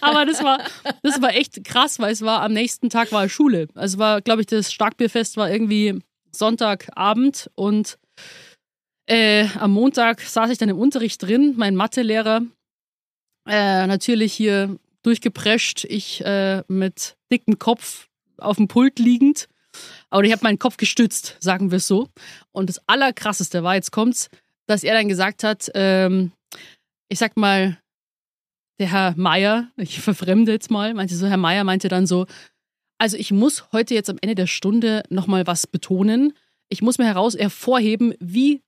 Aber 0.00 0.24
das 0.24 0.42
war, 0.42 0.64
das 1.02 1.20
war 1.20 1.34
echt 1.34 1.64
krass, 1.64 1.98
weil 1.98 2.12
es 2.12 2.22
war 2.22 2.40
am 2.42 2.52
nächsten 2.52 2.88
Tag 2.88 3.12
war 3.12 3.28
Schule. 3.28 3.68
Also 3.74 3.98
war, 3.98 4.22
glaube 4.22 4.40
ich, 4.40 4.46
das 4.46 4.72
Starkbierfest 4.72 5.36
war 5.36 5.50
irgendwie 5.50 5.98
Sonntagabend 6.32 7.50
und 7.54 7.98
äh, 9.06 9.46
am 9.58 9.72
Montag 9.72 10.20
saß 10.20 10.50
ich 10.50 10.58
dann 10.58 10.68
im 10.68 10.78
Unterricht 10.78 11.22
drin, 11.22 11.54
mein 11.56 11.76
Mathelehrer 11.76 12.42
äh, 13.46 13.86
natürlich 13.86 14.32
hier 14.32 14.78
durchgeprescht, 15.02 15.84
ich 15.84 16.24
äh, 16.24 16.62
mit 16.68 17.16
dickem 17.30 17.58
Kopf 17.58 18.08
auf 18.38 18.56
dem 18.56 18.68
Pult 18.68 18.98
liegend. 18.98 19.48
Aber 20.10 20.24
ich 20.24 20.32
habe 20.32 20.42
meinen 20.42 20.58
Kopf 20.58 20.76
gestützt, 20.76 21.36
sagen 21.40 21.70
wir 21.70 21.76
es 21.76 21.86
so. 21.86 22.08
Und 22.52 22.68
das 22.68 22.80
Allerkrasseste 22.88 23.62
war, 23.62 23.74
jetzt 23.74 23.92
kommt's, 23.92 24.30
dass 24.66 24.82
er 24.82 24.94
dann 24.94 25.08
gesagt 25.08 25.44
hat, 25.44 25.70
ähm, 25.74 26.32
ich 27.08 27.18
sag 27.18 27.36
mal, 27.36 27.78
der 28.78 28.90
Herr 28.90 29.14
Meier, 29.16 29.70
ich 29.76 30.00
verfremde 30.00 30.52
jetzt 30.52 30.70
mal, 30.70 30.92
meinte 30.94 31.14
so, 31.14 31.26
Herr 31.26 31.36
Meier 31.36 31.64
meinte 31.64 31.88
dann 31.88 32.06
so, 32.06 32.26
also 32.98 33.16
ich 33.16 33.30
muss 33.30 33.70
heute 33.72 33.94
jetzt 33.94 34.10
am 34.10 34.18
Ende 34.20 34.34
der 34.34 34.46
Stunde 34.46 35.02
nochmal 35.08 35.46
was 35.46 35.66
betonen. 35.66 36.32
Ich 36.68 36.82
muss 36.82 36.98
mir 36.98 37.06
heraus 37.06 37.36
hervorheben, 37.36 38.14
wie 38.18 38.62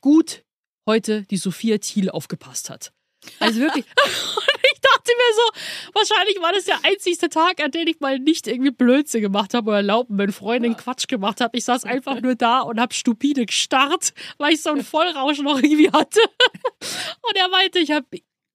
gut 0.00 0.44
heute 0.86 1.22
die 1.22 1.36
Sophia 1.36 1.78
Thiel 1.78 2.10
aufgepasst 2.10 2.70
hat. 2.70 2.92
Also 3.40 3.60
wirklich. 3.60 3.84
Und 4.04 4.60
ich 4.72 4.80
dachte 4.80 5.12
mir 5.16 5.34
so, 5.34 5.92
wahrscheinlich 5.94 6.40
war 6.40 6.52
das 6.52 6.64
der 6.64 6.78
einzigste 6.84 7.28
Tag, 7.28 7.62
an 7.62 7.70
dem 7.70 7.86
ich 7.88 8.00
mal 8.00 8.18
nicht 8.18 8.46
irgendwie 8.46 8.70
Blödsinn 8.70 9.22
gemacht 9.22 9.54
habe 9.54 9.68
oder 9.68 9.78
erlaubt 9.78 10.10
mit 10.10 10.32
Freundin 10.34 10.76
Quatsch 10.76 11.08
gemacht 11.08 11.40
habe. 11.40 11.56
Ich 11.56 11.64
saß 11.64 11.84
einfach 11.84 12.20
nur 12.20 12.34
da 12.34 12.60
und 12.60 12.80
habe 12.80 12.94
stupide 12.94 13.46
gestarrt, 13.46 14.12
weil 14.38 14.54
ich 14.54 14.62
so 14.62 14.70
einen 14.70 14.84
Vollrausch 14.84 15.40
noch 15.40 15.56
irgendwie 15.58 15.90
hatte. 15.90 16.20
Und 17.22 17.36
er 17.36 17.48
meinte, 17.48 17.78
ich 17.78 17.90
habe 17.90 18.06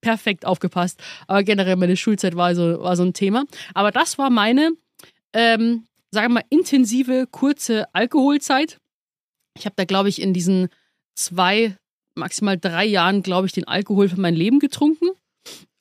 perfekt 0.02 0.46
aufgepasst. 0.46 1.00
Aber 1.28 1.44
generell 1.44 1.76
meine 1.76 1.96
Schulzeit 1.96 2.36
war 2.36 2.56
so, 2.56 2.82
war 2.82 2.96
so 2.96 3.04
ein 3.04 3.14
Thema. 3.14 3.46
Aber 3.74 3.92
das 3.92 4.18
war 4.18 4.30
meine, 4.30 4.72
ähm, 5.34 5.86
sagen 6.12 6.28
wir 6.28 6.42
mal, 6.42 6.44
intensive, 6.50 7.28
kurze 7.30 7.94
Alkoholzeit. 7.94 8.78
Ich 9.58 9.66
habe 9.66 9.76
da, 9.76 9.86
glaube 9.86 10.10
ich, 10.10 10.22
in 10.22 10.34
diesen 10.34 10.70
zwei, 11.16 11.78
maximal 12.22 12.58
drei 12.58 12.86
Jahren, 12.86 13.22
glaube 13.22 13.48
ich, 13.48 13.54
den 13.54 13.68
Alkohol 13.68 14.08
für 14.08 14.20
mein 14.20 14.36
Leben 14.36 14.60
getrunken. 14.60 15.10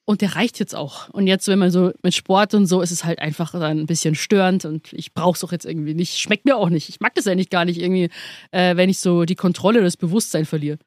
Und 0.04 0.22
der 0.22 0.34
reicht 0.34 0.58
jetzt 0.58 0.74
auch. 0.74 1.08
Und 1.10 1.28
jetzt, 1.28 1.46
wenn 1.46 1.60
man 1.60 1.70
so 1.70 1.92
mit 2.02 2.14
Sport 2.14 2.54
und 2.54 2.66
so, 2.66 2.82
ist 2.82 2.90
es 2.90 3.04
halt 3.04 3.20
einfach 3.20 3.52
dann 3.52 3.78
ein 3.78 3.86
bisschen 3.86 4.16
störend 4.16 4.64
und 4.64 4.92
ich 4.92 5.14
brauche 5.14 5.36
es 5.36 5.44
auch 5.44 5.52
jetzt 5.52 5.66
irgendwie 5.66 5.94
nicht. 5.94 6.18
Schmeckt 6.18 6.46
mir 6.46 6.56
auch 6.56 6.68
nicht. 6.68 6.88
Ich 6.88 6.98
mag 6.98 7.14
das 7.14 7.28
eigentlich 7.28 7.48
gar 7.50 7.64
nicht 7.64 7.80
irgendwie, 7.80 8.10
äh, 8.50 8.74
wenn 8.74 8.90
ich 8.90 8.98
so 8.98 9.24
die 9.24 9.36
Kontrolle 9.36 9.78
oder 9.78 9.86
das 9.86 9.96
Bewusstsein 9.96 10.46
verliere. 10.46 10.78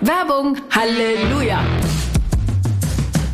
Werbung, 0.00 0.58
Halleluja! 0.70 1.83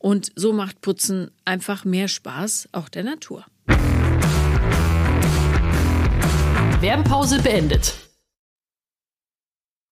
und 0.00 0.32
so 0.34 0.52
macht 0.52 0.80
Putzen 0.80 1.30
einfach 1.44 1.84
mehr 1.84 2.08
Spaß, 2.08 2.70
auch 2.72 2.88
der 2.88 3.04
Natur. 3.04 3.44
Werbepause 6.80 7.42
beendet. 7.42 7.94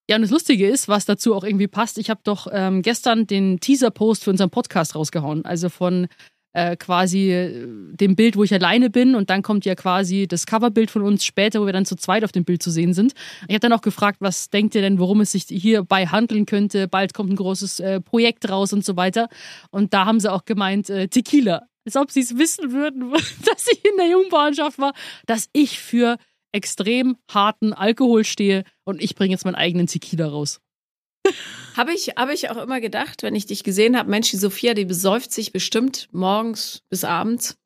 Ja, 0.09 0.16
und 0.16 0.23
das 0.23 0.31
Lustige 0.31 0.66
ist, 0.66 0.88
was 0.88 1.05
dazu 1.05 1.35
auch 1.35 1.44
irgendwie 1.44 1.66
passt, 1.66 1.99
ich 1.99 2.09
habe 2.09 2.21
doch 2.25 2.47
ähm, 2.51 2.81
gestern 2.81 3.27
den 3.27 3.61
Teaser-Post 3.61 4.25
für 4.25 4.31
unseren 4.31 4.49
Podcast 4.49 4.94
rausgehauen. 4.94 5.44
Also 5.44 5.68
von 5.68 6.09
äh, 6.52 6.76
quasi 6.76 7.30
äh, 7.30 7.66
dem 7.66 8.16
Bild, 8.16 8.37
wo 8.37 8.44
ich 8.44 8.52
alleine 8.52 8.90
bin 8.90 9.14
und 9.14 9.30
dann 9.30 9.42
kommt 9.42 9.64
ja 9.64 9.74
quasi 9.74 10.26
das 10.26 10.46
Coverbild 10.46 10.90
von 10.90 11.02
uns 11.02 11.24
später, 11.24 11.61
wo 11.61 11.66
wir 11.66 11.72
dann 11.72 11.84
zu 11.84 11.96
zweit 11.96 12.24
auf 12.24 12.32
dem 12.32 12.44
Bild 12.44 12.62
zu 12.62 12.70
sehen 12.70 12.94
sind. 12.94 13.12
Ich 13.46 13.54
habe 13.54 13.61
dann 13.61 13.72
auch 13.72 13.82
gefragt, 13.82 14.18
was 14.20 14.50
denkt 14.50 14.74
ihr 14.74 14.80
denn, 14.80 14.98
worum 14.98 15.20
es 15.20 15.32
sich 15.32 15.44
hierbei 15.48 16.06
handeln 16.06 16.46
könnte? 16.46 16.88
Bald 16.88 17.14
kommt 17.14 17.30
ein 17.30 17.37
großes 17.37 17.80
äh, 17.80 18.00
Projekt 18.00 18.48
raus 18.48 18.72
und 18.72 18.84
so 18.84 18.96
weiter. 18.96 19.28
Und 19.70 19.94
da 19.94 20.06
haben 20.06 20.20
sie 20.20 20.32
auch 20.32 20.44
gemeint, 20.44 20.90
äh, 20.90 21.08
Tequila. 21.08 21.66
Als 21.84 21.96
ob 21.96 22.11
sie 22.11 22.20
es 22.20 22.37
wissen 22.37 22.72
würden, 22.72 23.12
dass 23.44 23.66
ich 23.70 23.84
in 23.84 23.96
der 23.98 24.08
Jungbauernschaft 24.08 24.78
war, 24.78 24.92
dass 25.26 25.48
ich 25.52 25.78
für 25.78 26.16
extrem 26.52 27.16
harten 27.30 27.72
Alkohol 27.72 28.24
stehe 28.24 28.64
und 28.84 29.02
ich 29.02 29.14
bringe 29.14 29.32
jetzt 29.32 29.44
meinen 29.44 29.54
eigenen 29.54 29.87
Tequila 29.87 30.28
raus. 30.28 30.61
Habe 31.76 31.92
ich, 31.92 32.08
hab 32.16 32.28
ich 32.30 32.50
auch 32.50 32.56
immer 32.56 32.80
gedacht, 32.80 33.22
wenn 33.22 33.36
ich 33.36 33.46
dich 33.46 33.62
gesehen 33.62 33.96
habe, 33.96 34.10
Mensch, 34.10 34.30
die 34.30 34.36
Sophia, 34.36 34.74
die 34.74 34.84
besäuft 34.84 35.32
sich 35.32 35.52
bestimmt 35.52 36.08
morgens 36.10 36.82
bis 36.88 37.04
abends. 37.04 37.56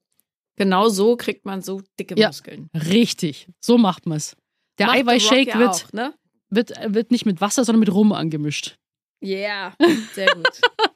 Genau 0.57 0.89
so 0.91 1.17
kriegt 1.17 1.47
man 1.47 1.63
so 1.63 1.81
dicke 1.99 2.15
Ja. 2.19 2.29
Muskeln. 2.29 2.69
Richtig, 2.75 3.49
so 3.59 3.79
macht 3.79 4.05
man 4.07 4.19
es. 4.19 4.37
Der 4.79 4.89
Macht 4.89 4.99
Eiweißshake 4.99 5.51
ja 5.51 5.59
wird, 5.59 5.71
auch, 5.71 5.93
ne? 5.93 6.15
wird, 6.51 6.73
wird 6.87 7.11
nicht 7.11 7.25
mit 7.25 7.41
Wasser, 7.41 7.65
sondern 7.65 7.81
mit 7.81 7.93
Rum 7.93 8.13
angemischt. 8.13 8.77
Ja, 9.21 9.75
sehr 10.15 10.35
gut. 10.35 10.61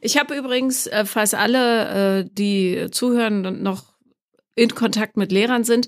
Ich 0.00 0.18
habe 0.18 0.36
übrigens, 0.36 0.88
äh, 0.88 1.04
falls 1.04 1.32
alle, 1.32 2.20
äh, 2.20 2.28
die 2.30 2.88
zuhören, 2.90 3.46
und 3.46 3.62
noch 3.62 3.94
in 4.56 4.74
Kontakt 4.74 5.16
mit 5.16 5.30
Lehrern 5.30 5.62
sind, 5.62 5.86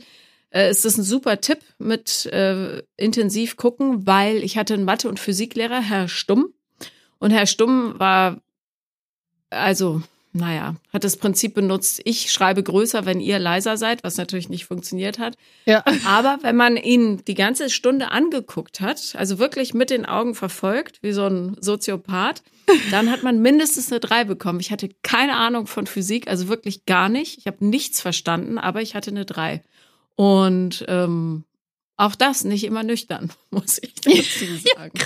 äh, 0.52 0.70
ist 0.70 0.84
das 0.84 0.98
ein 0.98 1.02
super 1.02 1.40
Tipp 1.40 1.58
mit 1.78 2.26
äh, 2.26 2.82
intensiv 2.96 3.56
gucken, 3.56 4.06
weil 4.06 4.44
ich 4.44 4.56
hatte 4.56 4.74
einen 4.74 4.84
Mathe- 4.84 5.08
und 5.08 5.18
Physiklehrer, 5.18 5.80
Herr 5.80 6.08
Stumm. 6.08 6.52
Und 7.18 7.30
Herr 7.30 7.46
Stumm 7.46 7.98
war, 7.98 8.40
also, 9.50 10.02
naja, 10.32 10.76
hat 10.92 11.04
das 11.04 11.16
Prinzip 11.16 11.54
benutzt, 11.54 12.00
ich 12.04 12.32
schreibe 12.32 12.62
größer, 12.62 13.06
wenn 13.06 13.20
ihr 13.20 13.38
leiser 13.38 13.76
seid, 13.76 14.02
was 14.02 14.16
natürlich 14.16 14.48
nicht 14.48 14.64
funktioniert 14.64 15.18
hat. 15.18 15.36
Ja. 15.64 15.84
Aber 16.06 16.38
wenn 16.42 16.56
man 16.56 16.76
ihn 16.76 17.22
die 17.26 17.34
ganze 17.34 17.70
Stunde 17.70 18.10
angeguckt 18.10 18.80
hat, 18.80 19.14
also 19.16 19.38
wirklich 19.38 19.74
mit 19.74 19.90
den 19.90 20.04
Augen 20.06 20.34
verfolgt, 20.34 21.02
wie 21.02 21.12
so 21.12 21.26
ein 21.26 21.56
Soziopath, 21.60 22.42
dann 22.90 23.10
hat 23.10 23.22
man 23.22 23.40
mindestens 23.40 23.90
eine 23.90 24.00
3 24.00 24.24
bekommen. 24.24 24.60
Ich 24.60 24.70
hatte 24.70 24.88
keine 25.02 25.36
Ahnung 25.36 25.66
von 25.66 25.86
Physik, 25.86 26.28
also 26.28 26.48
wirklich 26.48 26.86
gar 26.86 27.08
nicht. 27.08 27.38
Ich 27.38 27.46
habe 27.46 27.64
nichts 27.64 28.00
verstanden, 28.00 28.58
aber 28.58 28.82
ich 28.82 28.94
hatte 28.94 29.10
eine 29.10 29.24
3. 29.24 29.62
Und 30.16 30.84
ähm, 30.88 31.44
auch 31.96 32.14
das 32.14 32.44
nicht 32.44 32.64
immer 32.64 32.82
nüchtern, 32.82 33.32
muss 33.50 33.78
ich 33.82 33.94
dazu 34.02 34.46
sagen. 34.76 34.98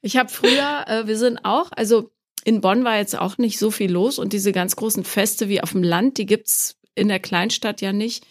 ich 0.00 0.16
habe 0.16 0.28
früher, 0.28 0.84
äh, 0.86 1.06
wir 1.06 1.16
sind 1.16 1.44
auch, 1.44 1.70
also 1.72 2.10
in 2.44 2.60
Bonn 2.60 2.84
war 2.84 2.96
jetzt 2.96 3.16
auch 3.16 3.38
nicht 3.38 3.58
so 3.58 3.70
viel 3.70 3.90
los 3.90 4.18
und 4.18 4.32
diese 4.32 4.52
ganz 4.52 4.74
großen 4.76 5.04
Feste 5.04 5.48
wie 5.48 5.62
auf 5.62 5.72
dem 5.72 5.82
Land, 5.84 6.18
die 6.18 6.26
gibt's 6.26 6.76
in 6.94 7.08
der 7.08 7.20
Kleinstadt 7.20 7.80
ja 7.80 7.92
nicht. 7.92 8.26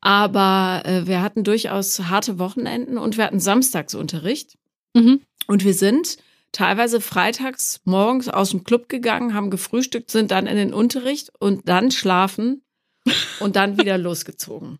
Aber 0.00 0.82
äh, 0.84 1.06
wir 1.06 1.22
hatten 1.22 1.42
durchaus 1.42 1.98
harte 2.04 2.38
Wochenenden 2.38 2.98
und 2.98 3.16
wir 3.16 3.24
hatten 3.24 3.40
Samstagsunterricht. 3.40 4.56
Mhm. 4.94 5.22
Und 5.48 5.64
wir 5.64 5.74
sind 5.74 6.18
teilweise 6.52 7.00
freitags 7.00 7.80
morgens 7.84 8.28
aus 8.28 8.50
dem 8.50 8.64
Club 8.64 8.88
gegangen, 8.88 9.34
haben 9.34 9.50
gefrühstückt, 9.50 10.10
sind 10.10 10.30
dann 10.30 10.46
in 10.46 10.56
den 10.56 10.72
Unterricht 10.72 11.32
und 11.40 11.68
dann 11.68 11.90
schlafen 11.90 12.62
und 13.40 13.56
dann 13.56 13.78
wieder 13.78 13.98
losgezogen. 13.98 14.78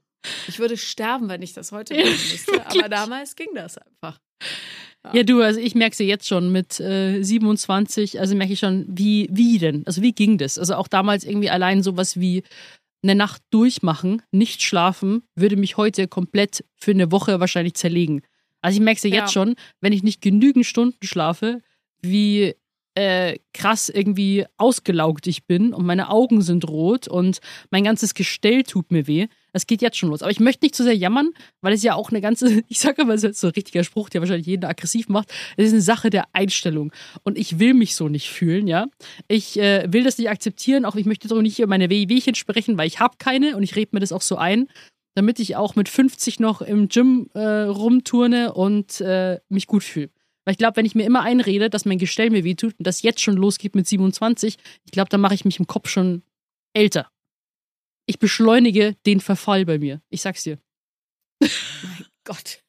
Ich 0.48 0.58
würde 0.58 0.76
sterben, 0.76 1.28
wenn 1.28 1.42
ich 1.42 1.52
das 1.52 1.72
heute 1.72 1.94
machen 1.94 2.06
müsste, 2.08 2.66
aber 2.66 2.88
damals 2.88 3.36
ging 3.36 3.48
das 3.54 3.78
einfach. 3.78 4.18
Ja, 5.14 5.22
du, 5.22 5.40
also 5.40 5.58
ich 5.60 5.74
merke 5.74 5.92
es 5.92 5.98
ja 6.00 6.06
jetzt 6.06 6.26
schon 6.26 6.50
mit 6.52 6.80
äh, 6.80 7.22
27, 7.22 8.20
also 8.20 8.34
merke 8.34 8.52
ich 8.52 8.58
schon, 8.58 8.84
wie, 8.88 9.28
wie 9.30 9.58
denn? 9.58 9.86
Also 9.86 10.02
wie 10.02 10.12
ging 10.12 10.36
das? 10.38 10.58
Also 10.58 10.74
auch 10.74 10.88
damals 10.88 11.24
irgendwie 11.24 11.48
allein 11.50 11.82
sowas 11.82 12.18
wie 12.20 12.42
eine 13.02 13.14
Nacht 13.14 13.40
durchmachen, 13.50 14.22
nicht 14.32 14.60
schlafen, 14.62 15.22
würde 15.36 15.56
mich 15.56 15.76
heute 15.76 16.08
komplett 16.08 16.64
für 16.76 16.90
eine 16.90 17.10
Woche 17.12 17.38
wahrscheinlich 17.40 17.74
zerlegen. 17.74 18.22
Also 18.60 18.76
ich 18.78 18.84
merke 18.84 18.98
es 18.98 19.04
ja 19.04 19.10
jetzt 19.10 19.34
Ja. 19.34 19.40
schon, 19.42 19.54
wenn 19.80 19.92
ich 19.92 20.02
nicht 20.02 20.20
genügend 20.20 20.66
Stunden 20.66 21.06
schlafe, 21.06 21.62
wie 22.02 22.54
äh, 22.96 23.38
krass 23.54 23.88
irgendwie 23.88 24.44
ausgelaugt 24.56 25.28
ich 25.28 25.46
bin 25.46 25.72
und 25.72 25.86
meine 25.86 26.10
Augen 26.10 26.42
sind 26.42 26.68
rot 26.68 27.06
und 27.06 27.38
mein 27.70 27.84
ganzes 27.84 28.14
Gestell 28.14 28.64
tut 28.64 28.90
mir 28.90 29.06
weh. 29.06 29.28
Das 29.52 29.66
geht 29.66 29.82
jetzt 29.82 29.96
schon 29.96 30.10
los. 30.10 30.22
Aber 30.22 30.30
ich 30.30 30.40
möchte 30.40 30.64
nicht 30.64 30.74
zu 30.74 30.84
sehr 30.84 30.96
jammern, 30.96 31.30
weil 31.60 31.72
es 31.72 31.82
ja 31.82 31.94
auch 31.94 32.10
eine 32.10 32.20
ganze, 32.20 32.62
ich 32.68 32.80
sage 32.80 33.02
immer, 33.02 33.14
das 33.14 33.24
ist 33.24 33.40
so 33.40 33.48
ein 33.48 33.52
richtiger 33.54 33.84
Spruch, 33.84 34.08
der 34.08 34.20
wahrscheinlich 34.20 34.46
jeden 34.46 34.64
aggressiv 34.64 35.08
macht. 35.08 35.32
Es 35.56 35.66
ist 35.66 35.72
eine 35.72 35.82
Sache 35.82 36.10
der 36.10 36.24
Einstellung. 36.32 36.92
Und 37.22 37.38
ich 37.38 37.58
will 37.58 37.74
mich 37.74 37.94
so 37.94 38.08
nicht 38.08 38.30
fühlen, 38.30 38.66
ja. 38.66 38.86
Ich 39.28 39.58
äh, 39.58 39.86
will 39.92 40.04
das 40.04 40.18
nicht 40.18 40.30
akzeptieren, 40.30 40.84
auch 40.84 40.96
ich 40.96 41.06
möchte 41.06 41.28
doch 41.28 41.40
nicht 41.40 41.58
über 41.58 41.68
meine 41.68 41.90
Wehwehchen 41.90 42.34
sprechen, 42.34 42.78
weil 42.78 42.86
ich 42.86 43.00
habe 43.00 43.16
keine 43.18 43.56
und 43.56 43.62
ich 43.62 43.76
rede 43.76 43.90
mir 43.92 44.00
das 44.00 44.12
auch 44.12 44.22
so 44.22 44.36
ein, 44.36 44.68
damit 45.14 45.40
ich 45.40 45.56
auch 45.56 45.74
mit 45.74 45.88
50 45.88 46.40
noch 46.40 46.62
im 46.62 46.88
Gym 46.88 47.28
äh, 47.34 47.40
rumturne 47.40 48.52
und 48.54 49.00
äh, 49.00 49.40
mich 49.48 49.66
gut 49.66 49.82
fühle. 49.82 50.10
Weil 50.44 50.52
ich 50.52 50.58
glaube, 50.58 50.76
wenn 50.76 50.86
ich 50.86 50.94
mir 50.94 51.04
immer 51.04 51.22
einrede, 51.22 51.68
dass 51.68 51.84
mein 51.84 51.98
Gestell 51.98 52.30
mir 52.30 52.44
wehtut 52.44 52.74
und 52.78 52.86
das 52.86 53.02
jetzt 53.02 53.20
schon 53.20 53.36
losgeht 53.36 53.74
mit 53.74 53.86
27, 53.86 54.56
ich 54.84 54.90
glaube, 54.92 55.10
dann 55.10 55.20
mache 55.20 55.34
ich 55.34 55.44
mich 55.44 55.58
im 55.58 55.66
Kopf 55.66 55.88
schon 55.90 56.22
älter. 56.72 57.10
Ich 58.08 58.18
beschleunige 58.18 58.96
den 59.04 59.20
Verfall 59.20 59.66
bei 59.66 59.78
mir. 59.78 60.00
Ich 60.08 60.22
sag's 60.22 60.42
dir. 60.42 60.58
Mein 61.40 61.50
Gott, 62.24 62.60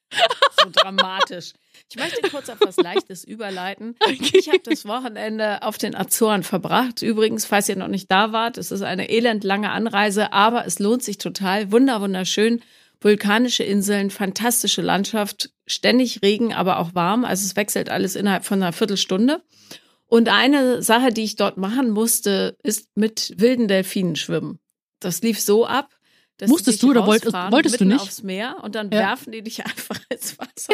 so 0.61 0.69
dramatisch. 0.69 1.53
Ich 1.89 1.95
möchte 1.95 2.29
kurz 2.29 2.49
auf 2.49 2.57
was 2.59 2.75
Leichtes 2.75 3.23
überleiten. 3.23 3.95
Ich 4.33 4.49
habe 4.49 4.59
das 4.59 4.85
Wochenende 4.85 5.63
auf 5.63 5.77
den 5.77 5.95
Azoren 5.95 6.43
verbracht. 6.43 7.01
Übrigens, 7.01 7.45
falls 7.45 7.69
ihr 7.69 7.77
noch 7.77 7.87
nicht 7.87 8.11
da 8.11 8.33
wart, 8.33 8.57
es 8.57 8.71
ist 8.71 8.81
eine 8.81 9.09
elendlange 9.09 9.71
Anreise, 9.71 10.33
aber 10.33 10.65
es 10.65 10.79
lohnt 10.79 11.03
sich 11.03 11.19
total. 11.19 11.71
Wunder, 11.71 12.01
wunderschön. 12.01 12.61
Vulkanische 12.99 13.63
Inseln, 13.63 14.09
fantastische 14.09 14.81
Landschaft, 14.81 15.51
ständig 15.67 16.21
Regen, 16.21 16.53
aber 16.53 16.79
auch 16.79 16.95
warm. 16.95 17.23
Also 17.23 17.45
es 17.45 17.55
wechselt 17.55 17.89
alles 17.89 18.17
innerhalb 18.17 18.43
von 18.43 18.61
einer 18.61 18.73
Viertelstunde. 18.73 19.41
Und 20.05 20.27
eine 20.27 20.83
Sache, 20.83 21.13
die 21.13 21.23
ich 21.23 21.37
dort 21.37 21.55
machen 21.55 21.91
musste, 21.91 22.57
ist 22.61 22.89
mit 22.95 23.35
wilden 23.37 23.69
Delfinen 23.69 24.17
schwimmen. 24.17 24.59
Das 24.99 25.21
lief 25.21 25.39
so 25.39 25.65
ab. 25.65 25.89
Dass 26.37 26.49
Musstest 26.49 26.81
du 26.83 26.91
oder 26.91 27.05
wollt- 27.05 27.25
rausfahren, 27.25 27.51
wolltest 27.51 27.81
du 27.81 27.85
nicht? 27.85 27.99
aufs 27.99 28.23
Meer 28.23 28.57
und 28.63 28.75
dann 28.75 28.91
Ja. 28.91 28.99
werfen 28.99 29.31
die 29.33 29.41
dich 29.41 29.65
einfach 29.65 29.99
ins 30.09 30.37
Wasser. 30.39 30.73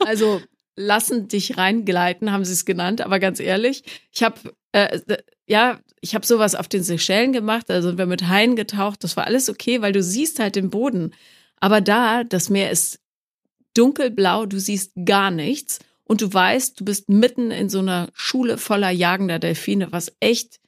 Also 0.00 0.42
lassen 0.76 1.28
dich 1.28 1.56
reingleiten, 1.56 2.30
haben 2.32 2.44
sie 2.44 2.52
es 2.52 2.64
genannt. 2.66 3.00
Aber 3.00 3.18
ganz 3.18 3.40
ehrlich, 3.40 3.84
ich 4.10 4.22
habe 4.22 4.54
äh, 4.72 5.00
ja, 5.46 5.80
ich 6.00 6.14
habe 6.14 6.26
sowas 6.26 6.54
auf 6.54 6.68
den 6.68 6.82
Seychellen 6.82 7.32
gemacht, 7.32 7.70
also 7.70 7.88
sind 7.88 7.98
wir 7.98 8.06
mit 8.06 8.26
Haien 8.28 8.56
getaucht, 8.56 9.04
das 9.04 9.16
war 9.16 9.26
alles 9.26 9.48
okay, 9.50 9.82
weil 9.82 9.92
du 9.92 10.02
siehst 10.02 10.38
halt 10.38 10.56
den 10.56 10.70
Boden. 10.70 11.14
Aber 11.60 11.80
da, 11.80 12.24
das 12.24 12.48
Meer 12.50 12.70
ist 12.70 12.98
dunkelblau, 13.74 14.46
du 14.46 14.58
siehst 14.58 14.92
gar 15.04 15.30
nichts 15.30 15.78
und 16.04 16.20
du 16.20 16.32
weißt, 16.32 16.80
du 16.80 16.84
bist 16.84 17.08
mitten 17.08 17.50
in 17.50 17.68
so 17.68 17.78
einer 17.78 18.08
Schule 18.14 18.58
voller 18.58 18.90
jagender 18.90 19.38
Delfine, 19.38 19.92
was 19.92 20.12
echt 20.20 20.58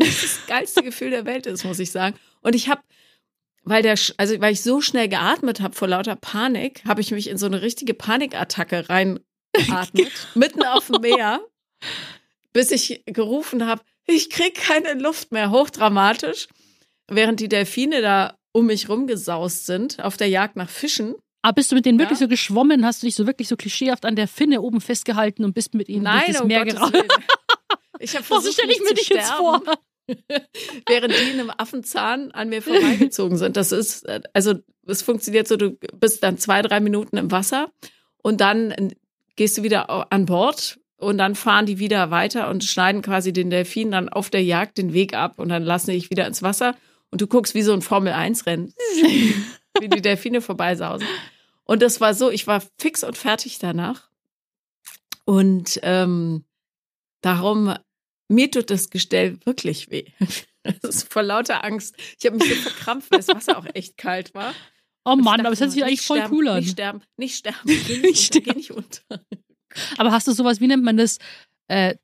das 0.00 0.40
geilste 0.46 0.82
Gefühl 0.82 1.10
der 1.10 1.24
Welt 1.24 1.46
ist, 1.46 1.64
muss 1.64 1.78
ich 1.78 1.90
sagen. 1.90 2.16
Und 2.42 2.54
ich 2.54 2.68
habe, 2.68 2.82
weil 3.62 3.82
der, 3.82 3.98
also 4.16 4.40
weil 4.40 4.52
ich 4.52 4.62
so 4.62 4.80
schnell 4.80 5.08
geatmet 5.08 5.60
habe 5.60 5.74
vor 5.74 5.88
lauter 5.88 6.16
Panik, 6.16 6.82
habe 6.86 7.00
ich 7.00 7.10
mich 7.10 7.28
in 7.28 7.38
so 7.38 7.46
eine 7.46 7.62
richtige 7.62 7.94
Panikattacke 7.94 8.88
reingeatmet, 8.88 10.12
mitten 10.34 10.64
auf 10.64 10.86
dem 10.88 11.00
Meer, 11.00 11.40
bis 12.52 12.70
ich 12.70 13.02
gerufen 13.06 13.66
habe, 13.66 13.82
ich 14.06 14.30
krieg 14.30 14.54
keine 14.54 14.94
Luft 15.00 15.32
mehr, 15.32 15.50
hochdramatisch, 15.50 16.48
während 17.08 17.40
die 17.40 17.48
Delfine 17.48 18.02
da 18.02 18.36
um 18.52 18.66
mich 18.66 18.88
rumgesaust 18.88 19.66
sind 19.66 20.02
auf 20.02 20.16
der 20.16 20.28
Jagd 20.28 20.56
nach 20.56 20.68
Fischen. 20.68 21.14
Aber 21.42 21.50
ah, 21.50 21.52
bist 21.52 21.70
du 21.70 21.76
mit 21.76 21.84
denen 21.84 21.98
ja. 21.98 22.04
wirklich 22.04 22.20
so 22.20 22.28
geschwommen? 22.28 22.86
Hast 22.86 23.02
du 23.02 23.06
dich 23.06 23.14
so 23.14 23.26
wirklich 23.26 23.48
so 23.48 23.56
klischeehaft 23.56 24.06
an 24.06 24.16
der 24.16 24.28
Finne 24.28 24.62
oben 24.62 24.80
festgehalten 24.80 25.44
und 25.44 25.52
bist 25.52 25.74
mit 25.74 25.90
ihnen 25.90 26.04
Nein, 26.04 26.22
durch 26.24 26.32
das 26.32 26.40
um 26.40 26.48
Meer 26.48 26.64
geraucht? 26.64 26.94
Ich 27.98 28.14
habe 28.14 28.24
versucht, 28.24 28.54
stelle 28.54 28.72
ich 28.72 28.80
mir 28.80 28.94
dich 28.94 29.08
jetzt 29.08 29.32
vor? 29.32 29.62
während 30.86 31.14
die 31.14 31.30
in 31.30 31.40
einem 31.40 31.50
Affenzahn 31.56 32.30
an 32.32 32.48
mir 32.50 32.62
vorbeigezogen 32.62 33.38
sind. 33.38 33.56
Das 33.56 33.72
ist, 33.72 34.06
also 34.34 34.54
es 34.86 35.02
funktioniert 35.02 35.48
so, 35.48 35.56
du 35.56 35.78
bist 35.98 36.22
dann 36.22 36.38
zwei, 36.38 36.62
drei 36.62 36.80
Minuten 36.80 37.16
im 37.16 37.30
Wasser 37.30 37.70
und 38.22 38.40
dann 38.40 38.94
gehst 39.36 39.56
du 39.56 39.62
wieder 39.62 40.12
an 40.12 40.26
Bord 40.26 40.78
und 40.96 41.18
dann 41.18 41.34
fahren 41.34 41.66
die 41.66 41.78
wieder 41.78 42.10
weiter 42.10 42.50
und 42.50 42.64
schneiden 42.64 43.02
quasi 43.02 43.32
den 43.32 43.50
Delfin 43.50 43.90
dann 43.90 44.08
auf 44.08 44.30
der 44.30 44.42
Jagd 44.42 44.78
den 44.78 44.92
Weg 44.92 45.14
ab 45.14 45.38
und 45.38 45.48
dann 45.48 45.62
lassen 45.62 45.90
die 45.90 45.96
dich 45.96 46.10
wieder 46.10 46.26
ins 46.26 46.42
Wasser 46.42 46.76
und 47.10 47.20
du 47.20 47.26
guckst 47.26 47.54
wie 47.54 47.62
so 47.62 47.72
ein 47.72 47.82
Formel-1-Rennen, 47.82 48.74
wie 49.80 49.88
die 49.88 50.02
Delfine 50.02 50.40
vorbeisausen. 50.40 51.06
Und 51.64 51.80
das 51.80 52.00
war 52.00 52.14
so, 52.14 52.30
ich 52.30 52.46
war 52.46 52.62
fix 52.78 53.04
und 53.04 53.16
fertig 53.16 53.58
danach. 53.58 54.08
Und 55.24 55.80
ähm, 55.82 56.44
darum 57.24 57.74
mir 58.28 58.50
tut 58.50 58.70
das 58.70 58.90
Gestell 58.90 59.38
wirklich 59.44 59.90
weh. 59.90 60.06
Das 60.80 60.96
ist 60.96 61.12
vor 61.12 61.22
lauter 61.22 61.62
Angst. 61.62 61.94
Ich 62.18 62.24
habe 62.24 62.38
mich 62.38 62.48
so 62.48 62.54
verkrampft, 62.54 63.10
weil 63.10 63.18
das 63.18 63.28
Wasser 63.28 63.58
auch 63.58 63.66
echt 63.74 63.98
kalt 63.98 64.32
war. 64.32 64.54
Oh 65.04 65.14
Mann, 65.14 65.40
aber 65.40 65.52
es 65.52 65.60
hört 65.60 65.72
sich 65.72 65.84
eigentlich 65.84 66.00
voll 66.00 66.16
sterben, 66.16 66.34
cool 66.34 66.48
an. 66.48 66.60
Nicht 66.60 66.70
sterben, 66.70 67.02
nicht 67.18 67.36
sterben, 67.36 67.58
geh 67.86 67.98
nicht, 67.98 68.34
unter, 68.34 68.40
geh 68.40 68.56
nicht 68.56 68.70
unter. 68.70 69.02
Aber 69.98 70.10
hast 70.10 70.26
du 70.26 70.32
sowas, 70.32 70.62
wie 70.62 70.66
nennt 70.66 70.82
man 70.82 70.96
das? 70.96 71.18
Äh, 71.68 71.96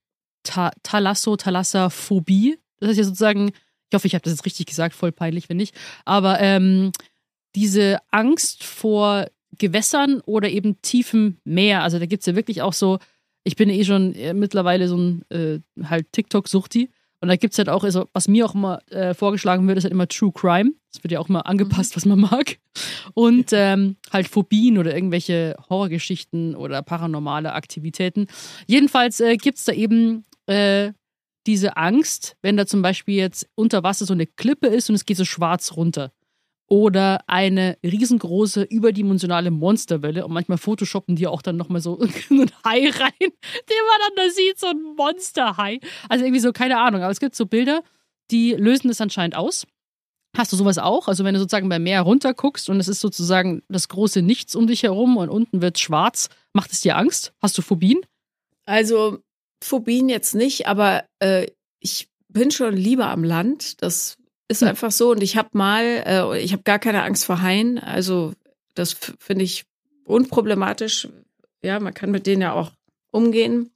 Ta 0.43 0.73
Thalasso, 0.83 1.39
Thalassophobie? 1.39 2.59
Das 2.81 2.91
ist 2.91 2.99
ja 2.99 3.05
sozusagen, 3.05 3.49
ich 3.49 3.95
hoffe, 3.95 4.07
ich 4.07 4.15
habe 4.15 4.25
das 4.25 4.35
jetzt 4.35 4.45
richtig 4.45 4.67
gesagt, 4.67 4.95
voll 4.95 5.11
peinlich, 5.11 5.49
wenn 5.49 5.57
nicht. 5.57 5.75
Aber 6.05 6.39
ähm, 6.41 6.93
diese 7.55 8.01
Angst 8.11 8.63
vor 8.63 9.31
Gewässern 9.57 10.21
oder 10.21 10.51
eben 10.51 10.83
tiefem 10.83 11.39
Meer. 11.45 11.83
Also 11.83 11.99
da 11.99 12.05
gibt 12.05 12.21
es 12.21 12.27
ja 12.27 12.37
wirklich 12.37 12.61
auch 12.61 12.75
so 12.75 12.99
ich 13.45 13.57
bin 13.57 13.71
eh 13.71 13.85
schon 13.85 14.15
äh, 14.15 14.35
mittlerweile 14.35 14.89
so 14.89 14.97
ein 14.97 15.25
äh, 15.31 15.61
halt 15.83 16.13
TikTok-Suchti. 16.13 16.91
Und 17.23 17.29
da 17.29 17.37
gibt 17.37 17.53
es 17.53 17.59
halt 17.59 17.69
auch, 17.69 17.85
also, 17.85 18.09
was 18.15 18.29
mir 18.29 18.47
auch 18.47 18.55
immer 18.55 18.81
äh, 18.91 19.13
vorgeschlagen 19.13 19.69
wird, 19.69 19.77
ist 19.77 19.85
halt 19.85 19.93
immer 19.93 20.09
True 20.09 20.33
Crime. 20.33 20.73
Das 20.93 21.05
wird 21.05 21.13
ja 21.13 21.21
auch 21.21 21.29
immer 21.29 21.47
angepasst, 21.47 21.93
mhm. 21.93 21.97
was 21.97 22.07
man 22.07 22.21
mag. 22.21 22.59
Und 23.13 23.51
ähm, 23.53 23.97
halt 24.11 24.27
Phobien 24.27 24.79
oder 24.79 24.95
irgendwelche 24.95 25.55
Horrorgeschichten 25.69 26.57
oder 26.57 26.83
paranormale 26.83 27.53
Aktivitäten. 27.53 28.27
Jedenfalls 28.67 29.21
äh, 29.21 29.37
gibt 29.37 29.59
es 29.59 29.65
da 29.65 29.73
eben 29.73 30.25
äh, 30.47 30.93
diese 31.47 31.77
Angst, 31.77 32.37
wenn 32.43 32.57
da 32.57 32.67
zum 32.67 32.81
Beispiel 32.81 33.17
jetzt 33.17 33.47
unter 33.55 33.83
Wasser 33.83 34.07
so 34.07 34.15
eine 34.15 34.27
Klippe 34.27 34.69
ist 34.69 34.89
und 34.89 34.95
es 34.95 35.05
geht 35.05 35.17
so 35.17 35.25
schwarz 35.25 35.77
runter 35.77 36.13
oder 36.71 37.25
eine 37.27 37.77
riesengroße 37.83 38.63
überdimensionale 38.63 39.51
Monsterwelle 39.51 40.25
und 40.25 40.33
manchmal 40.33 40.57
photoshoppen 40.57 41.17
die 41.17 41.27
auch 41.27 41.43
dann 41.43 41.57
nochmal 41.57 41.81
so 41.81 41.99
einen 42.31 42.51
Hai 42.65 42.89
rein, 42.89 43.13
den 43.21 43.29
man 43.29 43.99
dann 44.07 44.17
da 44.17 44.31
sieht, 44.31 44.59
so 44.59 44.69
ein 44.69 44.81
Monsterhai. 44.97 45.81
Also 46.09 46.25
irgendwie 46.25 46.41
so, 46.41 46.53
keine 46.53 46.79
Ahnung, 46.79 47.03
aber 47.03 47.11
es 47.11 47.19
gibt 47.19 47.35
so 47.35 47.47
Bilder, 47.47 47.83
die 48.31 48.53
lösen 48.53 48.87
das 48.87 49.01
anscheinend 49.01 49.35
aus. 49.35 49.67
Hast 50.37 50.53
du 50.53 50.57
sowas 50.57 50.79
auch? 50.79 51.09
Also 51.09 51.25
wenn 51.25 51.35
du 51.35 51.41
sozusagen 51.41 51.69
beim 51.69 51.83
Meer 51.83 52.03
runter 52.03 52.35
guckst 52.35 52.71
und 52.71 52.79
es 52.79 52.87
ist 52.87 53.01
sozusagen 53.01 53.63
das 53.69 53.89
große 53.89 54.23
Nichts 54.23 54.55
um 54.55 54.69
dich 54.69 54.85
herum 54.85 55.17
und 55.17 55.29
unten 55.29 55.61
wird 55.61 55.81
schwarz, 55.81 56.29
macht 56.53 56.71
es 56.71 56.83
dir 56.83 56.97
Angst? 56.97 57.33
Hast 57.43 57.59
du 57.59 57.63
Phobien? 57.63 57.99
Also 58.65 59.19
Phobien 59.61 60.09
jetzt 60.09 60.37
nicht, 60.37 60.69
aber 60.69 61.05
äh, 61.19 61.49
ich 61.81 62.09
bin 62.29 62.53
schon 62.53 62.77
lieber 62.77 63.09
am 63.09 63.25
Land. 63.25 63.83
Das 63.83 64.20
ist 64.51 64.63
hm. 64.63 64.69
einfach 64.69 64.91
so. 64.91 65.13
Und 65.13 65.23
ich 65.23 65.37
habe 65.37 65.51
mal, 65.53 65.85
äh, 65.85 66.39
ich 66.41 66.53
habe 66.53 66.63
gar 66.63 66.79
keine 66.79 67.03
Angst 67.03 67.25
vor 67.25 67.41
Haien. 67.41 67.79
Also 67.79 68.33
das 68.75 68.97
finde 69.19 69.45
ich 69.45 69.65
unproblematisch. 70.05 71.09
Ja, 71.63 71.79
man 71.81 71.95
kann 71.95 72.11
mit 72.11 72.27
denen 72.27 72.43
ja 72.43 72.53
auch 72.53 72.73
umgehen. 73.11 73.71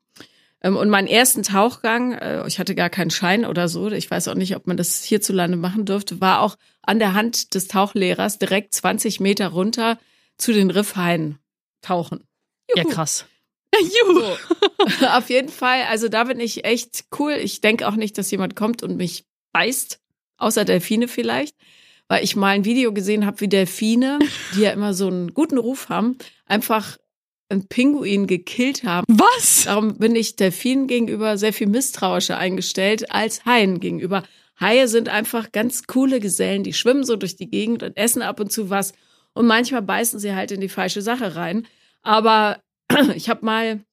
Ähm, 0.62 0.76
und 0.76 0.88
meinen 0.88 1.06
ersten 1.06 1.42
Tauchgang, 1.42 2.12
äh, 2.12 2.46
ich 2.46 2.58
hatte 2.58 2.74
gar 2.74 2.90
keinen 2.90 3.10
Schein 3.10 3.44
oder 3.44 3.68
so, 3.68 3.90
ich 3.90 4.10
weiß 4.10 4.28
auch 4.28 4.34
nicht, 4.34 4.56
ob 4.56 4.66
man 4.66 4.76
das 4.76 5.04
hierzulande 5.04 5.56
machen 5.56 5.84
dürfte, 5.84 6.20
war 6.20 6.40
auch 6.40 6.56
an 6.82 6.98
der 6.98 7.14
Hand 7.14 7.54
des 7.54 7.68
Tauchlehrers 7.68 8.38
direkt 8.38 8.74
20 8.74 9.20
Meter 9.20 9.48
runter 9.48 9.98
zu 10.38 10.52
den 10.52 10.70
Riffhaien 10.70 11.38
tauchen. 11.82 12.24
Juhu. 12.74 12.88
Ja, 12.88 12.94
krass. 12.94 13.26
Juhu. 14.06 14.20
So. 14.20 15.06
Auf 15.06 15.28
jeden 15.28 15.50
Fall, 15.50 15.82
also 15.90 16.08
da 16.08 16.24
bin 16.24 16.40
ich 16.40 16.64
echt 16.64 17.04
cool. 17.18 17.32
Ich 17.32 17.60
denke 17.60 17.86
auch 17.86 17.96
nicht, 17.96 18.16
dass 18.16 18.30
jemand 18.30 18.56
kommt 18.56 18.82
und 18.82 18.96
mich 18.96 19.24
beißt 19.52 20.00
außer 20.36 20.64
Delfine 20.64 21.08
vielleicht, 21.08 21.56
weil 22.08 22.24
ich 22.24 22.36
mal 22.36 22.48
ein 22.48 22.64
Video 22.64 22.92
gesehen 22.92 23.26
habe, 23.26 23.40
wie 23.40 23.48
Delfine, 23.48 24.18
die 24.54 24.60
ja 24.60 24.70
immer 24.70 24.94
so 24.94 25.08
einen 25.08 25.34
guten 25.34 25.58
Ruf 25.58 25.88
haben, 25.88 26.18
einfach 26.46 26.98
einen 27.48 27.66
Pinguin 27.68 28.26
gekillt 28.26 28.84
haben. 28.84 29.04
Was? 29.08 29.64
Darum 29.64 29.98
bin 29.98 30.16
ich 30.16 30.36
Delfinen 30.36 30.86
gegenüber 30.86 31.38
sehr 31.38 31.52
viel 31.52 31.66
misstrauischer 31.66 32.38
eingestellt 32.38 33.10
als 33.10 33.44
Haien 33.44 33.80
gegenüber. 33.80 34.22
Haie 34.60 34.88
sind 34.88 35.08
einfach 35.08 35.52
ganz 35.52 35.86
coole 35.86 36.20
Gesellen, 36.20 36.62
die 36.62 36.72
schwimmen 36.72 37.04
so 37.04 37.16
durch 37.16 37.36
die 37.36 37.50
Gegend 37.50 37.82
und 37.82 37.96
essen 37.96 38.22
ab 38.22 38.40
und 38.40 38.52
zu 38.52 38.70
was 38.70 38.92
und 39.32 39.46
manchmal 39.46 39.82
beißen 39.82 40.18
sie 40.18 40.34
halt 40.34 40.52
in 40.52 40.60
die 40.60 40.68
falsche 40.68 41.02
Sache 41.02 41.36
rein. 41.36 41.66
Aber 42.02 42.60
ich 43.14 43.28
habe 43.28 43.44
mal 43.44 43.84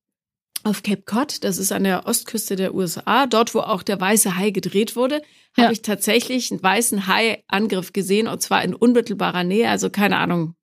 auf 0.64 0.84
Cape 0.84 1.04
Cod, 1.04 1.44
das 1.44 1.58
ist 1.58 1.72
an 1.72 1.84
der 1.84 2.06
Ostküste 2.06 2.56
der 2.56 2.74
USA, 2.74 3.26
dort 3.26 3.54
wo 3.54 3.60
auch 3.60 3.84
der 3.84 4.00
weiße 4.00 4.38
Hai 4.38 4.52
gedreht 4.52 4.96
wurde, 4.96 5.22
ja. 5.58 5.64
habe 5.64 5.74
ich 5.74 5.82
tatsächlich 5.82 6.52
einen 6.52 6.62
weißen 6.62 7.08
Hai-Angriff 7.08 7.94
gesehen 7.94 8.28
und 8.28 8.42
zwar 8.42 8.64
in 8.64 8.76
unmittelbarer 8.76 9.44
Nähe, 9.44 9.70
also 9.70 9.90
keine 9.90 10.18
Ahnung, 10.18 10.56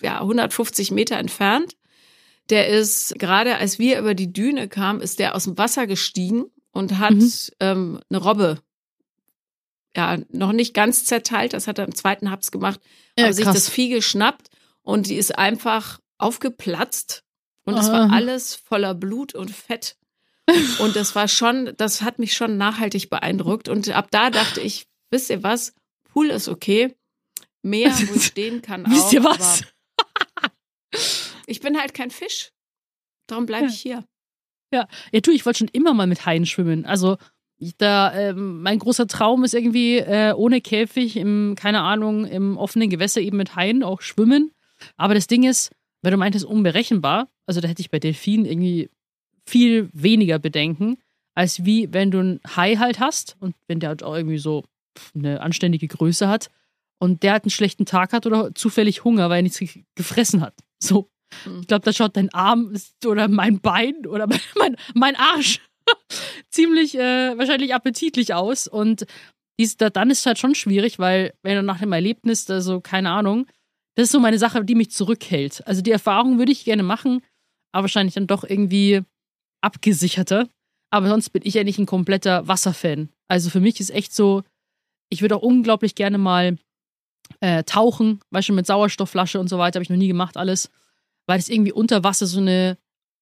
ja, 0.00 0.20
150 0.20 0.90
Meter 0.92 1.16
entfernt. 1.16 1.76
Der 2.48 2.68
ist 2.68 3.14
gerade, 3.18 3.56
als 3.56 3.78
wir 3.78 3.98
über 3.98 4.14
die 4.14 4.32
Düne 4.32 4.66
kamen, 4.68 5.00
ist 5.00 5.18
der 5.18 5.34
aus 5.34 5.44
dem 5.44 5.56
Wasser 5.58 5.86
gestiegen 5.86 6.46
und 6.72 6.98
hat 6.98 7.12
mhm. 7.12 7.32
ähm, 7.60 8.00
eine 8.08 8.18
Robbe, 8.18 8.58
ja, 9.96 10.18
noch 10.30 10.52
nicht 10.52 10.74
ganz 10.74 11.04
zerteilt, 11.04 11.52
das 11.52 11.66
hat 11.66 11.78
er 11.78 11.84
im 11.84 11.94
zweiten 11.94 12.30
Haps 12.30 12.50
gemacht, 12.50 12.80
ja, 13.16 13.24
aber 13.24 13.34
krass. 13.34 13.36
sich 13.36 13.44
das 13.46 13.68
Vieh 13.68 13.88
geschnappt 13.88 14.48
und 14.82 15.08
die 15.08 15.16
ist 15.16 15.36
einfach 15.36 16.00
aufgeplatzt 16.18 17.24
und 17.64 17.78
es 17.78 17.90
war 17.90 18.12
alles 18.12 18.54
voller 18.54 18.94
Blut 18.94 19.34
und 19.34 19.50
Fett. 19.50 19.96
Und 20.80 20.96
das 20.96 21.14
war 21.14 21.28
schon, 21.28 21.72
das 21.76 22.02
hat 22.02 22.18
mich 22.18 22.34
schon 22.34 22.56
nachhaltig 22.56 23.10
beeindruckt. 23.10 23.68
Und 23.68 23.88
ab 23.90 24.08
da 24.10 24.30
dachte 24.30 24.60
ich, 24.60 24.86
wisst 25.10 25.30
ihr 25.30 25.42
was? 25.42 25.74
Pool 26.04 26.30
ist 26.30 26.48
okay. 26.48 26.96
Meer, 27.62 27.90
wo 27.90 28.14
ich 28.14 28.24
stehen 28.26 28.62
kann, 28.62 28.86
auch. 28.86 28.90
Wisst 28.90 29.12
ihr 29.12 29.22
was? 29.22 29.62
ich 31.46 31.60
bin 31.60 31.78
halt 31.78 31.94
kein 31.94 32.10
Fisch. 32.10 32.52
Darum 33.26 33.46
bleibe 33.46 33.66
ich 33.66 33.80
hier. 33.80 34.04
Ja, 34.72 34.88
ja, 35.12 35.20
du, 35.20 35.30
ich 35.30 35.46
wollte 35.46 35.58
schon 35.58 35.68
immer 35.68 35.94
mal 35.94 36.06
mit 36.06 36.26
Haien 36.26 36.46
schwimmen. 36.46 36.84
Also, 36.84 37.16
da, 37.78 38.14
ähm, 38.14 38.62
mein 38.62 38.78
großer 38.78 39.06
Traum 39.06 39.44
ist 39.44 39.54
irgendwie 39.54 39.98
äh, 39.98 40.32
ohne 40.32 40.60
Käfig, 40.60 41.16
im, 41.16 41.54
keine 41.56 41.82
Ahnung, 41.82 42.24
im 42.24 42.56
offenen 42.56 42.88
Gewässer 42.88 43.20
eben 43.20 43.36
mit 43.36 43.54
Haien 43.54 43.82
auch 43.82 44.00
schwimmen. 44.00 44.52
Aber 44.96 45.14
das 45.14 45.26
Ding 45.26 45.44
ist, 45.44 45.70
weil 46.02 46.12
du 46.12 46.16
meintest, 46.16 46.46
unberechenbar, 46.46 47.28
also 47.50 47.60
da 47.60 47.66
hätte 47.66 47.80
ich 47.80 47.90
bei 47.90 47.98
Delfinen 47.98 48.46
irgendwie 48.46 48.90
viel 49.44 49.90
weniger 49.92 50.38
Bedenken, 50.38 50.98
als 51.34 51.64
wie 51.64 51.92
wenn 51.92 52.12
du 52.12 52.20
einen 52.20 52.40
Hai 52.46 52.76
halt 52.76 53.00
hast 53.00 53.36
und 53.40 53.56
wenn 53.66 53.80
der 53.80 53.88
halt 53.88 54.04
auch 54.04 54.14
irgendwie 54.14 54.38
so 54.38 54.62
eine 55.16 55.40
anständige 55.40 55.88
Größe 55.88 56.28
hat 56.28 56.48
und 57.00 57.24
der 57.24 57.32
halt 57.32 57.42
einen 57.42 57.50
schlechten 57.50 57.86
Tag 57.86 58.12
hat 58.12 58.24
oder 58.24 58.54
zufällig 58.54 59.02
Hunger, 59.02 59.28
weil 59.30 59.40
er 59.40 59.42
nichts 59.42 59.60
gefressen 59.96 60.42
hat. 60.42 60.54
So. 60.80 61.10
Ich 61.60 61.66
glaube, 61.66 61.84
da 61.84 61.92
schaut 61.92 62.16
dein 62.16 62.32
Arm 62.32 62.72
oder 63.04 63.26
mein 63.26 63.58
Bein 63.58 64.06
oder 64.06 64.28
mein, 64.56 64.76
mein 64.94 65.16
Arsch 65.16 65.58
ziemlich 66.50 66.96
äh, 66.96 67.36
wahrscheinlich 67.36 67.74
appetitlich 67.74 68.32
aus. 68.32 68.68
Und 68.68 69.06
dies, 69.58 69.76
dann 69.76 70.10
ist 70.10 70.20
es 70.20 70.26
halt 70.26 70.38
schon 70.38 70.54
schwierig, 70.54 71.00
weil 71.00 71.34
wenn 71.42 71.56
du 71.56 71.64
nach 71.64 71.80
dem 71.80 71.92
Erlebnis, 71.92 72.48
also 72.48 72.80
keine 72.80 73.10
Ahnung, 73.10 73.46
das 73.96 74.04
ist 74.04 74.12
so 74.12 74.20
meine 74.20 74.38
Sache, 74.38 74.64
die 74.64 74.74
mich 74.74 74.92
zurückhält. 74.92 75.66
Also 75.66 75.82
die 75.82 75.90
Erfahrung 75.90 76.38
würde 76.38 76.52
ich 76.52 76.64
gerne 76.64 76.82
machen, 76.82 77.22
aber 77.72 77.84
wahrscheinlich 77.84 78.14
dann 78.14 78.26
doch 78.26 78.44
irgendwie 78.44 79.02
abgesicherter. 79.60 80.48
Aber 80.90 81.08
sonst 81.08 81.30
bin 81.30 81.42
ich 81.44 81.58
eigentlich 81.58 81.78
ein 81.78 81.86
kompletter 81.86 82.48
Wasserfan. 82.48 83.10
Also 83.28 83.50
für 83.50 83.60
mich 83.60 83.78
ist 83.80 83.90
echt 83.90 84.14
so, 84.14 84.42
ich 85.08 85.22
würde 85.22 85.36
auch 85.36 85.42
unglaublich 85.42 85.94
gerne 85.94 86.18
mal 86.18 86.58
äh, 87.40 87.62
tauchen, 87.64 88.20
weißt 88.30 88.48
du, 88.48 88.52
mit 88.54 88.66
Sauerstoffflasche 88.66 89.38
und 89.38 89.48
so 89.48 89.58
weiter, 89.58 89.76
habe 89.76 89.84
ich 89.84 89.90
noch 89.90 89.96
nie 89.96 90.08
gemacht, 90.08 90.36
alles, 90.36 90.70
weil 91.26 91.38
es 91.38 91.48
irgendwie 91.48 91.72
unter 91.72 92.02
Wasser 92.02 92.26
so 92.26 92.40
eine, 92.40 92.76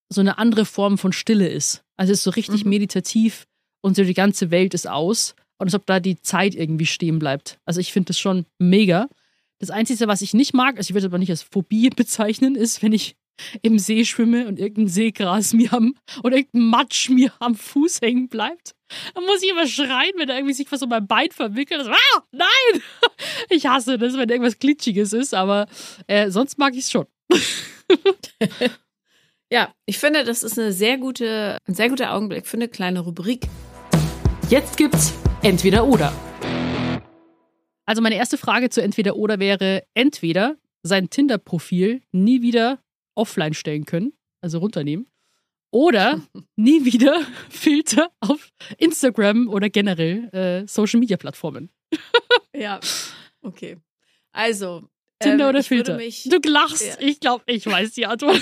so 0.08 0.22
eine 0.22 0.38
andere 0.38 0.64
Form 0.64 0.96
von 0.96 1.12
Stille 1.12 1.48
ist. 1.48 1.84
Also 1.96 2.12
es 2.12 2.20
ist 2.20 2.24
so 2.24 2.30
richtig 2.30 2.64
mhm. 2.64 2.70
meditativ 2.70 3.46
und 3.82 3.96
so 3.96 4.04
die 4.04 4.14
ganze 4.14 4.50
Welt 4.50 4.72
ist 4.72 4.88
aus 4.88 5.34
und 5.58 5.66
als 5.66 5.74
ob 5.74 5.84
da 5.84 6.00
die 6.00 6.20
Zeit 6.22 6.54
irgendwie 6.54 6.86
stehen 6.86 7.18
bleibt. 7.18 7.58
Also 7.66 7.80
ich 7.80 7.92
finde 7.92 8.08
das 8.08 8.18
schon 8.18 8.46
mega. 8.58 9.08
Das 9.58 9.70
Einzige, 9.70 10.08
was 10.08 10.22
ich 10.22 10.32
nicht 10.34 10.54
mag, 10.54 10.76
also 10.78 10.88
ich 10.88 10.94
würde 10.94 11.06
es 11.06 11.10
aber 11.10 11.18
nicht 11.18 11.30
als 11.30 11.42
Phobie 11.42 11.90
bezeichnen, 11.96 12.54
ist, 12.54 12.82
wenn 12.82 12.92
ich 12.92 13.16
im 13.62 13.78
See 13.78 14.04
schwimme 14.04 14.46
und 14.46 14.58
irgendein 14.58 14.88
Seegras 14.88 15.52
mir 15.52 15.72
am 15.72 15.94
oder 16.22 16.36
irgendein 16.36 16.70
Matsch 16.70 17.08
mir 17.08 17.32
am 17.40 17.54
Fuß 17.54 18.00
hängen 18.00 18.28
bleibt. 18.28 18.74
Dann 19.14 19.24
muss 19.24 19.42
ich 19.42 19.50
immer 19.50 19.66
schreien, 19.66 20.12
wenn 20.16 20.28
da 20.28 20.34
irgendwie 20.34 20.54
sich 20.54 20.70
was 20.70 20.82
um 20.82 20.88
mein 20.88 21.06
Bein 21.06 21.30
verwickelt. 21.30 21.86
Ah, 21.86 22.22
nein! 22.32 22.82
Ich 23.50 23.66
hasse 23.66 23.98
das, 23.98 24.16
wenn 24.16 24.28
irgendwas 24.28 24.58
Glitschiges 24.58 25.12
ist, 25.12 25.34
aber 25.34 25.66
äh, 26.06 26.30
sonst 26.30 26.58
mag 26.58 26.74
ich 26.74 26.80
es 26.80 26.90
schon. 26.90 27.06
ja, 29.50 29.72
ich 29.86 29.98
finde, 29.98 30.24
das 30.24 30.42
ist 30.42 30.58
eine 30.58 30.72
sehr 30.72 30.98
gute, 30.98 31.58
ein 31.66 31.74
sehr 31.74 31.88
guter 31.88 32.14
Augenblick 32.14 32.46
für 32.46 32.56
eine 32.56 32.68
kleine 32.68 33.00
Rubrik. 33.00 33.46
Jetzt 34.50 34.76
gibt's 34.76 35.14
entweder 35.42 35.86
oder. 35.86 36.12
Also 37.86 38.02
meine 38.02 38.16
erste 38.16 38.36
Frage 38.36 38.70
zu 38.70 38.82
entweder 38.82 39.16
oder 39.16 39.38
wäre 39.38 39.82
entweder 39.94 40.56
sein 40.82 41.10
Tinder-Profil 41.10 42.02
nie 42.12 42.42
wieder 42.42 42.78
offline 43.18 43.54
stellen 43.54 43.84
können, 43.84 44.12
also 44.40 44.58
runternehmen, 44.58 45.06
oder 45.70 46.22
nie 46.56 46.84
wieder 46.84 47.20
Filter 47.50 48.10
auf 48.20 48.50
Instagram 48.78 49.48
oder 49.48 49.68
generell 49.68 50.28
äh, 50.32 50.66
Social-Media-Plattformen. 50.66 51.70
ja, 52.54 52.80
okay. 53.42 53.76
Also. 54.32 54.88
Tinder 55.20 55.46
ähm, 55.46 55.50
oder 55.50 55.62
Filter? 55.64 55.96
Mich, 55.96 56.28
du 56.30 56.38
lachst. 56.48 56.86
Ja. 56.86 56.94
Ich 57.00 57.18
glaube, 57.18 57.42
ich 57.46 57.66
weiß 57.66 57.92
die 57.92 58.06
Antwort. 58.06 58.40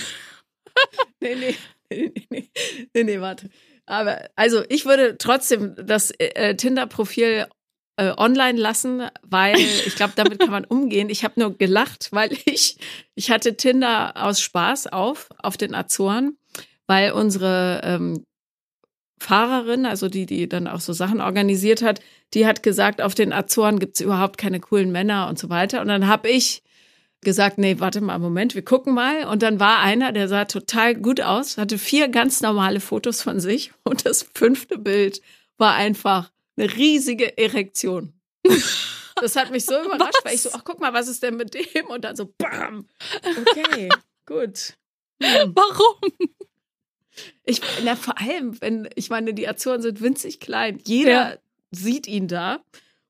nee, 1.21 1.35
nee, 1.35 1.55
nee, 1.91 2.13
nee, 2.29 2.51
nee, 2.95 3.05
nee, 3.05 3.21
warte. 3.21 3.49
Aber 3.87 4.29
also 4.35 4.63
ich 4.69 4.85
würde 4.85 5.17
trotzdem 5.17 5.75
das 5.77 6.11
äh, 6.19 6.55
Tinder-Profil 6.55 7.47
äh, 7.97 8.13
online 8.17 8.59
lassen, 8.59 9.03
weil 9.23 9.57
ich 9.59 9.97
glaube, 9.97 10.13
damit 10.17 10.39
kann 10.39 10.51
man 10.51 10.65
umgehen. 10.69 11.09
Ich 11.09 11.25
habe 11.25 11.41
nur 11.41 11.57
gelacht, 11.57 12.09
weil 12.13 12.33
ich, 12.45 12.77
ich 13.15 13.31
hatte 13.31 13.57
Tinder 13.57 14.13
aus 14.17 14.41
Spaß 14.41 14.89
auf, 14.89 15.29
auf 15.39 15.57
den 15.57 15.75
Azoren, 15.75 16.37
weil 16.87 17.13
unsere 17.13 17.81
ähm, 17.85 18.25
Fahrerin, 19.19 19.87
also 19.87 20.09
die, 20.09 20.27
die 20.27 20.49
dann 20.49 20.69
auch 20.69 20.81
so 20.81 20.93
Sachen 20.93 21.21
organisiert 21.21 21.83
hat, 21.83 22.01
die 22.35 22.47
hat 22.47 22.63
gesagt, 22.63 23.01
auf 23.01 23.15
den 23.15 23.33
Azoren 23.33 23.79
gibt's 23.79 24.01
überhaupt 24.01 24.37
keine 24.37 24.61
coolen 24.61 24.93
Männer 24.93 25.29
und 25.29 25.39
so 25.39 25.49
weiter. 25.49 25.81
Und 25.81 25.89
dann 25.89 26.07
habe 26.07 26.29
ich 26.29 26.63
gesagt, 27.23 27.57
nee, 27.57 27.81
warte 27.81 28.03
mal, 28.03 28.19
Moment, 28.19 28.55
wir 28.55 28.65
gucken 28.65 28.95
mal. 28.95 29.25
Und 29.25 29.43
dann 29.43 29.59
war 29.59 29.81
einer, 29.81 30.13
der 30.13 30.29
sah 30.29 30.45
total 30.45 30.95
gut 30.95 31.21
aus, 31.21 31.57
hatte 31.57 31.79
vier 31.79 32.09
ganz 32.09 32.43
normale 32.43 32.81
Fotos 32.81 33.23
von 33.23 33.41
sich. 33.41 33.73
Und 33.85 34.05
das 34.05 34.29
fünfte 34.35 34.77
Bild 34.77 35.23
war 35.57 35.75
einfach 35.75 36.31
eine 36.57 36.75
riesige 36.75 37.37
Erektion. 37.39 38.13
Das 39.19 39.35
hat 39.35 39.51
mich 39.51 39.65
so 39.65 39.73
überrascht, 39.83 40.13
was? 40.19 40.25
weil 40.27 40.35
ich 40.35 40.43
so, 40.43 40.51
ach 40.53 40.63
guck 40.63 40.79
mal, 40.79 40.93
was 40.93 41.09
ist 41.09 41.23
denn 41.23 41.37
mit 41.37 41.55
dem? 41.55 41.87
Und 41.87 42.05
dann 42.05 42.17
so, 42.17 42.35
bam. 42.37 42.87
Okay, 43.23 43.89
gut. 44.27 44.75
Hm. 45.23 45.53
Warum? 45.55 46.13
Ich, 47.45 47.63
na, 47.83 47.97
vor 47.97 48.21
allem, 48.21 48.61
wenn, 48.61 48.89
ich 48.95 49.09
meine, 49.09 49.33
die 49.33 49.49
Azoren 49.49 49.81
sind 49.81 50.03
winzig 50.03 50.39
klein. 50.39 50.81
Jeder 50.85 51.31
ja. 51.31 51.37
sieht 51.71 52.07
ihn 52.07 52.29
da 52.29 52.63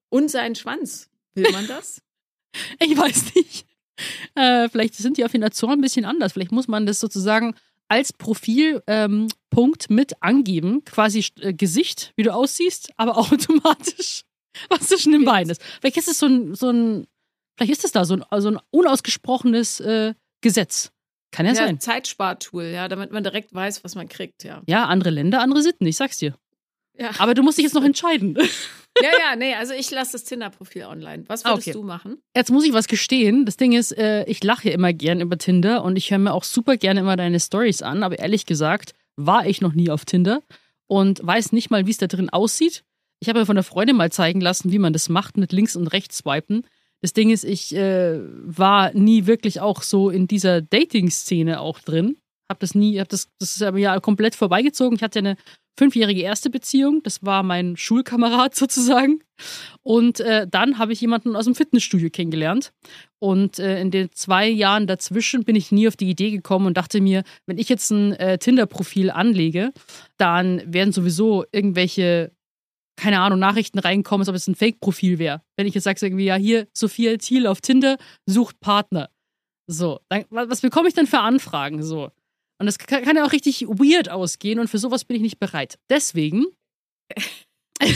und 0.09 0.31
seinen 0.31 0.55
Schwanz. 0.55 1.11
Will 1.35 1.51
man 1.51 1.67
das? 1.67 2.01
ich 2.79 2.97
weiß 2.97 3.35
nicht. 3.35 3.67
Äh, 4.35 4.69
vielleicht 4.69 4.95
sind 4.95 5.17
die 5.17 5.25
auf 5.25 5.33
den 5.33 5.43
Azoren 5.43 5.81
ein 5.81 5.83
bisschen 5.83 6.05
anders. 6.05 6.35
Vielleicht 6.35 6.53
muss 6.53 6.69
man 6.69 6.87
das 6.87 7.01
sozusagen 7.01 7.57
als 7.89 8.13
Profilpunkt 8.13 8.87
ähm, 8.89 9.29
mit 9.89 10.23
angeben, 10.23 10.85
quasi 10.85 11.25
äh, 11.41 11.53
Gesicht, 11.53 12.13
wie 12.17 12.23
du 12.23 12.33
aussiehst, 12.35 12.91
aber 12.97 13.17
auch 13.17 13.33
automatisch, 13.33 14.23
was 14.69 14.89
zwischen 14.89 15.13
den 15.13 15.25
Beinen 15.25 15.51
ist. 15.51 15.63
Vielleicht 15.81 15.97
ist 15.97 16.09
es 16.09 16.19
so 16.19 16.27
ein, 16.27 16.55
so 16.55 16.71
ein 16.71 17.07
vielleicht 17.57 17.73
ist 17.73 17.85
es 17.85 17.93
da 17.93 18.05
so 18.05 18.15
ein, 18.15 18.25
so 18.41 18.49
ein 18.49 18.59
unausgesprochenes 18.71 19.81
äh, 19.81 20.15
Gesetz. 20.43 20.93
Kann 21.33 21.47
ja, 21.47 21.53
ja 21.53 21.67
sein. 21.67 21.81
Zeitspartool, 21.81 22.65
ja, 22.65 22.89
damit 22.89 23.13
man 23.13 23.23
direkt 23.23 23.53
weiß, 23.53 23.85
was 23.85 23.95
man 23.95 24.09
kriegt, 24.09 24.45
ja. 24.45 24.63
Ja, 24.67 24.87
andere 24.87 25.11
Länder, 25.11 25.41
andere 25.41 25.63
Sitten, 25.63 25.87
ich 25.87 25.97
sag's 25.97 26.19
dir. 26.19 26.35
Ja. 26.99 27.11
Aber 27.19 27.35
du 27.35 27.43
musst 27.43 27.59
dich 27.59 27.65
jetzt 27.65 27.75
noch 27.75 27.85
entscheiden. 27.85 28.39
Ja, 29.03 29.11
ja, 29.11 29.37
nee, 29.37 29.55
also 29.55 29.75
ich 29.75 29.91
lasse 29.91 30.13
das 30.13 30.25
Tinder-Profil 30.25 30.85
online. 30.85 31.25
Was 31.27 31.45
würdest 31.45 31.69
okay. 31.69 31.73
du 31.73 31.83
machen? 31.83 32.17
Jetzt 32.35 32.51
muss 32.51 32.65
ich 32.65 32.73
was 32.73 32.89
gestehen. 32.89 33.45
Das 33.45 33.59
Ding 33.59 33.73
ist, 33.73 33.93
äh, 33.93 34.25
ich 34.25 34.43
lache 34.43 34.71
immer 34.71 34.95
gern 34.95 35.21
über 35.21 35.37
Tinder 35.37 35.85
und 35.85 35.97
ich 35.97 36.11
höre 36.11 36.17
mir 36.17 36.33
auch 36.33 36.45
super 36.45 36.79
gerne 36.79 37.01
immer 37.01 37.17
deine 37.17 37.39
Stories 37.39 37.83
an, 37.83 38.03
aber 38.03 38.19
ehrlich 38.19 38.47
gesagt 38.47 38.95
war 39.17 39.47
ich 39.47 39.61
noch 39.61 39.75
nie 39.75 39.91
auf 39.91 40.07
Tinder 40.07 40.43
und 40.87 41.21
weiß 41.23 41.53
nicht 41.53 41.71
mal, 41.71 41.87
wie 41.87 41.91
es 41.91 41.99
da 41.99 42.07
drin 42.07 42.31
aussieht. 42.31 42.85
Ich 43.21 43.29
habe 43.29 43.41
mir 43.41 43.47
von 43.47 43.57
der 43.57 43.65
Freundin 43.65 43.97
mal 43.97 44.13
zeigen 44.13 44.41
lassen, 44.41 44.73
wie 44.73 44.79
man 44.79 44.93
das 44.93 45.09
macht 45.09 45.37
mit 45.37 45.53
links 45.53 45.77
und 45.77 45.89
rechts 45.89 46.19
swipen. 46.19 46.67
Das 47.03 47.13
Ding 47.13 47.31
ist, 47.31 47.45
ich 47.45 47.75
äh, 47.75 48.19
war 48.19 48.93
nie 48.95 49.27
wirklich 49.27 49.61
auch 49.61 49.83
so 49.83 50.11
in 50.11 50.27
dieser 50.27 50.61
Dating-Szene 50.63 51.61
auch 51.61 51.81
drin. 51.81 52.17
Hab 52.49 52.61
das 52.61 52.75
nie, 52.75 52.99
hab 53.01 53.09
das, 53.09 53.29
das 53.39 53.57
ist 53.57 53.63
aber 53.63 53.79
ja 53.79 53.99
komplett 54.01 54.35
vorbeigezogen. 54.35 54.97
Ich 54.97 55.03
hatte 55.03 55.19
eine 55.19 55.37
fünfjährige 55.77 56.23
erste 56.23 56.51
Beziehung. 56.51 57.03
Das 57.03 57.25
war 57.25 57.43
mein 57.43 57.77
Schulkamerad 57.77 58.55
sozusagen. 58.55 59.21
Und 59.83 60.21
äh, 60.21 60.47
dann 60.49 60.79
habe 60.79 60.93
ich 60.93 61.01
jemanden 61.01 61.37
aus 61.37 61.45
dem 61.45 61.55
Fitnessstudio 61.55 62.11
kennengelernt. 62.11 62.73
Und 63.19 63.59
äh, 63.59 63.81
in 63.81 63.91
den 63.91 64.11
zwei 64.13 64.49
Jahren 64.49 64.87
dazwischen 64.87 65.45
bin 65.45 65.57
ich 65.57 65.73
nie 65.73 65.89
auf 65.89 65.97
die 65.97 66.09
Idee 66.09 66.31
gekommen 66.31 66.67
und 66.67 66.77
dachte 66.77 67.01
mir, 67.01 67.23
wenn 67.47 67.59
ich 67.59 67.69
jetzt 67.69 67.91
ein 67.91 68.13
äh, 68.15 68.39
Tinder-Profil 68.39 69.11
anlege, 69.11 69.73
dann 70.17 70.63
werden 70.73 70.93
sowieso 70.93 71.45
irgendwelche, 71.53 72.33
keine 72.97 73.21
Ahnung, 73.21 73.39
Nachrichten 73.39 73.79
reinkommen, 73.79 74.23
als 74.23 74.29
ob 74.29 74.35
es 74.35 74.49
ein 74.49 74.55
Fake-Profil 74.55 75.19
wäre. 75.19 75.43
Wenn 75.57 75.67
ich 75.67 75.75
jetzt 75.75 75.85
sage, 75.85 76.05
irgendwie, 76.05 76.25
ja, 76.25 76.37
hier, 76.37 76.67
Sophia 76.73 77.17
Thiel 77.17 77.47
auf 77.47 77.61
Tinder, 77.61 77.97
sucht 78.27 78.61
Partner. 78.61 79.11
So, 79.69 80.01
dann, 80.09 80.25
was 80.31 80.61
bekomme 80.61 80.89
ich 80.89 80.95
denn 80.95 81.07
für 81.07 81.21
Anfragen? 81.21 81.83
So. 81.83 82.11
Und 82.59 82.67
das 82.67 82.79
kann, 82.79 83.05
kann 83.05 83.17
ja 83.17 83.25
auch 83.25 83.33
richtig 83.33 83.63
weird 83.63 84.09
ausgehen 84.09 84.59
und 84.59 84.69
für 84.69 84.79
sowas 84.79 85.05
bin 85.05 85.17
ich 85.17 85.23
nicht 85.23 85.39
bereit. 85.39 85.79
Deswegen. 85.91 86.47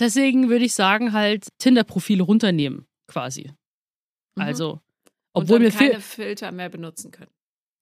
deswegen 0.00 0.48
würde 0.48 0.64
ich 0.64 0.74
sagen, 0.74 1.12
halt 1.12 1.48
Tinder-Profile 1.58 2.22
runternehmen, 2.22 2.86
quasi. 3.06 3.50
Mhm. 4.36 4.42
Also, 4.42 4.80
obwohl 5.34 5.56
und 5.56 5.62
mir 5.62 5.70
keine 5.70 6.00
Filter 6.00 6.52
mehr 6.52 6.70
benutzen 6.70 7.10
können. 7.10 7.30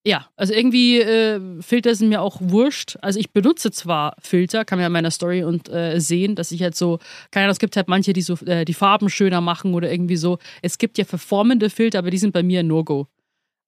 Ja, 0.06 0.30
also 0.34 0.54
irgendwie 0.54 0.98
äh, 0.98 1.60
Filter 1.60 1.94
sind 1.94 2.08
mir 2.08 2.22
auch 2.22 2.38
wurscht. 2.40 2.96
Also 3.02 3.20
ich 3.20 3.32
benutze 3.32 3.70
zwar 3.70 4.16
Filter, 4.18 4.64
kann 4.64 4.78
man 4.78 4.84
ja 4.84 4.86
in 4.86 4.94
meiner 4.94 5.10
Story 5.10 5.44
und 5.44 5.68
äh, 5.68 6.00
sehen, 6.00 6.36
dass 6.36 6.52
ich 6.52 6.62
halt 6.62 6.74
so, 6.74 6.98
keine 7.30 7.44
Ahnung, 7.44 7.52
es 7.52 7.58
gibt 7.58 7.76
halt 7.76 7.88
manche, 7.88 8.14
die 8.14 8.22
so 8.22 8.34
äh, 8.46 8.64
die 8.64 8.72
Farben 8.72 9.10
schöner 9.10 9.42
machen 9.42 9.74
oder 9.74 9.92
irgendwie 9.92 10.16
so. 10.16 10.38
Es 10.62 10.78
gibt 10.78 10.96
ja 10.96 11.04
verformende 11.04 11.68
Filter, 11.68 11.98
aber 11.98 12.10
die 12.10 12.16
sind 12.16 12.32
bei 12.32 12.42
mir 12.42 12.60
ein 12.60 12.66
No-Go. 12.66 13.08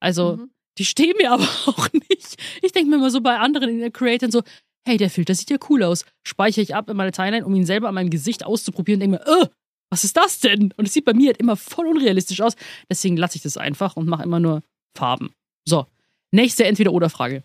Also 0.00 0.38
mhm. 0.38 0.50
Die 0.78 0.84
stehen 0.84 1.14
mir 1.18 1.32
aber 1.32 1.44
auch 1.66 1.88
nicht. 1.92 2.36
Ich 2.62 2.72
denke 2.72 2.90
mir 2.90 2.96
immer 2.96 3.10
so 3.10 3.20
bei 3.20 3.38
anderen 3.38 3.68
in 3.68 3.78
der 3.80 3.90
Creatoren 3.90 4.32
so, 4.32 4.42
hey, 4.84 4.96
der 4.96 5.10
Filter 5.10 5.34
sieht 5.34 5.50
ja 5.50 5.58
cool 5.68 5.82
aus. 5.82 6.04
Speichere 6.26 6.62
ich 6.62 6.74
ab 6.74 6.88
in 6.90 6.96
meine 6.96 7.12
Timeline, 7.12 7.44
um 7.44 7.54
ihn 7.54 7.66
selber 7.66 7.88
an 7.88 7.94
meinem 7.94 8.10
Gesicht 8.10 8.44
auszuprobieren 8.44 9.02
und 9.02 9.10
denke 9.10 9.24
mir, 9.24 9.42
äh, 9.42 9.48
was 9.90 10.04
ist 10.04 10.16
das 10.16 10.40
denn? 10.40 10.72
Und 10.76 10.86
es 10.86 10.94
sieht 10.94 11.04
bei 11.04 11.12
mir 11.12 11.28
halt 11.28 11.36
immer 11.36 11.56
voll 11.56 11.86
unrealistisch 11.86 12.40
aus. 12.40 12.54
Deswegen 12.88 13.16
lasse 13.16 13.36
ich 13.36 13.42
das 13.42 13.58
einfach 13.58 13.96
und 13.96 14.08
mache 14.08 14.22
immer 14.22 14.40
nur 14.40 14.62
Farben. 14.96 15.34
So, 15.66 15.86
nächste 16.30 16.64
Entweder-Oder-Frage. 16.64 17.42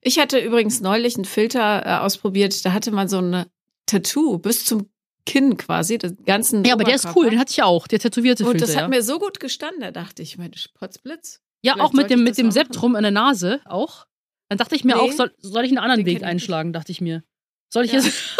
Ich 0.00 0.18
hatte 0.18 0.38
übrigens 0.38 0.80
neulich 0.80 1.16
einen 1.16 1.24
Filter 1.24 1.84
äh, 1.84 1.98
ausprobiert, 1.98 2.64
da 2.64 2.72
hatte 2.72 2.90
man 2.90 3.08
so 3.08 3.20
ein 3.20 3.44
Tattoo 3.86 4.38
bis 4.38 4.64
zum 4.64 4.88
Kinn 5.26 5.58
quasi, 5.58 5.98
den 5.98 6.16
ganzen 6.24 6.64
Ja, 6.64 6.72
aber 6.72 6.84
der 6.84 6.94
ist 6.94 7.08
cool, 7.14 7.28
den 7.28 7.38
hatte 7.38 7.52
ich 7.52 7.62
auch, 7.62 7.86
der 7.86 7.98
tätowierte 7.98 8.44
Filter. 8.44 8.52
Und 8.52 8.60
das 8.62 8.76
hat 8.76 8.82
ja. 8.82 8.88
mir 8.88 9.02
so 9.02 9.18
gut 9.18 9.40
gestanden, 9.40 9.82
da 9.82 9.90
dachte 9.90 10.22
ich, 10.22 10.38
Mensch, 10.38 10.68
Potzblitz. 10.74 11.42
Ja, 11.62 11.74
Vielleicht 11.74 11.88
auch 11.88 11.92
mit 11.92 12.10
dem, 12.10 12.24
mit 12.24 12.38
dem 12.38 12.50
Septrum 12.50 12.96
in 12.96 13.02
der 13.02 13.10
Nase 13.10 13.60
auch. 13.64 14.06
Dann 14.48 14.58
dachte 14.58 14.74
ich 14.74 14.84
mir 14.84 14.96
nee, 14.96 15.00
auch, 15.00 15.12
soll, 15.12 15.32
soll 15.38 15.64
ich 15.64 15.70
einen 15.70 15.78
anderen 15.78 16.06
Weg 16.06 16.22
einschlagen, 16.22 16.72
dachte 16.72 16.92
ich 16.92 17.00
mir. 17.00 17.22
Soll 17.68 17.84
ich 17.84 17.92
ja. 17.92 18.00
jetzt. 18.00 18.38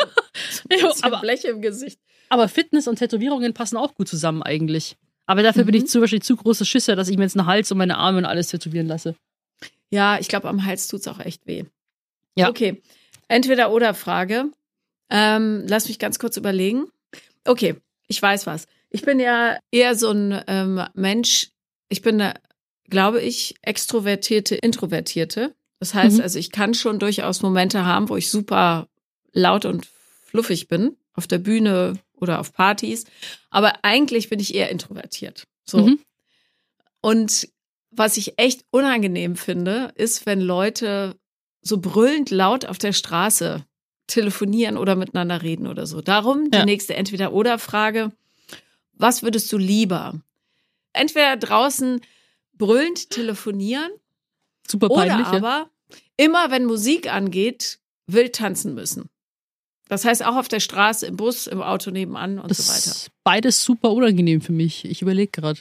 aber, 1.03 1.21
Blech 1.21 1.45
im 1.45 1.61
Gesicht. 1.61 2.01
Aber 2.29 2.49
Fitness 2.49 2.89
und 2.89 2.97
Tätowierungen 2.97 3.55
passen 3.55 3.77
auch 3.77 3.95
gut 3.95 4.09
zusammen 4.09 4.43
eigentlich. 4.43 4.97
Aber 5.27 5.43
dafür 5.43 5.63
mhm. 5.63 5.67
bin 5.67 5.75
ich 5.77 5.83
mhm. 5.83 5.89
zum 5.89 6.01
Beispiel 6.01 6.23
zu 6.23 6.37
große 6.37 6.65
Schisse, 6.65 6.97
dass 6.97 7.09
ich 7.09 7.17
mir 7.17 7.25
jetzt 7.25 7.37
einen 7.37 7.47
Hals 7.47 7.71
und 7.71 7.79
meine 7.79 7.99
Arme 7.99 8.19
und 8.19 8.25
alles 8.25 8.49
tätowieren 8.49 8.87
lasse. 8.87 9.15
Ja, 9.91 10.19
ich 10.19 10.29
glaube, 10.29 10.49
am 10.49 10.65
Hals 10.65 10.89
tut 10.89 11.01
es 11.01 11.09
auch 11.09 11.21
echt 11.21 11.47
weh. 11.47 11.65
Ja. 12.37 12.49
Okay. 12.49 12.83
Entweder 13.29 13.73
oder 13.73 13.95
Frage. 13.95 14.51
Ähm, 15.11 15.65
lass 15.67 15.89
mich 15.89 15.99
ganz 15.99 16.19
kurz 16.19 16.37
überlegen. 16.37 16.87
Okay, 17.45 17.77
ich 18.07 18.21
weiß 18.21 18.47
was. 18.47 18.67
Ich 18.91 19.03
bin 19.03 19.21
ja 19.21 19.59
eher 19.71 19.95
so 19.95 20.11
ein 20.11 20.43
ähm, 20.47 20.83
Mensch, 20.95 21.51
ich 21.89 22.03
bin 22.03 22.21
eine 22.21 22.35
glaube 22.89 23.21
ich, 23.21 23.55
extrovertierte, 23.63 24.55
introvertierte. 24.57 25.55
Das 25.79 25.95
heißt, 25.95 26.17
mhm. 26.17 26.23
also 26.23 26.39
ich 26.39 26.51
kann 26.51 26.75
schon 26.75 26.99
durchaus 26.99 27.43
Momente 27.43 27.85
haben, 27.85 28.09
wo 28.09 28.17
ich 28.17 28.31
super 28.31 28.89
laut 29.33 29.65
und 29.65 29.87
fluffig 30.25 30.69
bin, 30.69 30.97
auf 31.13 31.27
der 31.27 31.39
Bühne 31.39 31.99
oder 32.15 32.41
auf 32.41 32.53
Partys. 32.53 33.05
Aber 33.51 33.73
eigentlich 33.83 34.29
bin 34.29 34.41
ich 34.41 34.55
eher 34.55 34.71
introvertiert. 34.71 35.47
So. 35.65 35.87
Mhm. 35.87 35.99
Und 37.01 37.49
was 37.91 38.17
ich 38.17 38.39
echt 38.39 38.65
unangenehm 38.71 39.37
finde, 39.37 39.93
ist, 39.95 40.27
wenn 40.27 40.41
Leute 40.41 41.17
so 41.63 41.79
brüllend 41.79 42.31
laut 42.31 42.67
auf 42.67 42.79
der 42.79 42.93
Straße 42.93 43.65
telefonieren 44.07 44.77
oder 44.77 44.97
miteinander 44.97 45.43
reden 45.43 45.67
oder 45.67 45.87
so. 45.87 46.01
Darum 46.01 46.51
die 46.51 46.59
ja. 46.59 46.65
nächste 46.65 46.95
Entweder-Oder-Frage. 46.95 48.11
Was 48.95 49.23
würdest 49.23 49.53
du 49.53 49.59
lieber? 49.59 50.21
Entweder 50.93 51.37
draußen 51.37 52.01
brüllend 52.59 53.11
telefonieren 53.11 53.91
Super 54.71 54.89
peinlich, 54.89 55.27
oder 55.27 55.37
aber 55.37 55.71
immer, 56.17 56.51
wenn 56.51 56.67
Musik 56.67 57.13
angeht, 57.13 57.79
wild 58.07 58.35
tanzen 58.35 58.75
müssen. 58.75 59.09
Das 59.89 60.05
heißt 60.05 60.23
auch 60.25 60.37
auf 60.37 60.49
der 60.49 60.61
Straße, 60.61 61.07
im 61.07 61.17
Bus, 61.17 61.47
im 61.47 61.63
Auto 61.63 61.91
nebenan 61.91 62.39
und 62.39 62.51
das 62.51 62.67
so 62.67 62.73
weiter. 62.73 62.91
Ist 62.91 63.11
beides 63.25 63.65
super 63.65 63.91
unangenehm 63.93 64.43
für 64.43 64.53
mich. 64.53 64.85
Ich 64.85 65.01
überlege 65.01 65.31
gerade. 65.31 65.61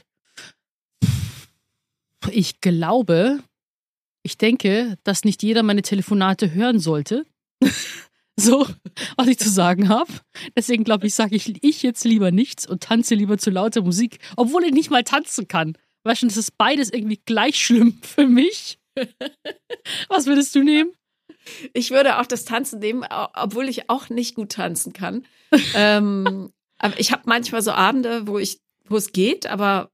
Ich 2.31 2.59
glaube, 2.59 3.39
ich 4.23 4.37
denke, 4.37 4.97
dass 5.05 5.23
nicht 5.23 5.43
jeder 5.43 5.63
meine 5.63 5.81
Telefonate 5.81 6.51
hören 6.53 6.79
sollte. 6.79 7.25
so, 8.35 8.67
was 9.15 9.27
ich 9.27 9.39
zu 9.39 9.49
sagen 9.49 9.87
habe. 9.87 10.11
Deswegen 10.57 10.83
glaube 10.83 11.07
ich, 11.07 11.15
sage 11.15 11.37
ich, 11.37 11.63
ich 11.63 11.81
jetzt 11.81 12.03
lieber 12.03 12.31
nichts 12.31 12.67
und 12.67 12.83
tanze 12.83 13.15
lieber 13.15 13.37
zu 13.37 13.49
lauter 13.49 13.81
Musik, 13.81 14.19
obwohl 14.35 14.65
ich 14.65 14.73
nicht 14.73 14.91
mal 14.91 15.03
tanzen 15.05 15.47
kann. 15.47 15.77
Weißt 16.07 16.23
du, 16.23 16.27
das 16.27 16.37
ist 16.37 16.57
beides 16.57 16.91
irgendwie 16.91 17.19
gleich 17.25 17.57
schlimm 17.63 17.99
für 18.01 18.27
mich. 18.27 18.79
was 20.09 20.25
würdest 20.25 20.55
du 20.55 20.63
nehmen? 20.63 20.91
Ich 21.73 21.91
würde 21.91 22.19
auch 22.19 22.25
das 22.25 22.45
Tanzen 22.45 22.79
nehmen, 22.79 23.05
obwohl 23.35 23.69
ich 23.69 23.89
auch 23.89 24.09
nicht 24.09 24.35
gut 24.35 24.53
tanzen 24.53 24.93
kann. 24.93 25.25
ähm, 25.75 26.51
aber 26.77 26.99
ich 26.99 27.11
habe 27.11 27.23
manchmal 27.25 27.61
so 27.61 27.71
Abende, 27.71 28.27
wo 28.27 28.37
ich, 28.37 28.59
wo 28.87 28.97
es 28.97 29.11
geht, 29.11 29.47
aber 29.47 29.89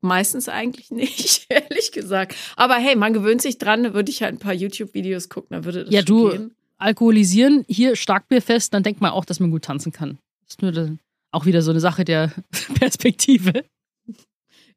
meistens 0.00 0.48
eigentlich 0.48 0.90
nicht, 0.90 1.46
ehrlich 1.48 1.92
gesagt. 1.92 2.36
Aber 2.56 2.74
hey, 2.74 2.96
man 2.96 3.12
gewöhnt 3.12 3.42
sich 3.42 3.58
dran, 3.58 3.94
würde 3.94 4.10
ich 4.10 4.22
halt 4.22 4.34
ein 4.34 4.38
paar 4.38 4.54
YouTube-Videos 4.54 5.28
gucken, 5.28 5.48
dann 5.50 5.64
würde 5.64 5.84
das 5.84 5.94
Ja, 5.94 6.02
du, 6.02 6.30
gehen. 6.30 6.54
alkoholisieren, 6.78 7.64
hier 7.68 7.96
Starkbierfest, 7.96 8.74
dann 8.74 8.82
denkt 8.82 9.00
man 9.00 9.12
auch, 9.12 9.24
dass 9.24 9.40
man 9.40 9.50
gut 9.50 9.64
tanzen 9.64 9.92
kann. 9.92 10.18
Das 10.44 10.56
ist 10.56 10.62
nur 10.62 10.98
auch 11.30 11.46
wieder 11.46 11.62
so 11.62 11.70
eine 11.70 11.80
Sache 11.80 12.04
der 12.04 12.32
Perspektive. 12.74 13.64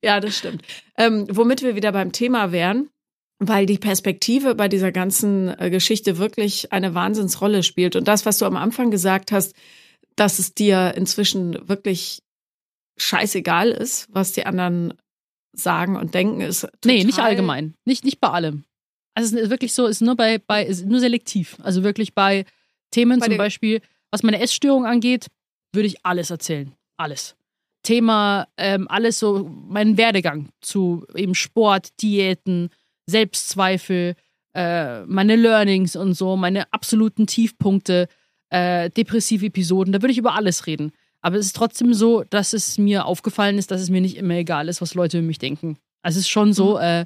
Ja, 0.06 0.20
das 0.20 0.38
stimmt. 0.38 0.62
Ähm, 0.98 1.26
womit 1.32 1.64
wir 1.64 1.76
wieder 1.76 1.92
beim 1.92 2.12
Thema 2.12 2.52
wären, 2.52 2.90
weil 3.40 3.66
die 3.66 3.80
Perspektive 3.80 4.54
bei 4.54 4.68
dieser 4.68 4.92
ganzen 4.92 5.48
äh, 5.60 5.72
Geschichte 5.72 6.20
wirklich 6.20 6.72
eine 6.72 6.94
Wahnsinnsrolle 6.94 7.64
spielt. 7.64 7.96
Und 7.96 8.08
das, 8.08 8.24
was 8.24 8.38
du 8.38 8.46
am 8.46 8.56
Anfang 8.56 8.92
gesagt 8.92 9.32
hast, 9.32 9.56
dass 10.16 10.38
es 10.38 10.54
dir 10.54 10.94
inzwischen 10.96 11.68
wirklich 11.68 12.22
scheißegal 12.98 13.72
ist, 13.72 14.08
was 14.12 14.34
die 14.34 14.46
anderen 14.46 14.94
sagen 15.54 15.96
und 15.96 16.14
denken, 16.14 16.40
ist 16.42 16.62
total 16.62 16.80
Nee, 16.86 17.04
nicht 17.04 17.18
allgemein. 17.18 17.74
Nicht, 17.86 18.06
nicht 18.06 18.22
bei 18.22 18.30
allem. 18.30 18.64
Also 19.16 19.36
es 19.36 19.42
ist 19.42 19.50
wirklich 19.50 19.74
so, 19.74 19.86
es 19.86 19.98
ist 19.98 20.02
nur 20.02 20.16
bei, 20.16 20.38
bei 20.38 20.64
ist 20.64 20.86
nur 20.86 21.00
selektiv. 21.00 21.58
Also 21.64 21.82
wirklich 21.82 22.14
bei 22.14 22.46
Themen 22.92 23.20
bei 23.20 23.26
zum 23.26 23.38
Beispiel, 23.38 23.82
was 24.12 24.22
meine 24.22 24.40
Essstörung 24.40 24.86
angeht, 24.86 25.26
würde 25.74 25.88
ich 25.88 26.06
alles 26.06 26.30
erzählen. 26.30 26.72
Alles. 26.96 27.36
Thema, 27.86 28.48
ähm, 28.58 28.88
alles 28.90 29.20
so, 29.20 29.50
meinen 29.70 29.98
Werdegang 29.98 30.50
zu 30.60 31.06
eben 31.16 31.36
Sport, 31.36 32.02
Diäten, 32.02 32.70
Selbstzweifel, 33.08 34.16
äh, 34.54 35.06
meine 35.06 35.36
Learnings 35.36 35.96
und 35.96 36.14
so, 36.14 36.36
meine 36.36 36.72
absoluten 36.74 37.28
Tiefpunkte, 37.28 38.08
äh, 38.50 38.90
depressive 38.90 39.46
Episoden, 39.46 39.94
da 39.94 40.02
würde 40.02 40.12
ich 40.12 40.18
über 40.18 40.36
alles 40.36 40.68
reden. 40.68 40.92
Aber 41.22 41.38
es 41.38 41.48
ist 41.48 41.56
trotzdem 41.56 41.94
so, 41.94 42.24
dass 42.24 42.54
es 42.54 42.78
mir 42.78 43.06
aufgefallen 43.06 43.58
ist, 43.58 43.72
dass 43.72 43.82
es 43.82 43.90
mir 43.90 44.02
nicht 44.02 44.18
immer 44.18 44.36
egal 44.36 44.68
ist, 44.68 44.82
was 44.82 44.94
Leute 44.94 45.18
über 45.18 45.28
mich 45.28 45.40
denken. 45.40 45.78
Also 46.02 46.20
es 46.20 46.26
ist 46.26 46.30
schon 46.30 46.54
so, 46.54 46.76
mhm. 46.76 46.82
äh, 46.82 47.06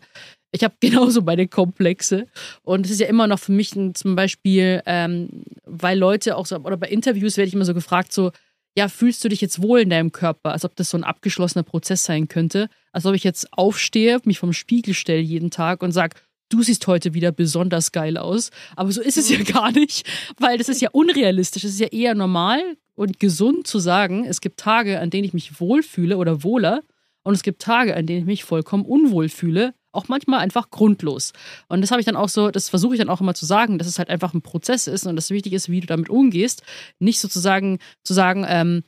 ich 0.51 0.63
habe 0.63 0.75
genauso 0.81 1.21
meine 1.21 1.47
Komplexe. 1.47 2.27
Und 2.63 2.85
es 2.85 2.91
ist 2.91 2.99
ja 2.99 3.07
immer 3.07 3.27
noch 3.27 3.39
für 3.39 3.51
mich 3.51 3.71
zum 3.71 4.15
Beispiel, 4.15 4.81
ähm, 4.85 5.43
weil 5.65 5.97
Leute 5.97 6.35
auch 6.35 6.45
so, 6.45 6.57
oder 6.57 6.77
bei 6.77 6.87
Interviews 6.87 7.37
werde 7.37 7.47
ich 7.47 7.53
immer 7.53 7.65
so 7.65 7.73
gefragt, 7.73 8.11
so, 8.11 8.31
ja, 8.77 8.87
fühlst 8.87 9.23
du 9.23 9.29
dich 9.29 9.41
jetzt 9.41 9.61
wohl 9.61 9.81
in 9.81 9.89
deinem 9.89 10.11
Körper, 10.11 10.51
als 10.51 10.65
ob 10.65 10.75
das 10.75 10.89
so 10.89 10.97
ein 10.97 11.03
abgeschlossener 11.03 11.63
Prozess 11.63 12.03
sein 12.05 12.27
könnte, 12.27 12.69
als 12.91 13.05
ob 13.05 13.15
ich 13.15 13.23
jetzt 13.23 13.51
aufstehe, 13.53 14.19
mich 14.23 14.39
vom 14.39 14.53
Spiegel 14.53 14.93
stelle 14.93 15.21
jeden 15.21 15.51
Tag 15.51 15.83
und 15.83 15.91
sage, 15.91 16.15
du 16.49 16.63
siehst 16.63 16.87
heute 16.87 17.13
wieder 17.13 17.31
besonders 17.31 17.91
geil 17.91 18.17
aus. 18.17 18.51
Aber 18.75 18.91
so 18.91 19.01
ist 19.01 19.17
es 19.17 19.29
ja 19.29 19.39
mhm. 19.39 19.45
gar 19.45 19.71
nicht, 19.71 20.07
weil 20.37 20.57
das 20.57 20.69
ist 20.69 20.81
ja 20.81 20.89
unrealistisch. 20.91 21.63
Es 21.63 21.73
ist 21.73 21.79
ja 21.79 21.87
eher 21.87 22.15
normal 22.15 22.61
und 22.95 23.19
gesund 23.19 23.67
zu 23.67 23.79
sagen, 23.79 24.25
es 24.25 24.41
gibt 24.41 24.59
Tage, 24.59 24.99
an 24.99 25.09
denen 25.09 25.23
ich 25.23 25.33
mich 25.33 25.59
wohlfühle 25.59 26.17
oder 26.17 26.43
wohler 26.43 26.81
und 27.23 27.33
es 27.33 27.43
gibt 27.43 27.61
Tage, 27.61 27.95
an 27.95 28.05
denen 28.05 28.19
ich 28.19 28.25
mich 28.25 28.43
vollkommen 28.43 28.85
unwohl 28.85 29.29
fühle, 29.29 29.73
auch 29.91 30.07
manchmal 30.07 30.39
einfach 30.39 30.69
grundlos. 30.69 31.33
Und 31.67 31.81
das 31.81 31.91
habe 31.91 32.01
ich 32.01 32.05
dann 32.05 32.15
auch 32.15 32.29
so, 32.29 32.51
das 32.51 32.69
versuche 32.69 32.95
ich 32.95 32.99
dann 32.99 33.09
auch 33.09 33.21
immer 33.21 33.33
zu 33.33 33.45
sagen, 33.45 33.77
dass 33.77 33.87
es 33.87 33.99
halt 33.99 34.09
einfach 34.09 34.33
ein 34.33 34.41
Prozess 34.41 34.87
ist 34.87 35.07
und 35.07 35.15
das 35.15 35.29
wichtig 35.29 35.53
ist, 35.53 35.69
wie 35.69 35.81
du 35.81 35.87
damit 35.87 36.09
umgehst. 36.09 36.63
Nicht 36.99 37.19
sozusagen 37.19 37.79
zu 38.03 38.13
sagen, 38.13 38.45
ähm, 38.47 38.83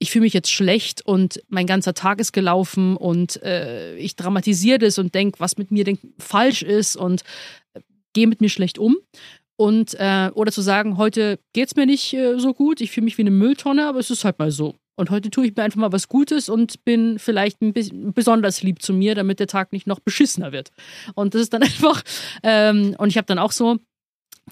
ich 0.00 0.10
fühle 0.10 0.24
mich 0.24 0.32
jetzt 0.32 0.50
schlecht 0.50 1.02
und 1.06 1.42
mein 1.48 1.66
ganzer 1.66 1.94
Tag 1.94 2.20
ist 2.20 2.32
gelaufen 2.32 2.96
und 2.96 3.42
äh, 3.42 3.96
ich 3.96 4.16
dramatisiere 4.16 4.78
das 4.78 4.98
und 4.98 5.14
denke, 5.14 5.38
was 5.40 5.58
mit 5.58 5.70
mir 5.70 5.84
denk, 5.84 6.00
falsch 6.18 6.62
ist 6.62 6.96
und 6.96 7.22
äh, 7.74 7.80
gehe 8.14 8.26
mit 8.26 8.40
mir 8.40 8.48
schlecht 8.48 8.78
um. 8.78 8.96
Und, 9.56 9.94
äh, 10.00 10.30
oder 10.32 10.52
zu 10.52 10.62
sagen, 10.62 10.96
heute 10.96 11.38
geht 11.52 11.68
es 11.68 11.76
mir 11.76 11.84
nicht 11.84 12.14
äh, 12.14 12.38
so 12.38 12.54
gut, 12.54 12.80
ich 12.80 12.92
fühle 12.92 13.04
mich 13.04 13.18
wie 13.18 13.22
eine 13.22 13.30
Mülltonne, 13.30 13.86
aber 13.86 13.98
es 13.98 14.10
ist 14.10 14.24
halt 14.24 14.38
mal 14.38 14.50
so. 14.50 14.74
Und 15.00 15.08
heute 15.08 15.30
tue 15.30 15.46
ich 15.46 15.56
mir 15.56 15.62
einfach 15.62 15.80
mal 15.80 15.92
was 15.92 16.08
Gutes 16.08 16.50
und 16.50 16.84
bin 16.84 17.18
vielleicht 17.18 17.62
ein 17.62 17.72
bisschen 17.72 18.12
besonders 18.12 18.62
lieb 18.62 18.82
zu 18.82 18.92
mir, 18.92 19.14
damit 19.14 19.40
der 19.40 19.46
Tag 19.46 19.72
nicht 19.72 19.86
noch 19.86 19.98
beschissener 19.98 20.52
wird. 20.52 20.72
Und 21.14 21.34
das 21.34 21.40
ist 21.40 21.54
dann 21.54 21.62
einfach, 21.62 22.02
ähm, 22.42 22.94
und 22.98 23.08
ich 23.08 23.16
habe 23.16 23.26
dann 23.26 23.38
auch 23.38 23.52
so, 23.52 23.78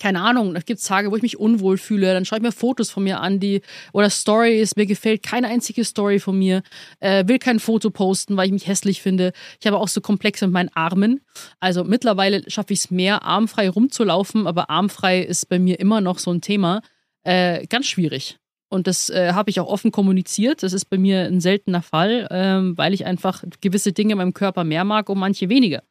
keine 0.01 0.23
Ahnung, 0.23 0.55
da 0.55 0.61
gibt 0.61 0.81
es 0.81 0.87
Tage, 0.87 1.11
wo 1.11 1.17
ich 1.17 1.23
mich 1.23 1.39
unwohl 1.39 1.77
fühle, 1.77 2.15
dann 2.15 2.25
schaue 2.25 2.39
ich 2.39 2.43
mir 2.43 2.53
Fotos 2.53 2.91
von 2.91 3.05
mir 3.05 3.21
an, 3.21 3.41
die 3.41 3.61
oder 3.93 4.09
Stories, 4.09 4.75
mir 4.75 4.87
gefällt 4.87 5.23
keine 5.23 5.49
einzige 5.49 5.85
Story 5.85 6.19
von 6.19 6.39
mir, 6.39 6.63
äh, 7.01 7.29
will 7.29 7.39
kein 7.39 7.61
Foto 7.61 7.91
posten, 7.91 8.39
weil 8.39 8.47
ich 8.47 8.53
mich 8.53 8.69
hässlich 8.69 9.03
finde. 9.03 9.33
Ich 9.61 9.67
habe 9.67 9.77
auch 9.77 9.89
so 9.89 10.01
Komplexe 10.01 10.47
mit 10.47 10.55
meinen 10.55 10.71
Armen. 10.73 11.21
Also 11.61 11.85
mittlerweile 11.85 12.49
schaffe 12.51 12.73
ich 12.73 12.79
es 12.79 12.91
mehr, 12.91 13.23
armfrei 13.23 13.69
rumzulaufen, 13.69 14.47
aber 14.47 14.71
armfrei 14.71 15.21
ist 15.21 15.51
bei 15.51 15.59
mir 15.59 15.79
immer 15.79 16.01
noch 16.01 16.19
so 16.19 16.31
ein 16.31 16.41
Thema. 16.41 16.81
Äh, 17.23 17.67
ganz 17.67 17.87
schwierig. 17.87 18.39
Und 18.69 18.87
das 18.87 19.09
äh, 19.09 19.33
habe 19.33 19.51
ich 19.51 19.61
auch 19.61 19.69
offen 19.69 19.93
kommuniziert. 19.93 20.63
Das 20.63 20.73
ist 20.73 20.87
bei 20.87 20.99
mir 20.99 21.23
ein 21.23 21.41
seltener 21.41 21.83
Fall, 21.83 22.29
ähm, 22.31 22.77
weil 22.77 22.93
ich 22.93 23.07
einfach 23.07 23.43
gewisse 23.61 23.93
Dinge 23.93 24.13
in 24.13 24.19
meinem 24.19 24.35
Körper 24.35 24.65
mehr 24.65 24.85
mag 24.85 25.09
und 25.09 25.19
manche 25.19 25.49
weniger. 25.49 25.83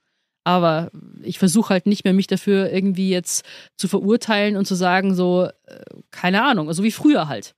Aber 0.43 0.91
ich 1.23 1.39
versuche 1.39 1.71
halt 1.71 1.87
nicht 1.87 2.05
mehr, 2.05 2.13
mich 2.13 2.27
dafür 2.27 2.71
irgendwie 2.71 3.09
jetzt 3.09 3.43
zu 3.75 3.87
verurteilen 3.87 4.55
und 4.55 4.65
zu 4.65 4.75
sagen, 4.75 5.13
so, 5.15 5.45
äh, 5.45 5.83
keine 6.11 6.43
Ahnung, 6.43 6.67
also 6.67 6.83
wie 6.83 6.91
früher 6.91 7.27
halt. 7.27 7.53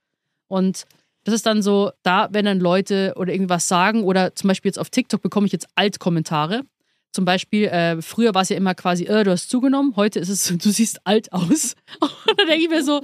Und 0.47 0.85
das 1.23 1.35
ist 1.35 1.45
dann 1.45 1.61
so, 1.61 1.91
da, 2.01 2.29
wenn 2.31 2.45
dann 2.45 2.59
Leute 2.59 3.13
oder 3.17 3.31
irgendwas 3.31 3.67
sagen 3.67 4.03
oder 4.03 4.35
zum 4.35 4.47
Beispiel 4.47 4.69
jetzt 4.69 4.79
auf 4.79 4.89
TikTok 4.89 5.21
bekomme 5.21 5.45
ich 5.45 5.53
jetzt 5.53 5.67
Altkommentare. 5.75 6.63
Zum 7.11 7.25
Beispiel, 7.25 7.65
äh, 7.65 8.01
früher 8.01 8.33
war 8.33 8.43
es 8.43 8.49
ja 8.49 8.57
immer 8.57 8.75
quasi, 8.75 9.05
äh, 9.05 9.23
du 9.23 9.31
hast 9.31 9.49
zugenommen, 9.49 9.95
heute 9.95 10.19
ist 10.19 10.29
es, 10.29 10.45
du 10.45 10.69
siehst 10.71 11.05
alt 11.05 11.31
aus. 11.33 11.75
Und 11.99 12.39
dann 12.39 12.47
denke 12.47 12.63
ich 12.63 12.69
mir 12.69 12.83
so, 12.83 13.01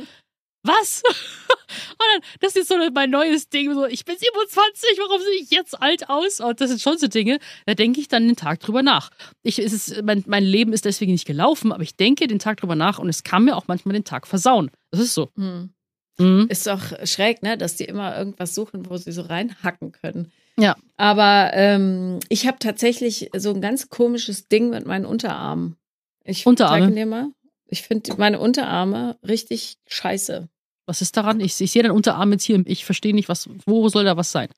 was? 0.66 1.04
Dann, 1.68 2.22
das 2.40 2.56
ist 2.56 2.68
so 2.68 2.76
mein 2.94 3.10
neues 3.10 3.50
Ding, 3.50 3.74
so, 3.74 3.86
ich 3.86 4.06
bin 4.06 4.16
27, 4.18 4.98
warum 5.00 5.22
sehe 5.22 5.42
ich 5.42 5.50
jetzt 5.50 5.82
alt 5.82 6.10
aus? 6.10 6.40
Und 6.40 6.62
das 6.62 6.70
sind 6.70 6.82
schon 6.82 6.98
so 6.98 7.08
Dinge, 7.08 7.40
da 7.66 7.74
denke 7.74 8.00
ich 8.00 8.08
dann 8.08 8.28
den 8.28 8.36
Tag 8.36 8.60
drüber 8.60 8.84
nach. 8.84 9.10
Ich, 9.42 9.60
es 9.60 9.74
ist, 9.74 10.04
mein, 10.04 10.24
mein 10.28 10.44
Leben 10.44 10.74
ist 10.74 10.86
deswegen 10.86 11.12
nicht 11.12 11.26
gelaufen, 11.26 11.72
aber 11.72 11.84
ich 11.84 11.96
denke 11.96 12.28
den 12.28 12.40
Tag 12.40 12.58
drüber 12.58 12.76
nach 12.76 13.00
und 13.00 13.10
es 13.10 13.24
kann 13.24 13.46
mir 13.46 13.56
auch 13.56 13.68
manchmal 13.68 13.94
den 13.94 14.04
Tag 14.04 14.28
versauen. 14.28 14.70
Das 14.92 15.00
ist 15.00 15.14
so. 15.14 15.30
Mhm. 15.36 15.72
Mhm. 16.18 16.48
Ist 16.50 16.68
doch 16.68 16.82
schräg, 17.06 17.44
ne, 17.44 17.58
dass 17.58 17.76
die 17.76 17.86
immer 17.86 18.18
irgendwas 18.18 18.56
suchen, 18.56 18.90
wo 18.90 18.98
sie 18.98 19.12
so 19.12 19.24
reinhacken 19.24 19.92
können. 19.92 20.32
Ja. 20.58 20.76
Aber 20.98 21.52
ähm, 21.54 22.20
ich 22.30 22.48
habe 22.48 22.60
tatsächlich 22.60 23.30
so 23.36 23.54
ein 23.54 23.62
ganz 23.62 23.90
komisches 23.90 24.48
Ding 24.48 24.70
mit 24.70 24.86
meinen 24.86 25.06
Unterarmen. 25.06 25.76
Ich 26.24 26.46
Unterarme? 26.46 27.34
Ich 27.68 27.82
finde 27.82 28.16
meine 28.18 28.40
Unterarme 28.40 29.18
richtig 29.28 29.78
scheiße. 29.88 30.48
Was 30.86 31.02
ist 31.02 31.18
daran? 31.18 31.40
Ich, 31.40 31.60
ich 31.60 31.72
sehe 31.72 31.84
deinen 31.84 31.92
Unterarm 31.92 32.32
jetzt 32.32 32.44
hier. 32.44 32.62
Ich 32.66 32.86
verstehe 32.86 33.14
nicht, 33.14 33.30
was, 33.30 33.50
wo 33.66 33.90
soll 33.90 34.04
da 34.04 34.18
was 34.18 34.32
sein? 34.32 34.50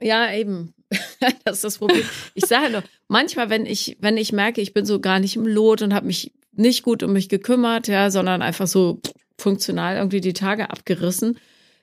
Ja, 0.00 0.32
eben. 0.32 0.74
das 1.44 1.56
ist 1.56 1.64
das 1.64 1.78
Problem. 1.78 2.04
Ich 2.34 2.46
sage 2.46 2.70
nur, 2.70 2.82
manchmal, 3.08 3.50
wenn 3.50 3.66
ich, 3.66 3.96
wenn 4.00 4.16
ich 4.16 4.32
merke, 4.32 4.60
ich 4.60 4.74
bin 4.74 4.84
so 4.84 5.00
gar 5.00 5.18
nicht 5.18 5.36
im 5.36 5.46
Lot 5.46 5.82
und 5.82 5.94
habe 5.94 6.06
mich 6.06 6.32
nicht 6.52 6.82
gut 6.82 7.02
um 7.02 7.12
mich 7.12 7.28
gekümmert, 7.28 7.88
ja, 7.88 8.10
sondern 8.10 8.42
einfach 8.42 8.66
so 8.66 9.00
funktional 9.38 9.96
irgendwie 9.96 10.20
die 10.20 10.34
Tage 10.34 10.70
abgerissen, 10.70 11.38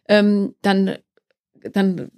ähm, 0.07 0.55
dann, 0.61 0.97
dann 1.71 2.11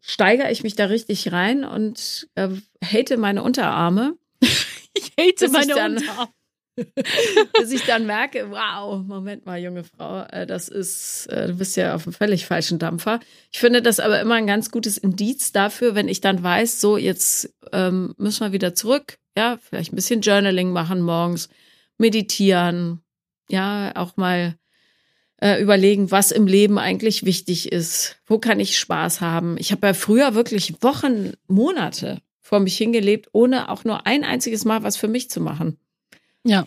steigere 0.00 0.50
ich 0.50 0.62
mich 0.62 0.76
da 0.76 0.86
richtig 0.86 1.32
rein 1.32 1.64
und 1.64 2.28
äh, 2.34 2.48
hate 2.84 3.16
meine 3.16 3.42
Unterarme. 3.42 4.16
ich 4.40 5.12
hate 5.18 5.48
meine 5.48 5.74
Unterarme. 5.74 6.30
Bis 7.58 7.70
ich 7.70 7.84
dann 7.84 8.06
merke, 8.06 8.50
wow, 8.50 9.02
Moment 9.04 9.46
mal, 9.46 9.60
junge 9.60 9.84
Frau, 9.84 10.22
äh, 10.22 10.46
das 10.46 10.68
ist, 10.68 11.26
äh, 11.26 11.48
du 11.48 11.54
bist 11.54 11.76
ja 11.76 11.94
auf 11.94 12.06
einem 12.06 12.14
völlig 12.14 12.46
falschen 12.46 12.78
Dampfer. 12.78 13.20
Ich 13.52 13.60
finde 13.60 13.80
das 13.80 14.00
aber 14.00 14.20
immer 14.20 14.34
ein 14.34 14.46
ganz 14.46 14.70
gutes 14.70 14.98
Indiz 14.98 15.52
dafür, 15.52 15.94
wenn 15.94 16.08
ich 16.08 16.20
dann 16.20 16.42
weiß, 16.42 16.80
so, 16.80 16.96
jetzt 16.96 17.54
ähm, 17.72 18.14
müssen 18.18 18.40
wir 18.40 18.52
wieder 18.52 18.74
zurück, 18.74 19.18
ja, 19.36 19.58
vielleicht 19.62 19.92
ein 19.92 19.96
bisschen 19.96 20.20
Journaling 20.20 20.72
machen 20.72 21.00
morgens, 21.00 21.48
meditieren, 21.96 23.02
ja, 23.48 23.92
auch 23.94 24.16
mal 24.16 24.56
äh, 25.40 25.60
überlegen, 25.60 26.10
was 26.10 26.32
im 26.32 26.46
Leben 26.46 26.78
eigentlich 26.78 27.24
wichtig 27.24 27.70
ist. 27.70 28.16
Wo 28.26 28.38
kann 28.38 28.60
ich 28.60 28.78
Spaß 28.78 29.20
haben? 29.20 29.56
Ich 29.58 29.72
habe 29.72 29.86
ja 29.86 29.94
früher 29.94 30.34
wirklich 30.34 30.82
Wochen, 30.82 31.32
Monate 31.46 32.20
vor 32.40 32.60
mich 32.60 32.76
hingelebt, 32.76 33.28
ohne 33.32 33.70
auch 33.70 33.84
nur 33.84 34.06
ein 34.06 34.24
einziges 34.24 34.64
Mal 34.64 34.82
was 34.82 34.96
für 34.96 35.08
mich 35.08 35.30
zu 35.30 35.40
machen. 35.40 35.78
Ja. 36.44 36.66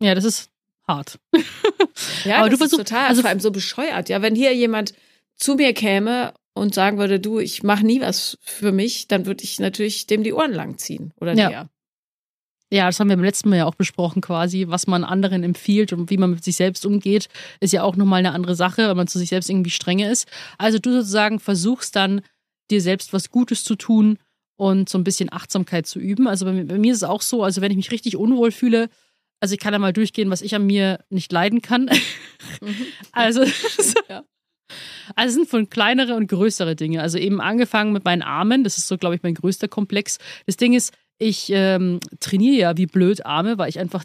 Ja, 0.00 0.14
das 0.14 0.24
ist 0.24 0.50
hart. 0.86 1.18
ja, 2.24 2.38
aber 2.38 2.50
du 2.50 2.56
versuchst 2.56 2.88
total, 2.88 3.08
also 3.08 3.22
vor 3.22 3.30
allem 3.30 3.40
so 3.40 3.50
bescheuert. 3.50 4.08
Ja, 4.08 4.22
wenn 4.22 4.34
hier 4.34 4.54
jemand 4.54 4.94
zu 5.36 5.54
mir 5.54 5.72
käme 5.72 6.34
und 6.54 6.74
sagen 6.74 6.98
würde, 6.98 7.20
du, 7.20 7.38
ich 7.38 7.62
mache 7.62 7.84
nie 7.84 8.00
was 8.00 8.38
für 8.40 8.72
mich, 8.72 9.08
dann 9.08 9.26
würde 9.26 9.44
ich 9.44 9.58
natürlich 9.60 10.06
dem 10.06 10.22
die 10.22 10.32
Ohren 10.32 10.52
lang 10.52 10.78
ziehen 10.78 11.12
oder 11.20 11.34
ja. 11.34 11.48
der. 11.48 11.70
Ja, 12.70 12.86
das 12.86 13.00
haben 13.00 13.08
wir 13.08 13.16
beim 13.16 13.24
letzten 13.24 13.48
Mal 13.48 13.56
ja 13.56 13.64
auch 13.64 13.76
besprochen, 13.76 14.20
quasi, 14.20 14.66
was 14.68 14.86
man 14.86 15.02
anderen 15.02 15.42
empfiehlt 15.42 15.94
und 15.94 16.10
wie 16.10 16.18
man 16.18 16.32
mit 16.32 16.44
sich 16.44 16.56
selbst 16.56 16.84
umgeht, 16.84 17.28
ist 17.60 17.72
ja 17.72 17.82
auch 17.82 17.96
nochmal 17.96 18.18
eine 18.18 18.32
andere 18.32 18.54
Sache, 18.54 18.88
wenn 18.88 18.96
man 18.96 19.06
zu 19.06 19.18
sich 19.18 19.30
selbst 19.30 19.48
irgendwie 19.48 19.70
strenge 19.70 20.10
ist. 20.10 20.28
Also 20.58 20.78
du 20.78 20.92
sozusagen 20.92 21.40
versuchst 21.40 21.96
dann, 21.96 22.20
dir 22.70 22.82
selbst 22.82 23.14
was 23.14 23.30
Gutes 23.30 23.64
zu 23.64 23.76
tun 23.76 24.18
und 24.58 24.88
so 24.88 24.98
ein 24.98 25.04
bisschen 25.04 25.32
Achtsamkeit 25.32 25.86
zu 25.86 26.00
üben. 26.00 26.26
Also 26.26 26.44
bei, 26.44 26.64
bei 26.64 26.78
mir 26.78 26.90
ist 26.90 26.98
es 26.98 27.04
auch 27.04 27.22
so, 27.22 27.44
also 27.44 27.60
wenn 27.60 27.70
ich 27.70 27.76
mich 27.76 27.92
richtig 27.92 28.16
unwohl 28.16 28.50
fühle, 28.50 28.90
also 29.40 29.54
ich 29.54 29.60
kann 29.60 29.72
da 29.72 29.78
mal 29.78 29.92
durchgehen, 29.92 30.30
was 30.30 30.42
ich 30.42 30.54
an 30.56 30.66
mir 30.66 30.98
nicht 31.08 31.32
leiden 31.32 31.62
kann. 31.62 31.88
Mhm. 32.60 32.86
also, 33.12 33.42
ja. 34.08 34.24
also 35.16 35.28
es 35.28 35.34
sind 35.34 35.48
von 35.48 35.68
kleinere 35.68 36.14
und 36.14 36.28
größere 36.28 36.76
Dinge. 36.76 37.02
Also 37.02 37.18
eben 37.18 37.40
angefangen 37.40 37.92
mit 37.92 38.04
meinen 38.04 38.22
Armen, 38.22 38.64
das 38.64 38.78
ist 38.78 38.88
so, 38.88 38.96
glaube 38.96 39.16
ich, 39.16 39.22
mein 39.22 39.34
größter 39.34 39.68
Komplex. 39.68 40.18
Das 40.46 40.56
Ding 40.56 40.72
ist, 40.72 40.94
ich 41.18 41.50
ähm, 41.52 42.00
trainiere 42.20 42.56
ja 42.56 42.76
wie 42.76 42.86
blöd 42.86 43.26
Arme, 43.26 43.58
weil 43.58 43.68
ich 43.68 43.78
einfach 43.78 44.04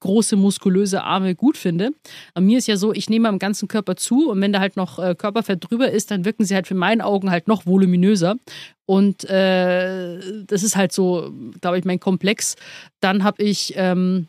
große, 0.00 0.36
muskulöse 0.36 1.02
Arme 1.02 1.34
gut 1.34 1.56
finde. 1.56 1.90
Bei 2.34 2.40
mir 2.40 2.58
ist 2.58 2.68
ja 2.68 2.76
so, 2.76 2.92
ich 2.92 3.10
nehme 3.10 3.28
am 3.28 3.38
ganzen 3.38 3.68
Körper 3.68 3.96
zu 3.96 4.30
und 4.30 4.40
wenn 4.40 4.52
da 4.52 4.60
halt 4.60 4.76
noch 4.76 4.98
äh, 4.98 5.14
Körperfett 5.14 5.68
drüber 5.68 5.90
ist, 5.90 6.10
dann 6.10 6.24
wirken 6.24 6.44
sie 6.44 6.54
halt 6.54 6.66
für 6.66 6.74
meinen 6.74 7.00
Augen 7.00 7.30
halt 7.30 7.48
noch 7.48 7.66
voluminöser. 7.66 8.36
Und 8.86 9.24
äh, 9.24 10.44
das 10.44 10.62
ist 10.62 10.76
halt 10.76 10.92
so, 10.92 11.32
glaube 11.60 11.78
ich, 11.78 11.84
mein 11.84 12.00
Komplex. 12.00 12.56
Dann 13.00 13.24
habe 13.24 13.42
ich, 13.42 13.74
ähm, 13.76 14.28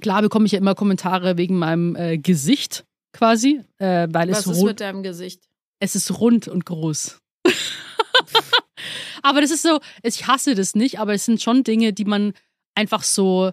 klar 0.00 0.22
bekomme 0.22 0.46
ich 0.46 0.52
ja 0.52 0.58
immer 0.58 0.74
Kommentare 0.74 1.36
wegen 1.36 1.58
meinem 1.58 1.96
äh, 1.96 2.18
Gesicht 2.18 2.84
quasi, 3.12 3.60
äh, 3.78 4.08
weil 4.10 4.30
Was 4.30 4.46
es 4.46 4.58
ist 4.58 4.62
mit 4.62 4.80
deinem 4.80 5.02
Gesicht? 5.02 5.42
Es 5.80 5.94
ist 5.94 6.20
rund 6.20 6.48
und 6.48 6.64
groß. 6.64 7.18
aber 9.22 9.40
das 9.40 9.50
ist 9.50 9.62
so, 9.62 9.80
ich 10.02 10.26
hasse 10.26 10.54
das 10.54 10.74
nicht, 10.74 11.00
aber 11.00 11.14
es 11.14 11.24
sind 11.24 11.42
schon 11.42 11.64
Dinge, 11.64 11.92
die 11.92 12.04
man 12.04 12.32
einfach 12.74 13.02
so 13.02 13.52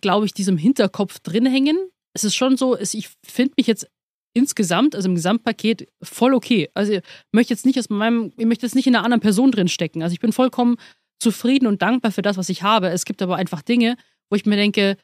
glaube 0.00 0.26
ich, 0.26 0.34
diesem 0.34 0.56
Hinterkopf 0.56 1.20
drin 1.20 1.46
hängen. 1.46 1.76
Es 2.14 2.24
ist 2.24 2.34
schon 2.34 2.56
so, 2.56 2.78
ich 2.78 3.10
finde 3.22 3.54
mich 3.56 3.66
jetzt 3.66 3.88
insgesamt, 4.34 4.94
also 4.94 5.08
im 5.08 5.14
Gesamtpaket, 5.14 5.88
voll 6.02 6.34
okay. 6.34 6.70
Also 6.74 6.94
ich 6.94 7.02
möchte 7.32 7.52
jetzt 7.52 7.66
nicht 7.66 7.78
aus 7.78 7.90
meinem, 7.90 8.32
ich 8.36 8.46
möchte 8.46 8.66
jetzt 8.66 8.74
nicht 8.74 8.86
in 8.86 8.94
einer 8.94 9.04
anderen 9.04 9.20
Person 9.20 9.50
drin 9.50 9.68
stecken. 9.68 10.02
Also 10.02 10.14
ich 10.14 10.20
bin 10.20 10.32
vollkommen 10.32 10.76
zufrieden 11.20 11.66
und 11.66 11.82
dankbar 11.82 12.12
für 12.12 12.22
das, 12.22 12.36
was 12.36 12.48
ich 12.48 12.62
habe. 12.62 12.88
Es 12.88 13.04
gibt 13.04 13.22
aber 13.22 13.36
einfach 13.36 13.62
Dinge, 13.62 13.96
wo 14.30 14.36
ich 14.36 14.46
mir 14.46 14.56
denke, 14.56 14.96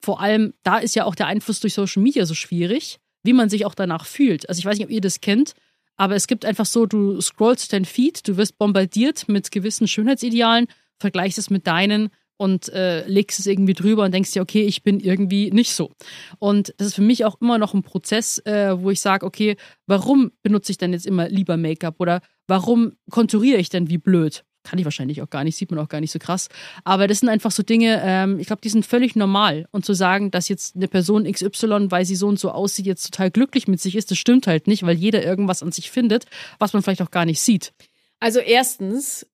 vor 0.00 0.20
allem 0.20 0.54
da 0.62 0.78
ist 0.78 0.94
ja 0.94 1.04
auch 1.04 1.14
der 1.14 1.26
Einfluss 1.26 1.60
durch 1.60 1.74
Social 1.74 2.02
Media 2.02 2.24
so 2.24 2.34
schwierig, 2.34 2.98
wie 3.24 3.32
man 3.32 3.50
sich 3.50 3.66
auch 3.66 3.74
danach 3.74 4.06
fühlt. 4.06 4.48
Also 4.48 4.60
ich 4.60 4.64
weiß 4.64 4.78
nicht, 4.78 4.86
ob 4.86 4.92
ihr 4.92 5.00
das 5.00 5.20
kennt, 5.20 5.54
aber 5.96 6.14
es 6.14 6.28
gibt 6.28 6.44
einfach 6.44 6.66
so, 6.66 6.86
du 6.86 7.20
scrollst 7.20 7.72
dein 7.72 7.84
Feed, 7.84 8.26
du 8.28 8.36
wirst 8.36 8.56
bombardiert 8.58 9.28
mit 9.28 9.50
gewissen 9.50 9.88
Schönheitsidealen, 9.88 10.66
vergleichst 11.00 11.38
es 11.38 11.50
mit 11.50 11.66
deinen 11.66 12.10
und 12.38 12.70
äh, 12.70 13.06
legst 13.06 13.38
es 13.38 13.46
irgendwie 13.46 13.74
drüber 13.74 14.04
und 14.04 14.14
denkst 14.14 14.32
dir, 14.32 14.40
okay, 14.40 14.62
ich 14.62 14.82
bin 14.82 15.00
irgendwie 15.00 15.50
nicht 15.50 15.74
so. 15.74 15.90
Und 16.38 16.72
das 16.78 16.88
ist 16.88 16.94
für 16.94 17.02
mich 17.02 17.26
auch 17.26 17.38
immer 17.42 17.58
noch 17.58 17.74
ein 17.74 17.82
Prozess, 17.82 18.38
äh, 18.46 18.80
wo 18.80 18.90
ich 18.90 19.00
sage, 19.00 19.26
okay, 19.26 19.56
warum 19.86 20.30
benutze 20.42 20.72
ich 20.72 20.78
denn 20.78 20.92
jetzt 20.92 21.06
immer 21.06 21.28
lieber 21.28 21.56
Make-up 21.56 21.96
oder 21.98 22.22
warum 22.46 22.92
konturiere 23.10 23.58
ich 23.58 23.68
denn 23.68 23.90
wie 23.90 23.98
blöd? 23.98 24.44
Kann 24.62 24.78
ich 24.78 24.84
wahrscheinlich 24.84 25.22
auch 25.22 25.30
gar 25.30 25.44
nicht, 25.44 25.56
sieht 25.56 25.70
man 25.70 25.80
auch 25.80 25.88
gar 25.88 26.00
nicht 26.00 26.12
so 26.12 26.18
krass. 26.18 26.48
Aber 26.84 27.06
das 27.06 27.20
sind 27.20 27.28
einfach 27.28 27.50
so 27.50 27.62
Dinge, 27.62 28.00
ähm, 28.04 28.38
ich 28.38 28.46
glaube, 28.46 28.60
die 28.62 28.68
sind 28.68 28.86
völlig 28.86 29.16
normal. 29.16 29.66
Und 29.72 29.84
zu 29.84 29.94
sagen, 29.94 30.30
dass 30.30 30.48
jetzt 30.48 30.76
eine 30.76 30.88
Person 30.88 31.30
XY, 31.30 31.90
weil 31.90 32.04
sie 32.04 32.16
so 32.16 32.28
und 32.28 32.38
so 32.38 32.50
aussieht, 32.50 32.86
jetzt 32.86 33.10
total 33.10 33.30
glücklich 33.30 33.66
mit 33.66 33.80
sich 33.80 33.96
ist, 33.96 34.10
das 34.10 34.18
stimmt 34.18 34.46
halt 34.46 34.66
nicht, 34.66 34.84
weil 34.84 34.96
jeder 34.96 35.24
irgendwas 35.24 35.62
an 35.62 35.72
sich 35.72 35.90
findet, 35.90 36.26
was 36.58 36.72
man 36.72 36.82
vielleicht 36.82 37.02
auch 37.02 37.10
gar 37.10 37.24
nicht 37.24 37.40
sieht. 37.40 37.72
Also 38.20 38.40
erstens, 38.40 39.26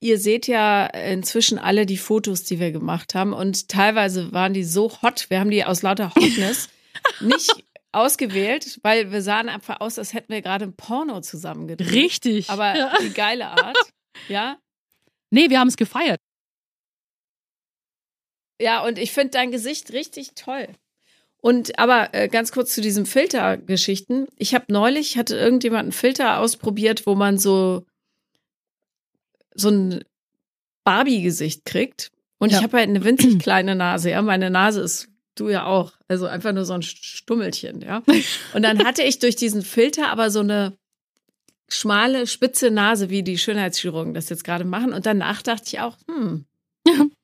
Ihr 0.00 0.18
seht 0.18 0.46
ja 0.46 0.86
inzwischen 0.86 1.58
alle 1.58 1.84
die 1.84 1.98
Fotos, 1.98 2.42
die 2.42 2.58
wir 2.58 2.72
gemacht 2.72 3.14
haben. 3.14 3.34
Und 3.34 3.68
teilweise 3.68 4.32
waren 4.32 4.54
die 4.54 4.64
so 4.64 4.90
hot. 5.02 5.26
Wir 5.28 5.40
haben 5.40 5.50
die 5.50 5.64
aus 5.64 5.82
lauter 5.82 6.14
Hotness 6.14 6.70
nicht 7.20 7.52
ausgewählt, 7.92 8.78
weil 8.82 9.12
wir 9.12 9.20
sahen 9.20 9.48
einfach 9.48 9.80
aus, 9.80 9.98
als 9.98 10.14
hätten 10.14 10.32
wir 10.32 10.40
gerade 10.40 10.64
ein 10.64 10.74
Porno 10.74 11.20
zusammen 11.20 11.68
gedreht. 11.68 11.92
Richtig. 11.92 12.48
Aber 12.48 12.76
ja. 12.76 12.94
die 13.02 13.12
geile 13.12 13.48
Art. 13.48 13.76
Ja. 14.28 14.58
Nee, 15.30 15.50
wir 15.50 15.60
haben 15.60 15.68
es 15.68 15.76
gefeiert. 15.76 16.18
Ja, 18.60 18.84
und 18.84 18.98
ich 18.98 19.12
finde 19.12 19.30
dein 19.30 19.50
Gesicht 19.50 19.92
richtig 19.92 20.34
toll. 20.34 20.68
Und 21.42 21.78
aber 21.78 22.12
äh, 22.12 22.28
ganz 22.28 22.52
kurz 22.52 22.74
zu 22.74 22.80
diesen 22.80 23.06
Filtergeschichten. 23.06 24.28
Ich 24.36 24.54
habe 24.54 24.66
neulich, 24.68 25.16
hatte 25.16 25.36
irgendjemand 25.36 25.84
einen 25.84 25.92
Filter 25.92 26.38
ausprobiert, 26.38 27.06
wo 27.06 27.14
man 27.14 27.38
so 27.38 27.86
so 29.60 29.70
ein 29.70 30.04
Barbie-Gesicht 30.84 31.64
kriegt. 31.64 32.10
Und 32.38 32.50
ja. 32.50 32.58
ich 32.58 32.64
habe 32.64 32.78
halt 32.78 32.88
eine 32.88 33.04
winzig 33.04 33.38
kleine 33.42 33.74
Nase, 33.74 34.10
ja. 34.10 34.22
Meine 34.22 34.50
Nase 34.50 34.80
ist 34.80 35.08
du 35.36 35.48
ja 35.48 35.66
auch. 35.66 35.92
Also 36.08 36.26
einfach 36.26 36.52
nur 36.52 36.64
so 36.64 36.74
ein 36.74 36.82
Stummelchen, 36.82 37.80
ja. 37.80 38.02
Und 38.54 38.62
dann 38.62 38.84
hatte 38.84 39.02
ich 39.02 39.18
durch 39.18 39.36
diesen 39.36 39.62
Filter 39.62 40.10
aber 40.10 40.30
so 40.30 40.40
eine 40.40 40.76
schmale, 41.68 42.26
spitze 42.26 42.70
Nase, 42.70 43.10
wie 43.10 43.22
die 43.22 43.38
Schönheitschirurgen 43.38 44.14
das 44.14 44.28
jetzt 44.28 44.44
gerade 44.44 44.64
machen. 44.64 44.92
Und 44.92 45.06
danach 45.06 45.42
dachte 45.42 45.64
ich 45.66 45.80
auch, 45.80 45.96
hm, 46.08 46.44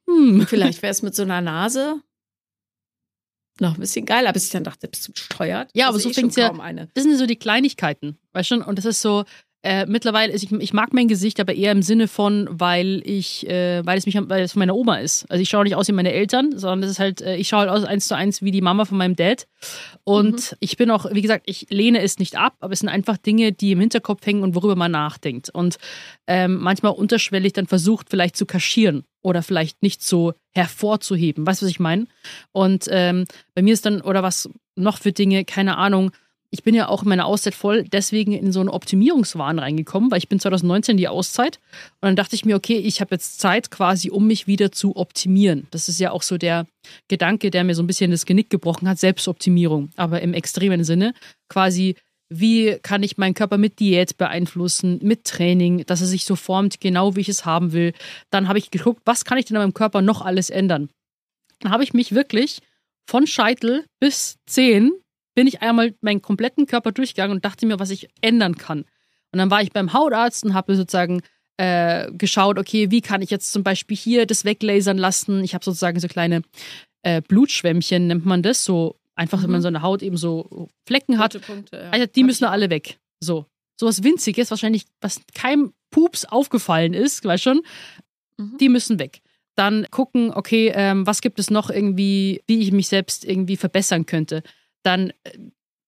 hm. 0.08 0.46
vielleicht 0.46 0.82
wäre 0.82 0.92
es 0.92 1.02
mit 1.02 1.14
so 1.14 1.22
einer 1.22 1.40
Nase 1.40 2.00
noch 3.58 3.74
ein 3.74 3.80
bisschen 3.80 4.04
geiler, 4.04 4.32
bis 4.32 4.44
ich 4.44 4.50
dann 4.50 4.64
dachte, 4.64 4.86
bist 4.86 5.08
du 5.08 5.12
besteuert? 5.12 5.70
Ja, 5.72 5.88
aber 5.88 5.98
so 5.98 6.10
fängt 6.10 6.30
es 6.30 6.36
ja. 6.36 6.52
Eine. 6.52 6.88
Das 6.94 7.04
sind 7.04 7.16
so 7.16 7.26
die 7.26 7.36
Kleinigkeiten, 7.36 8.18
weißt 8.32 8.50
du? 8.50 8.64
Und 8.64 8.76
das 8.76 8.84
ist 8.84 9.00
so, 9.00 9.24
äh, 9.62 9.84
mittlerweile, 9.86 10.32
ich, 10.32 10.52
ich 10.52 10.72
mag 10.72 10.92
mein 10.92 11.08
Gesicht, 11.08 11.40
aber 11.40 11.54
eher 11.54 11.72
im 11.72 11.82
Sinne 11.82 12.06
von, 12.06 12.46
weil 12.50 13.02
ich, 13.04 13.48
äh, 13.48 13.84
weil 13.84 13.98
es 13.98 14.06
mich, 14.06 14.16
weil 14.16 14.42
es 14.42 14.52
von 14.52 14.60
meiner 14.60 14.76
Oma 14.76 14.98
ist. 14.98 15.28
Also 15.28 15.42
ich 15.42 15.48
schaue 15.48 15.64
nicht 15.64 15.74
aus 15.74 15.88
wie 15.88 15.92
meine 15.92 16.12
Eltern, 16.12 16.56
sondern 16.56 16.82
das 16.82 16.92
ist 16.92 16.98
halt, 17.00 17.20
äh, 17.20 17.36
ich 17.36 17.48
schaue 17.48 17.60
halt 17.60 17.70
aus 17.70 17.84
eins 17.84 18.06
zu 18.06 18.14
eins 18.14 18.42
wie 18.42 18.52
die 18.52 18.60
Mama 18.60 18.84
von 18.84 18.96
meinem 18.96 19.16
Dad. 19.16 19.48
Und 20.04 20.52
mhm. 20.52 20.56
ich 20.60 20.76
bin 20.76 20.90
auch, 20.90 21.06
wie 21.10 21.22
gesagt, 21.22 21.44
ich 21.46 21.66
lehne 21.68 22.00
es 22.00 22.18
nicht 22.18 22.38
ab, 22.38 22.54
aber 22.60 22.74
es 22.74 22.80
sind 22.80 22.88
einfach 22.88 23.16
Dinge, 23.16 23.52
die 23.52 23.72
im 23.72 23.80
Hinterkopf 23.80 24.24
hängen 24.24 24.44
und 24.44 24.54
worüber 24.54 24.76
man 24.76 24.92
nachdenkt. 24.92 25.50
Und 25.50 25.78
ähm, 26.28 26.58
manchmal 26.58 26.92
unterschwellig 26.92 27.52
dann 27.52 27.66
versucht, 27.66 28.10
vielleicht 28.10 28.36
zu 28.36 28.46
kaschieren 28.46 29.04
oder 29.22 29.42
vielleicht 29.42 29.82
nicht 29.82 30.02
so 30.02 30.34
hervorzuheben. 30.52 31.44
Weißt 31.44 31.62
du, 31.62 31.66
was 31.66 31.70
ich 31.70 31.80
meine? 31.80 32.06
Und 32.52 32.86
ähm, 32.88 33.24
bei 33.54 33.62
mir 33.62 33.74
ist 33.74 33.84
dann, 33.84 34.00
oder 34.00 34.22
was 34.22 34.48
noch 34.76 34.98
für 34.98 35.10
Dinge, 35.10 35.44
keine 35.44 35.76
Ahnung, 35.76 36.12
ich 36.56 36.62
bin 36.62 36.74
ja 36.74 36.88
auch 36.88 37.02
in 37.02 37.10
meiner 37.10 37.26
Auszeit 37.26 37.54
voll 37.54 37.84
deswegen 37.84 38.32
in 38.32 38.50
so 38.50 38.60
einen 38.60 38.70
Optimierungswahn 38.70 39.58
reingekommen, 39.58 40.10
weil 40.10 40.16
ich 40.16 40.28
bin 40.28 40.40
2019 40.40 40.96
die 40.96 41.06
Auszeit 41.06 41.60
und 42.00 42.06
dann 42.08 42.16
dachte 42.16 42.34
ich 42.34 42.46
mir, 42.46 42.56
okay, 42.56 42.78
ich 42.78 43.02
habe 43.02 43.14
jetzt 43.14 43.38
Zeit 43.40 43.70
quasi, 43.70 44.08
um 44.08 44.26
mich 44.26 44.46
wieder 44.46 44.72
zu 44.72 44.96
optimieren. 44.96 45.66
Das 45.70 45.90
ist 45.90 46.00
ja 46.00 46.12
auch 46.12 46.22
so 46.22 46.38
der 46.38 46.66
Gedanke, 47.08 47.50
der 47.50 47.62
mir 47.62 47.74
so 47.74 47.82
ein 47.82 47.86
bisschen 47.86 48.10
das 48.10 48.24
Genick 48.24 48.48
gebrochen 48.48 48.88
hat, 48.88 48.98
Selbstoptimierung, 48.98 49.90
aber 49.96 50.22
im 50.22 50.32
extremen 50.32 50.82
Sinne. 50.82 51.12
Quasi, 51.50 51.94
wie 52.30 52.78
kann 52.80 53.02
ich 53.02 53.18
meinen 53.18 53.34
Körper 53.34 53.58
mit 53.58 53.78
Diät 53.78 54.16
beeinflussen, 54.16 54.98
mit 55.02 55.24
Training, 55.24 55.84
dass 55.84 56.00
er 56.00 56.06
sich 56.06 56.24
so 56.24 56.36
formt, 56.36 56.80
genau 56.80 57.16
wie 57.16 57.20
ich 57.20 57.28
es 57.28 57.44
haben 57.44 57.74
will. 57.74 57.92
Dann 58.30 58.48
habe 58.48 58.58
ich 58.58 58.70
geguckt, 58.70 59.02
was 59.04 59.26
kann 59.26 59.36
ich 59.36 59.44
denn 59.44 59.58
an 59.58 59.62
meinem 59.64 59.74
Körper 59.74 60.00
noch 60.00 60.22
alles 60.22 60.48
ändern. 60.48 60.88
Dann 61.60 61.70
habe 61.70 61.84
ich 61.84 61.92
mich 61.92 62.14
wirklich 62.14 62.60
von 63.06 63.26
Scheitel 63.26 63.84
bis 64.00 64.38
Zehen 64.46 64.92
bin 65.36 65.46
ich 65.46 65.62
einmal 65.62 65.94
meinen 66.00 66.22
kompletten 66.22 66.66
Körper 66.66 66.90
durchgegangen 66.90 67.36
und 67.36 67.44
dachte 67.44 67.66
mir, 67.66 67.78
was 67.78 67.90
ich 67.90 68.08
ändern 68.22 68.56
kann. 68.56 68.80
Und 69.30 69.38
dann 69.38 69.50
war 69.50 69.62
ich 69.62 69.70
beim 69.70 69.92
Hautarzt 69.92 70.44
und 70.44 70.54
habe 70.54 70.74
sozusagen 70.74 71.20
äh, 71.58 72.10
geschaut, 72.12 72.58
okay, 72.58 72.90
wie 72.90 73.02
kann 73.02 73.22
ich 73.22 73.30
jetzt 73.30 73.52
zum 73.52 73.62
Beispiel 73.62 73.96
hier 73.96 74.26
das 74.26 74.44
weglasern 74.44 74.98
lassen. 74.98 75.44
Ich 75.44 75.54
habe 75.54 75.64
sozusagen 75.64 76.00
so 76.00 76.08
kleine 76.08 76.42
äh, 77.02 77.20
Blutschwämmchen, 77.20 78.06
nennt 78.06 78.24
man 78.26 78.42
das, 78.42 78.64
so 78.64 78.96
einfach, 79.14 79.38
mhm. 79.38 79.44
wenn 79.44 79.50
man 79.50 79.60
mhm. 79.60 79.62
so 79.62 79.68
eine 79.68 79.82
Haut 79.82 80.02
eben 80.02 80.16
so 80.16 80.68
Flecken 80.86 81.18
hat. 81.18 81.40
Punkte, 81.46 81.76
ja. 81.76 81.90
also, 81.90 82.06
die 82.06 82.20
Hab 82.20 82.26
müssen 82.26 82.44
alle 82.46 82.70
weg. 82.70 82.98
So. 83.20 83.46
So 83.78 83.86
was 83.86 84.02
Winziges, 84.02 84.50
wahrscheinlich, 84.50 84.86
was 85.02 85.20
keinem 85.34 85.74
Pups 85.90 86.24
aufgefallen 86.24 86.94
ist, 86.94 87.24
weißt 87.26 87.44
schon, 87.44 87.60
mhm. 88.38 88.56
die 88.58 88.70
müssen 88.70 88.98
weg. 88.98 89.20
Dann 89.54 89.86
gucken, 89.90 90.32
okay, 90.32 90.72
ähm, 90.74 91.06
was 91.06 91.20
gibt 91.20 91.38
es 91.38 91.50
noch 91.50 91.68
irgendwie, 91.68 92.42
wie 92.46 92.60
ich 92.60 92.72
mich 92.72 92.88
selbst 92.88 93.24
irgendwie 93.24 93.56
verbessern 93.56 94.06
könnte. 94.06 94.42
Dann, 94.86 95.10
äh, 95.24 95.38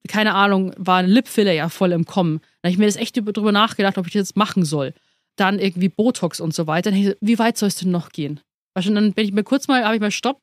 keine 0.09 0.35
Ahnung, 0.35 0.73
war 0.77 0.99
ein 0.99 1.09
Lipfiller 1.09 1.53
ja 1.53 1.69
voll 1.69 1.93
im 1.93 2.05
Kommen. 2.05 2.41
Dann 2.63 2.71
habe 2.71 2.73
ich 2.73 2.79
mir 2.79 2.87
das 2.87 2.97
echt 2.97 3.17
drüber 3.17 3.53
nachgedacht, 3.53 3.99
ob 3.99 4.07
ich 4.07 4.13
das 4.13 4.29
jetzt 4.29 4.37
machen 4.37 4.65
soll. 4.65 4.95
Dann 5.37 5.59
irgendwie 5.59 5.89
Botox 5.89 6.41
und 6.41 6.55
so 6.55 6.67
weiter. 6.67 6.91
Dann 6.91 6.99
ich 6.99 7.07
so, 7.07 7.13
wie 7.21 7.39
weit 7.39 7.57
soll 7.57 7.69
es 7.69 7.77
denn 7.77 7.91
noch 7.91 8.11
gehen? 8.11 8.41
Und 8.75 8.95
dann 8.95 9.13
bin 9.13 9.25
ich 9.25 9.33
mir 9.33 9.45
kurz 9.45 9.69
mal, 9.69 9.85
habe 9.85 9.97
ich 9.97 10.01
mal 10.01 10.11
Stopp. 10.11 10.41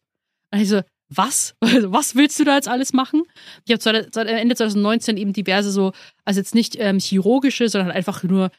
Dann 0.51 0.62
ich 0.62 0.70
so, 0.70 0.82
was? 1.10 1.56
Was 1.62 2.16
willst 2.16 2.39
du 2.39 2.43
da 2.43 2.56
jetzt 2.56 2.68
alles 2.68 2.93
machen? 2.93 3.24
Ich 3.66 3.72
habe 3.72 3.82
seit 3.82 4.28
Ende 4.28 4.56
2019 4.56 5.18
eben 5.18 5.34
diverse 5.34 5.72
so, 5.72 5.93
also 6.24 6.39
jetzt 6.39 6.56
nicht 6.56 6.76
ähm, 6.80 6.99
chirurgische, 6.99 7.70
sondern 7.70 7.91
einfach 7.91 8.24
nur 8.24 8.51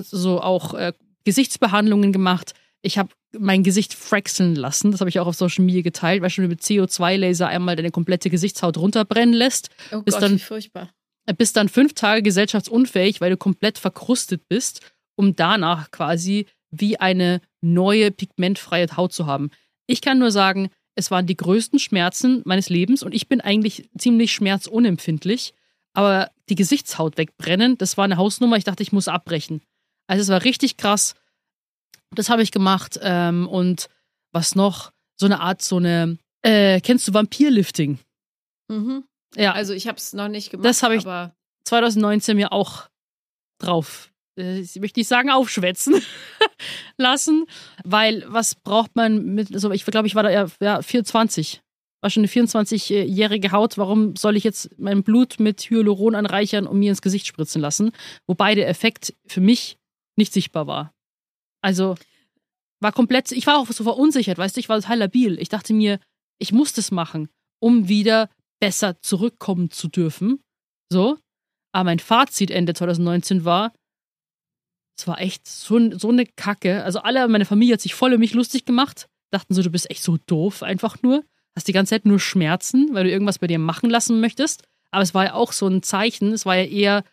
so 0.00 0.40
auch 0.40 0.74
äh, 0.74 0.92
Gesichtsbehandlungen 1.24 2.12
gemacht. 2.12 2.54
Ich 2.82 2.98
habe 2.98 3.10
mein 3.38 3.62
Gesicht 3.62 3.94
fraxeln 3.94 4.54
lassen. 4.54 4.90
Das 4.90 5.00
habe 5.00 5.10
ich 5.10 5.18
auch 5.18 5.26
auf 5.26 5.36
Social 5.36 5.64
Media 5.64 5.82
geteilt, 5.82 6.22
weil 6.22 6.30
du 6.30 6.48
mit 6.48 6.60
CO2-Laser 6.60 7.48
einmal 7.48 7.76
deine 7.76 7.90
komplette 7.90 8.30
Gesichtshaut 8.30 8.76
runterbrennen 8.76 9.34
lässt. 9.34 9.70
Oh 9.92 10.02
bis 10.02 10.14
Gott, 10.14 10.22
dann, 10.22 10.34
wie 10.34 10.38
furchtbar. 10.38 10.90
Äh, 11.26 11.34
bist 11.34 11.56
dann 11.56 11.68
fünf 11.68 11.94
Tage 11.94 12.22
gesellschaftsunfähig, 12.22 13.20
weil 13.20 13.30
du 13.30 13.36
komplett 13.36 13.78
verkrustet 13.78 14.48
bist, 14.48 14.80
um 15.16 15.36
danach 15.36 15.90
quasi 15.90 16.46
wie 16.70 16.98
eine 16.98 17.40
neue 17.60 18.10
pigmentfreie 18.10 18.88
Haut 18.96 19.12
zu 19.12 19.26
haben. 19.26 19.50
Ich 19.86 20.00
kann 20.00 20.18
nur 20.18 20.30
sagen, 20.30 20.70
es 20.94 21.10
waren 21.10 21.26
die 21.26 21.36
größten 21.36 21.78
Schmerzen 21.78 22.42
meines 22.44 22.68
Lebens 22.68 23.02
und 23.02 23.14
ich 23.14 23.28
bin 23.28 23.40
eigentlich 23.40 23.88
ziemlich 23.96 24.32
schmerzunempfindlich. 24.32 25.54
Aber 25.94 26.30
die 26.48 26.54
Gesichtshaut 26.54 27.18
wegbrennen, 27.18 27.78
das 27.78 27.96
war 27.96 28.04
eine 28.04 28.16
Hausnummer. 28.16 28.56
Ich 28.56 28.64
dachte, 28.64 28.82
ich 28.82 28.92
muss 28.92 29.08
abbrechen. 29.08 29.62
Also 30.06 30.22
es 30.22 30.28
war 30.28 30.44
richtig 30.44 30.76
krass. 30.76 31.14
Das 32.14 32.28
habe 32.28 32.42
ich 32.42 32.52
gemacht. 32.52 32.98
Ähm, 33.02 33.48
und 33.48 33.88
was 34.32 34.54
noch? 34.54 34.92
So 35.16 35.26
eine 35.26 35.40
Art, 35.40 35.62
so 35.62 35.76
eine. 35.76 36.18
Äh, 36.42 36.80
kennst 36.80 37.06
du 37.08 37.14
Vampirlifting? 37.14 37.98
Mhm. 38.68 39.04
Ja. 39.36 39.52
Also 39.52 39.72
ich 39.72 39.86
habe 39.86 39.98
es 39.98 40.12
noch 40.12 40.28
nicht 40.28 40.50
gemacht. 40.50 40.66
Das 40.66 40.82
habe 40.82 40.96
ich 40.96 41.04
2019 41.64 42.36
mir 42.36 42.52
auch 42.52 42.88
drauf 43.58 44.12
äh, 44.36 44.60
ich 44.60 44.76
möchte 44.76 45.00
nicht 45.00 45.08
sagen 45.08 45.30
aufschwätzen 45.30 46.02
lassen, 46.96 47.46
weil 47.84 48.24
was 48.26 48.54
braucht 48.54 48.96
man 48.96 49.34
mit, 49.34 49.52
also 49.52 49.70
ich 49.70 49.84
glaube, 49.84 50.06
ich 50.06 50.14
war 50.14 50.22
da 50.22 50.30
ja, 50.30 50.46
ja 50.60 50.82
24, 50.82 51.62
war 52.00 52.10
schon 52.10 52.22
eine 52.22 52.28
24-jährige 52.28 53.52
Haut, 53.52 53.78
warum 53.78 54.16
soll 54.16 54.36
ich 54.36 54.44
jetzt 54.44 54.70
mein 54.78 55.02
Blut 55.02 55.38
mit 55.38 55.62
Hyaluron 55.70 56.14
anreichern 56.14 56.66
und 56.66 56.78
mir 56.78 56.90
ins 56.90 57.02
Gesicht 57.02 57.26
spritzen 57.26 57.60
lassen, 57.60 57.92
wobei 58.26 58.54
der 58.54 58.68
Effekt 58.68 59.14
für 59.26 59.40
mich 59.40 59.78
nicht 60.16 60.32
sichtbar 60.32 60.66
war. 60.66 60.92
Also 61.62 61.94
war 62.80 62.92
komplett, 62.92 63.32
ich 63.32 63.46
war 63.46 63.58
auch 63.58 63.68
so 63.68 63.84
verunsichert, 63.84 64.38
weißt 64.38 64.56
du, 64.56 64.60
ich 64.60 64.68
war 64.68 64.80
total 64.80 64.98
labil. 64.98 65.38
Ich 65.40 65.48
dachte 65.48 65.72
mir, 65.72 65.98
ich 66.38 66.52
muss 66.52 66.72
das 66.72 66.90
machen, 66.90 67.28
um 67.60 67.88
wieder 67.88 68.28
besser 68.60 69.00
zurückkommen 69.00 69.70
zu 69.70 69.88
dürfen. 69.88 70.42
So. 70.90 71.18
Aber 71.72 71.84
mein 71.84 72.00
Fazit 72.00 72.50
Ende 72.50 72.74
2019 72.74 73.44
war, 73.44 73.72
es 74.98 75.06
war 75.06 75.20
echt 75.20 75.46
so, 75.46 75.98
so 75.98 76.10
eine 76.10 76.26
Kacke. 76.26 76.84
Also 76.84 77.00
alle, 77.00 77.26
meine 77.28 77.44
Familie 77.44 77.74
hat 77.74 77.80
sich 77.80 77.94
voll 77.94 78.12
um 78.12 78.20
mich 78.20 78.34
lustig 78.34 78.64
gemacht. 78.64 79.08
Dachten 79.30 79.54
so, 79.54 79.62
du 79.62 79.70
bist 79.70 79.90
echt 79.90 80.02
so 80.02 80.18
doof 80.26 80.62
einfach 80.62 81.02
nur. 81.02 81.24
Hast 81.56 81.68
die 81.68 81.72
ganze 81.72 81.90
Zeit 81.90 82.04
nur 82.04 82.20
Schmerzen, 82.20 82.92
weil 82.92 83.04
du 83.04 83.10
irgendwas 83.10 83.38
bei 83.38 83.46
dir 83.46 83.58
machen 83.58 83.88
lassen 83.88 84.20
möchtest. 84.20 84.64
Aber 84.90 85.02
es 85.02 85.14
war 85.14 85.24
ja 85.24 85.34
auch 85.34 85.52
so 85.52 85.66
ein 85.66 85.82
Zeichen. 85.82 86.32
Es 86.32 86.44
war 86.44 86.56
ja 86.56 86.64
eher 86.64 87.04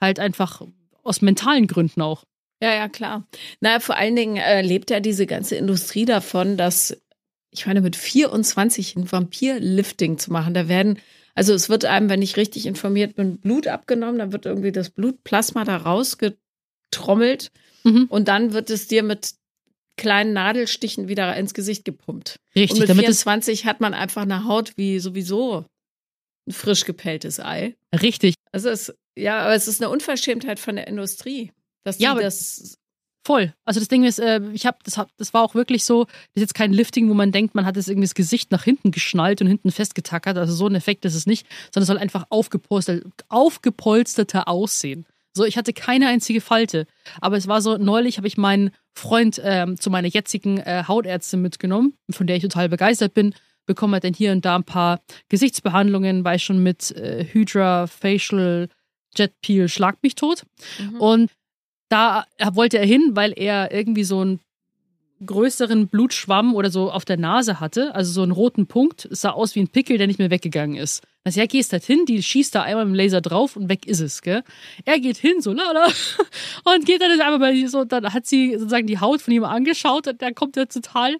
halt 0.00 0.18
einfach 0.18 0.62
aus 1.02 1.22
mentalen 1.22 1.66
Gründen 1.66 2.02
auch. 2.02 2.24
Ja, 2.62 2.74
ja, 2.74 2.88
klar. 2.88 3.26
Na, 3.60 3.80
vor 3.80 3.96
allen 3.96 4.16
Dingen 4.16 4.36
äh, 4.36 4.62
lebt 4.62 4.90
ja 4.90 5.00
diese 5.00 5.26
ganze 5.26 5.56
Industrie 5.56 6.04
davon, 6.04 6.56
dass, 6.56 6.96
ich 7.50 7.66
meine, 7.66 7.80
mit 7.80 7.96
24 7.96 8.96
ein 8.96 9.10
Vampirlifting 9.10 10.18
zu 10.18 10.32
machen. 10.32 10.54
Da 10.54 10.68
werden, 10.68 10.98
also 11.34 11.54
es 11.54 11.68
wird 11.68 11.84
einem, 11.84 12.10
wenn 12.10 12.22
ich 12.22 12.36
richtig 12.36 12.66
informiert 12.66 13.16
bin, 13.16 13.38
Blut 13.38 13.66
abgenommen, 13.66 14.18
dann 14.18 14.32
wird 14.32 14.46
irgendwie 14.46 14.72
das 14.72 14.90
Blutplasma 14.90 15.64
da 15.64 15.78
rausgezogen 15.78 16.38
trommelt 16.90 17.50
mhm. 17.84 18.06
und 18.08 18.28
dann 18.28 18.52
wird 18.52 18.70
es 18.70 18.88
dir 18.88 19.02
mit 19.02 19.34
kleinen 19.96 20.32
Nadelstichen 20.32 21.08
wieder 21.08 21.36
ins 21.36 21.54
Gesicht 21.54 21.84
gepumpt. 21.84 22.36
Richtig. 22.54 22.80
Und 22.80 22.88
mit 22.88 22.96
24 22.96 23.66
hat 23.66 23.80
man 23.80 23.94
einfach 23.94 24.22
eine 24.22 24.44
Haut 24.44 24.72
wie 24.76 24.98
sowieso 24.98 25.66
ein 26.48 26.52
frisch 26.52 26.84
gepelltes 26.84 27.38
Ei. 27.38 27.76
Richtig. 28.00 28.34
Also 28.50 28.70
es, 28.70 28.94
ja, 29.16 29.40
aber 29.40 29.54
es 29.54 29.68
ist 29.68 29.82
eine 29.82 29.90
Unverschämtheit 29.90 30.58
von 30.58 30.76
der 30.76 30.88
Industrie, 30.88 31.52
dass 31.84 31.98
die 31.98 32.04
ja, 32.04 32.14
das 32.14 32.78
Voll. 33.22 33.52
Also 33.66 33.80
das 33.80 33.88
Ding 33.88 34.04
ist, 34.04 34.18
äh, 34.18 34.40
ich 34.54 34.64
habe 34.64 34.78
das, 34.82 34.96
hab, 34.96 35.14
das 35.18 35.34
war 35.34 35.42
auch 35.42 35.54
wirklich 35.54 35.84
so, 35.84 36.04
das 36.04 36.14
ist 36.36 36.40
jetzt 36.40 36.54
kein 36.54 36.72
Lifting, 36.72 37.08
wo 37.10 37.14
man 37.14 37.32
denkt, 37.32 37.54
man 37.54 37.66
hat 37.66 37.76
jetzt 37.76 37.88
irgendwie 37.88 38.06
das 38.06 38.14
Gesicht 38.14 38.50
nach 38.50 38.64
hinten 38.64 38.92
geschnallt 38.92 39.42
und 39.42 39.46
hinten 39.46 39.70
festgetackert. 39.70 40.38
Also 40.38 40.54
so 40.54 40.66
ein 40.66 40.74
Effekt 40.74 41.04
ist 41.04 41.14
es 41.14 41.26
nicht, 41.26 41.46
sondern 41.66 41.82
es 41.82 41.88
soll 41.88 41.98
einfach 41.98 42.26
aufgepolstert, 42.30 43.04
aufgepolsterter 43.28 44.48
aussehen. 44.48 45.06
So, 45.34 45.44
ich 45.44 45.58
hatte 45.58 45.72
keine 45.72 46.08
einzige 46.08 46.40
Falte. 46.40 46.86
Aber 47.20 47.36
es 47.36 47.46
war 47.46 47.60
so, 47.60 47.76
neulich 47.76 48.16
habe 48.16 48.26
ich 48.26 48.38
meinen 48.38 48.70
Freund 48.94 49.40
ähm, 49.44 49.78
zu 49.78 49.90
meiner 49.90 50.08
jetzigen 50.08 50.58
äh, 50.58 50.84
Hautärztin 50.88 51.42
mitgenommen, 51.42 51.94
von 52.10 52.26
der 52.26 52.36
ich 52.36 52.42
total 52.42 52.68
begeistert 52.68 53.14
bin. 53.14 53.34
Bekomme 53.66 53.94
halt 53.94 54.04
dann 54.04 54.14
hier 54.14 54.32
und 54.32 54.44
da 54.44 54.56
ein 54.56 54.64
paar 54.64 55.02
Gesichtsbehandlungen, 55.28 56.24
weil 56.24 56.38
schon 56.38 56.62
mit 56.62 56.90
äh, 56.92 57.24
Hydra, 57.24 57.86
Facial, 57.86 58.68
Jet 59.14 59.34
Peel, 59.42 59.68
Schlag 59.68 60.02
mich 60.02 60.14
tot. 60.14 60.44
Mhm. 60.80 61.00
Und 61.00 61.30
da 61.90 62.24
wollte 62.52 62.78
er 62.78 62.86
hin, 62.86 63.10
weil 63.14 63.32
er 63.36 63.72
irgendwie 63.72 64.04
so 64.04 64.24
ein 64.24 64.40
größeren 65.24 65.88
Blutschwamm 65.88 66.54
oder 66.54 66.70
so 66.70 66.90
auf 66.90 67.04
der 67.04 67.18
Nase 67.18 67.60
hatte, 67.60 67.94
also 67.94 68.10
so 68.10 68.22
einen 68.22 68.32
roten 68.32 68.66
Punkt. 68.66 69.04
Es 69.04 69.20
sah 69.20 69.30
aus 69.30 69.54
wie 69.54 69.60
ein 69.60 69.68
Pickel, 69.68 69.98
der 69.98 70.06
nicht 70.06 70.18
mehr 70.18 70.30
weggegangen 70.30 70.76
ist. 70.76 71.02
Also 71.24 71.40
ja, 71.40 71.46
gehst 71.46 71.72
halt 71.72 71.84
hin, 71.84 72.06
die 72.06 72.22
schießt 72.22 72.54
da 72.54 72.62
einmal 72.62 72.86
mit 72.86 72.94
dem 72.94 72.96
Laser 72.96 73.20
drauf 73.20 73.56
und 73.56 73.68
weg 73.68 73.86
ist 73.86 74.00
es, 74.00 74.22
gell? 74.22 74.42
Er 74.86 74.98
geht 74.98 75.18
hin, 75.18 75.42
so 75.42 75.52
lala, 75.52 75.86
und 76.64 76.86
geht 76.86 77.02
dann 77.02 77.20
einmal 77.20 77.38
bei 77.38 77.66
so, 77.66 77.84
dann 77.84 78.12
hat 78.14 78.26
sie 78.26 78.52
sozusagen 78.52 78.86
die 78.86 78.98
Haut 78.98 79.20
von 79.20 79.34
ihm 79.34 79.44
angeschaut 79.44 80.06
und 80.06 80.22
dann 80.22 80.34
kommt 80.34 80.56
er 80.56 80.68
total 80.68 81.18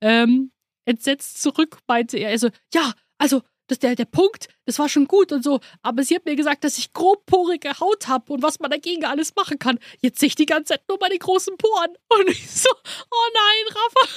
ähm, 0.00 0.50
entsetzt 0.84 1.40
zurück, 1.40 1.78
meinte 1.86 2.18
er. 2.18 2.30
Also, 2.30 2.48
ja, 2.74 2.92
also 3.18 3.42
das, 3.68 3.78
der, 3.78 3.94
der 3.94 4.04
Punkt, 4.04 4.48
das 4.64 4.78
war 4.78 4.88
schon 4.88 5.06
gut 5.06 5.32
und 5.32 5.42
so, 5.42 5.60
aber 5.82 6.02
sie 6.02 6.14
hat 6.14 6.24
mir 6.24 6.36
gesagt, 6.36 6.64
dass 6.64 6.78
ich 6.78 6.92
grobporige 6.92 7.78
Haut 7.80 8.08
habe 8.08 8.32
und 8.32 8.42
was 8.42 8.60
man 8.60 8.70
dagegen 8.70 9.04
alles 9.04 9.34
machen 9.34 9.58
kann. 9.58 9.78
Jetzt 10.00 10.20
sehe 10.20 10.28
ich 10.28 10.34
die 10.34 10.46
ganze 10.46 10.74
Zeit 10.74 10.82
nur 10.88 10.98
meine 11.00 11.18
großen 11.18 11.56
Poren. 11.56 11.90
Und 12.08 12.30
ich 12.30 12.50
so, 12.50 12.68
oh 12.70 13.28
nein, 13.34 13.76
Rafa, 13.76 14.12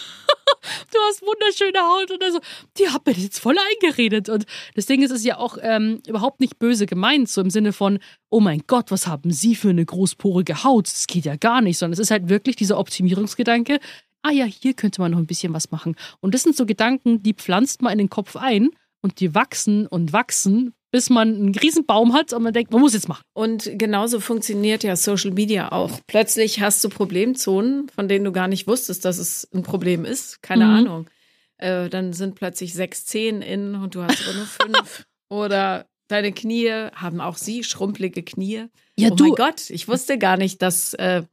du 0.92 0.98
hast 1.08 1.22
wunderschöne 1.22 1.80
Haut. 1.80 2.12
Und 2.12 2.24
also, 2.24 2.40
die 2.78 2.90
hat 2.90 3.06
mir 3.06 3.14
jetzt 3.14 3.40
voll 3.40 3.56
eingeredet. 3.58 4.30
Und 4.30 4.46
das 4.76 4.86
Ding 4.86 5.02
ist, 5.02 5.12
es 5.12 5.20
ist 5.20 5.26
ja 5.26 5.38
auch 5.38 5.58
ähm, 5.62 6.02
überhaupt 6.08 6.40
nicht 6.40 6.60
böse 6.60 6.86
gemeint, 6.86 7.30
so 7.30 7.42
im 7.42 7.50
Sinne 7.50 7.74
von, 7.74 8.00
oh 8.30 8.40
mein 8.40 8.64
Gott, 8.68 8.92
was 8.92 9.08
haben 9.08 9.32
Sie 9.32 9.56
für 9.56 9.70
eine 9.70 9.86
großporige 9.86 10.64
Haut? 10.64 10.88
Das 10.88 11.08
geht 11.08 11.26
ja 11.26 11.36
gar 11.36 11.62
nicht, 11.62 11.78
sondern 11.78 11.94
es 11.94 12.00
ist 12.00 12.12
halt 12.12 12.30
wirklich 12.30 12.56
dieser 12.56 12.78
Optimierungsgedanke, 12.78 13.80
ah 14.22 14.32
ja, 14.32 14.46
hier 14.46 14.74
könnte 14.74 15.02
man 15.02 15.12
noch 15.12 15.18
ein 15.18 15.28
bisschen 15.28 15.54
was 15.54 15.72
machen. 15.72 15.96
Und 16.20 16.34
das 16.34 16.44
sind 16.44 16.56
so 16.56 16.66
Gedanken, 16.66 17.24
die 17.24 17.34
pflanzt 17.34 17.82
man 17.82 17.94
in 17.94 18.00
den 18.00 18.10
Kopf 18.10 18.36
ein 18.36 18.72
und 19.02 19.20
die 19.20 19.34
wachsen 19.36 19.88
und 19.88 20.14
wachsen, 20.14 20.74
bis 20.92 21.10
man 21.10 21.36
einen 21.36 21.56
Riesenbaum 21.56 22.14
hat 22.14 22.34
und 22.34 22.44
man 22.44 22.54
denkt, 22.54 22.72
man 22.72 22.82
muss 22.82 22.94
jetzt 22.94 23.08
machen. 23.08 23.24
Und 23.34 23.70
genauso 23.76 24.20
funktioniert 24.20 24.84
ja 24.84 24.96
Social 24.96 25.32
Media 25.32 25.72
auch. 25.72 26.00
Plötzlich 26.08 26.62
hast 26.62 26.84
du 26.84 26.90
Problemzonen, 26.90 27.90
von 27.90 28.08
denen 28.08 28.26
du 28.26 28.32
gar 28.32 28.48
nicht 28.48 28.68
wusstest, 28.68 29.06
dass 29.06 29.18
es 29.18 29.48
ein 29.54 29.64
Problem 29.64 30.06
ist. 30.06 30.42
Keine 30.42 30.66
mhm. 30.66 30.72
Ahnung. 30.72 31.10
Äh, 31.58 31.90
dann 31.90 32.14
sind 32.14 32.36
plötzlich 32.36 32.74
sechs, 32.74 33.06
zehn 33.06 33.42
in 33.42 33.76
und 33.76 33.96
du 33.96 34.02
hast 34.02 34.24
aber 34.28 34.38
nur 34.38 34.46
fünf. 34.46 35.06
Oder 35.30 35.86
deine 36.08 36.32
Knie 36.32 36.72
haben 36.96 37.22
auch 37.22 37.38
sie 37.38 37.64
schrumpelige 37.64 38.24
Knie. 38.24 38.66
Ja, 38.98 39.10
oh 39.12 39.16
du. 39.16 39.26
mein 39.26 39.36
Gott, 39.36 39.70
ich 39.70 39.88
wusste 39.88 40.18
gar 40.18 40.38
nicht, 40.38 40.62
dass 40.62 40.94
äh, 40.96 41.24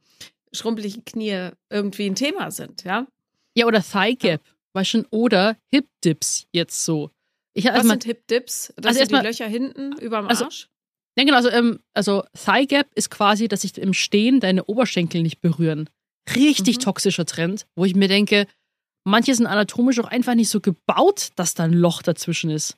schrumpelige 0.53 1.01
Knie 1.01 1.49
irgendwie 1.69 2.05
ein 2.05 2.15
Thema 2.15 2.51
sind, 2.51 2.83
ja? 2.83 3.07
Ja, 3.55 3.65
oder 3.65 3.81
Thigh 3.81 4.19
Gap, 4.19 4.41
ja. 4.45 4.51
war 4.73 4.85
schon, 4.85 5.07
oder 5.09 5.57
Hip 5.69 5.87
Dips 6.05 6.45
jetzt 6.51 6.85
so. 6.85 7.09
Ich, 7.57 7.65
Was 7.65 7.85
mal, 7.85 7.93
sind 7.93 8.03
Hip-Dips? 8.03 8.71
Das 8.75 8.95
also 8.95 8.99
sind 8.99 9.19
die 9.19 9.25
Löcher 9.25 9.47
hinten 9.47 9.93
über 9.93 10.21
dem 10.21 10.27
also, 10.27 10.45
Arsch? 10.45 10.69
Ja, 11.17 11.23
genau. 11.23 11.37
Also, 11.37 11.49
ähm, 11.49 11.79
also 11.95 12.23
Thigh 12.35 12.67
Gap 12.67 12.87
ist 12.93 13.09
quasi, 13.09 13.47
dass 13.47 13.61
sich 13.61 13.75
im 13.79 13.95
Stehen 13.95 14.39
deine 14.39 14.65
Oberschenkel 14.65 15.23
nicht 15.23 15.41
berühren. 15.41 15.89
Richtig 16.35 16.77
mhm. 16.77 16.81
toxischer 16.81 17.25
Trend, 17.25 17.65
wo 17.75 17.83
ich 17.83 17.95
mir 17.95 18.07
denke, 18.07 18.45
manche 19.05 19.33
sind 19.33 19.47
anatomisch 19.47 19.99
auch 19.99 20.07
einfach 20.07 20.35
nicht 20.35 20.49
so 20.49 20.61
gebaut, 20.61 21.29
dass 21.35 21.55
da 21.55 21.63
ein 21.63 21.73
Loch 21.73 22.03
dazwischen 22.03 22.51
ist. 22.51 22.77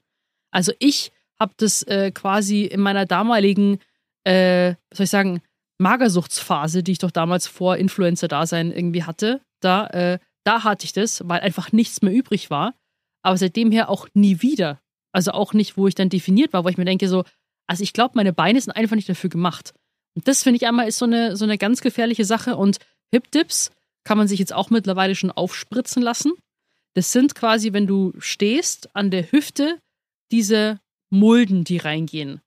Also 0.50 0.72
ich 0.80 1.12
habe 1.38 1.52
das 1.58 1.84
äh, 1.84 2.12
quasi 2.12 2.64
in 2.64 2.80
meiner 2.80 3.06
damaligen, 3.06 3.80
äh, 4.24 4.76
was 4.92 4.98
soll 4.98 5.04
ich 5.04 5.10
sagen, 5.10 5.42
Magersuchtsphase, 5.78 6.84
die 6.84 6.94
ich 6.94 7.00
doch 7.00 7.12
damals 7.12 7.48
vor 7.48 7.76
Influencer-Dasein 7.76 8.72
irgendwie 8.72 9.04
hatte, 9.04 9.42
da, 9.60 9.88
äh, 9.88 10.20
da 10.46 10.64
hatte 10.64 10.86
ich 10.86 10.94
das, 10.94 11.28
weil 11.28 11.42
einfach 11.42 11.74
nichts 11.74 12.02
mehr 12.02 12.14
übrig 12.14 12.50
war 12.50 12.76
aber 13.22 13.38
seitdem 13.38 13.72
her 13.72 13.90
auch 13.90 14.08
nie 14.14 14.42
wieder. 14.42 14.82
Also 15.12 15.32
auch 15.32 15.54
nicht, 15.54 15.78
wo 15.78 15.88
ich 15.88 15.96
dann 15.96 16.10
definiert 16.10 16.54
war, 16.54 16.64
wo 16.64 16.70
ich 16.70 16.78
mir 16.78 16.86
denke, 16.86 17.08
so, 17.08 17.24
also 17.68 17.84
ich 17.84 17.94
glaube, 17.94 18.14
meine 18.16 18.34
Beine 18.34 18.62
sind 18.62 18.74
einfach 18.74 18.96
nicht 18.96 19.10
dafür 19.10 19.30
gemacht. 19.30 19.74
Und 20.16 20.28
das 20.28 20.44
finde 20.44 20.58
ich 20.58 20.68
einmal 20.68 20.88
ist 20.88 20.98
so 20.98 21.06
eine, 21.06 21.36
so 21.36 21.46
eine 21.46 21.58
ganz 21.58 21.82
gefährliche 21.82 22.26
Sache. 22.26 22.56
Und 22.56 22.78
Hip-Dips 23.12 23.72
kann 24.04 24.18
man 24.18 24.28
sich 24.28 24.40
jetzt 24.40 24.54
auch 24.54 24.70
mittlerweile 24.70 25.16
schon 25.16 25.32
aufspritzen 25.32 26.02
lassen. 26.02 26.34
Das 26.94 27.12
sind 27.12 27.36
quasi, 27.36 27.74
wenn 27.74 27.88
du 27.88 28.14
stehst, 28.18 28.96
an 28.96 29.12
der 29.12 29.32
Hüfte 29.32 29.80
diese 30.32 30.80
Mulden, 31.10 31.64
die 31.64 31.78
reingehen. 31.78 32.42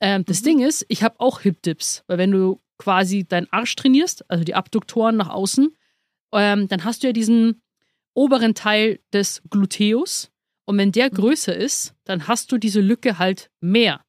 Ähm, 0.00 0.24
das 0.24 0.40
mhm. 0.40 0.44
Ding 0.44 0.60
ist, 0.60 0.84
ich 0.88 1.02
habe 1.02 1.20
auch 1.20 1.40
Hip-Dips, 1.40 2.04
weil 2.06 2.18
wenn 2.18 2.30
du 2.30 2.60
quasi 2.78 3.24
deinen 3.24 3.50
Arsch 3.50 3.74
trainierst, 3.76 4.30
also 4.30 4.44
die 4.44 4.54
Abduktoren 4.54 5.16
nach 5.16 5.28
außen, 5.28 5.74
ähm, 6.32 6.68
dann 6.68 6.84
hast 6.84 7.02
du 7.02 7.06
ja 7.08 7.12
diesen 7.12 7.62
oberen 8.16 8.54
Teil 8.54 8.98
des 9.12 9.42
Gluteus. 9.50 10.30
Und 10.64 10.78
wenn 10.78 10.90
der 10.90 11.10
mhm. 11.10 11.14
größer 11.14 11.54
ist, 11.54 11.94
dann 12.04 12.26
hast 12.26 12.50
du 12.50 12.58
diese 12.58 12.80
Lücke 12.80 13.18
halt 13.18 13.50
mehr. 13.60 14.04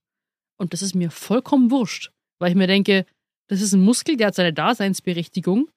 Und 0.58 0.74
das 0.74 0.82
ist 0.82 0.96
mir 0.96 1.12
vollkommen 1.12 1.70
wurscht, 1.70 2.12
weil 2.40 2.50
ich 2.50 2.56
mir 2.56 2.68
denke, 2.68 3.06
das 3.48 3.62
ist 3.62 3.74
ein 3.74 3.82
Muskel, 3.82 4.18
der 4.18 4.28
hat 4.28 4.36
seine 4.36 4.54
Daseinsberechtigung. 4.54 5.70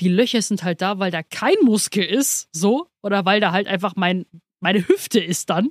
Die 0.00 0.08
Löcher 0.08 0.42
sind 0.42 0.62
halt 0.62 0.82
da, 0.82 0.98
weil 0.98 1.10
da 1.10 1.22
kein 1.22 1.56
Muskel 1.62 2.04
ist, 2.04 2.48
so, 2.52 2.88
oder 3.02 3.24
weil 3.24 3.40
da 3.40 3.52
halt 3.52 3.66
einfach 3.66 3.96
mein, 3.96 4.26
meine 4.60 4.86
Hüfte 4.86 5.20
ist 5.20 5.48
dann. 5.48 5.70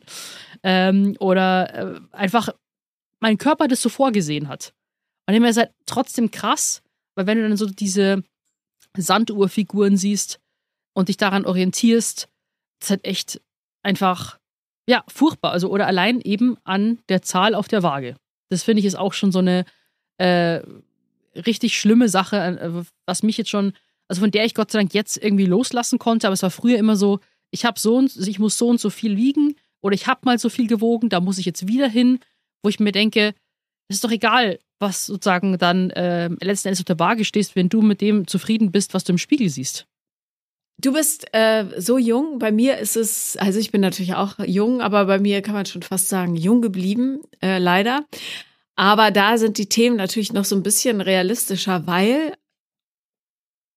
Ähm, 0.64 1.16
oder 1.20 1.96
äh, 1.96 2.02
einfach 2.12 2.50
mein 3.20 3.38
Körper 3.38 3.68
das 3.68 3.82
so 3.82 3.90
vorgesehen 3.90 4.48
hat. 4.48 4.74
Und 5.28 5.36
ich 5.36 5.40
mir 5.40 5.54
halt 5.54 5.72
trotzdem 5.86 6.32
krass, 6.32 6.82
weil 7.16 7.28
wenn 7.28 7.38
du 7.38 7.48
dann 7.48 7.58
so 7.58 7.68
diese 7.68 8.24
Sanduhrfiguren 8.98 9.98
siehst 9.98 10.40
und 10.96 11.10
dich 11.10 11.18
daran 11.18 11.46
orientierst, 11.46 12.28
ist 12.82 12.90
halt 12.90 13.06
echt 13.06 13.42
einfach, 13.84 14.40
ja, 14.88 15.04
furchtbar. 15.08 15.52
Also, 15.52 15.70
oder 15.70 15.86
allein 15.86 16.22
eben 16.22 16.58
an 16.64 17.00
der 17.10 17.22
Zahl 17.22 17.54
auf 17.54 17.68
der 17.68 17.84
Waage. 17.84 18.16
Das 18.50 18.64
finde 18.64 18.80
ich 18.80 18.86
ist 18.86 18.96
auch 18.96 19.14
schon 19.14 19.32
so 19.32 19.40
eine 19.40 19.66
äh, 20.18 20.62
richtig 21.36 21.78
schlimme 21.78 22.10
Sache, 22.10 22.38
äh, 22.38 22.86
was 23.06 23.24
mich 23.24 23.38
jetzt 23.38 23.50
schon, 23.50 23.74
also 24.08 24.22
von 24.22 24.32
der 24.32 24.46
ich 24.46 24.56
Gott 24.56 24.72
sei 24.72 24.80
Dank 24.80 24.94
jetzt 24.94 25.18
irgendwie 25.18 25.46
loslassen 25.46 26.00
konnte, 26.00 26.28
aber 26.28 26.34
es 26.34 26.44
war 26.44 26.52
früher 26.52 26.78
immer 26.78 26.96
so, 26.96 27.20
ich 27.52 27.66
habe 27.66 27.80
so 27.80 27.98
und 27.98 28.16
ich 28.16 28.40
muss 28.40 28.58
so 28.58 28.68
und 28.70 28.80
so 28.80 28.90
viel 28.90 29.18
wiegen 29.18 29.56
oder 29.82 29.96
ich 29.96 30.08
habe 30.08 30.22
mal 30.24 30.40
so 30.40 30.50
viel 30.50 30.68
gewogen, 30.68 31.10
da 31.10 31.20
muss 31.20 31.38
ich 31.38 31.46
jetzt 31.46 31.68
wieder 31.68 31.88
hin, 31.88 32.20
wo 32.64 32.70
ich 32.70 32.80
mir 32.80 32.92
denke, 32.92 33.34
es 33.88 33.98
ist 33.98 34.04
doch 34.04 34.12
egal, 34.12 34.60
was 34.80 35.06
sozusagen 35.06 35.58
dann 35.58 35.90
äh, 35.92 36.30
letzten 36.42 36.70
Endes 36.70 36.82
auf 36.82 36.86
der 36.86 37.00
Waage 37.00 37.26
stehst, 37.26 37.56
wenn 37.56 37.70
du 37.70 37.82
mit 37.82 38.02
dem 38.02 38.28
zufrieden 38.28 38.72
bist, 38.72 38.94
was 38.94 39.04
du 39.04 39.14
im 39.14 39.18
Spiegel 39.18 39.50
siehst. 39.50 39.88
Du 40.78 40.94
bist 40.94 41.26
äh, 41.34 41.66
so 41.78 41.98
jung. 41.98 42.40
Bei 42.40 42.52
mir 42.52 42.78
ist 42.78 42.98
es, 42.98 43.38
also 43.38 43.60
ich 43.60 43.72
bin 43.72 43.82
natürlich 43.82 44.16
auch 44.16 44.40
jung, 44.40 44.82
aber 44.82 45.06
bei 45.06 45.20
mir 45.20 45.42
kann 45.42 45.54
man 45.54 45.66
schon 45.66 45.82
fast 45.82 46.10
sagen, 46.10 46.36
jung 46.36 46.62
geblieben, 46.62 47.22
äh, 47.42 47.60
leider. 47.60 48.06
Aber 48.76 49.12
da 49.12 49.38
sind 49.38 49.58
die 49.58 49.70
Themen 49.70 49.96
natürlich 49.96 50.34
noch 50.34 50.46
so 50.46 50.56
ein 50.56 50.64
bisschen 50.64 51.00
realistischer, 51.00 51.88
weil 51.88 52.34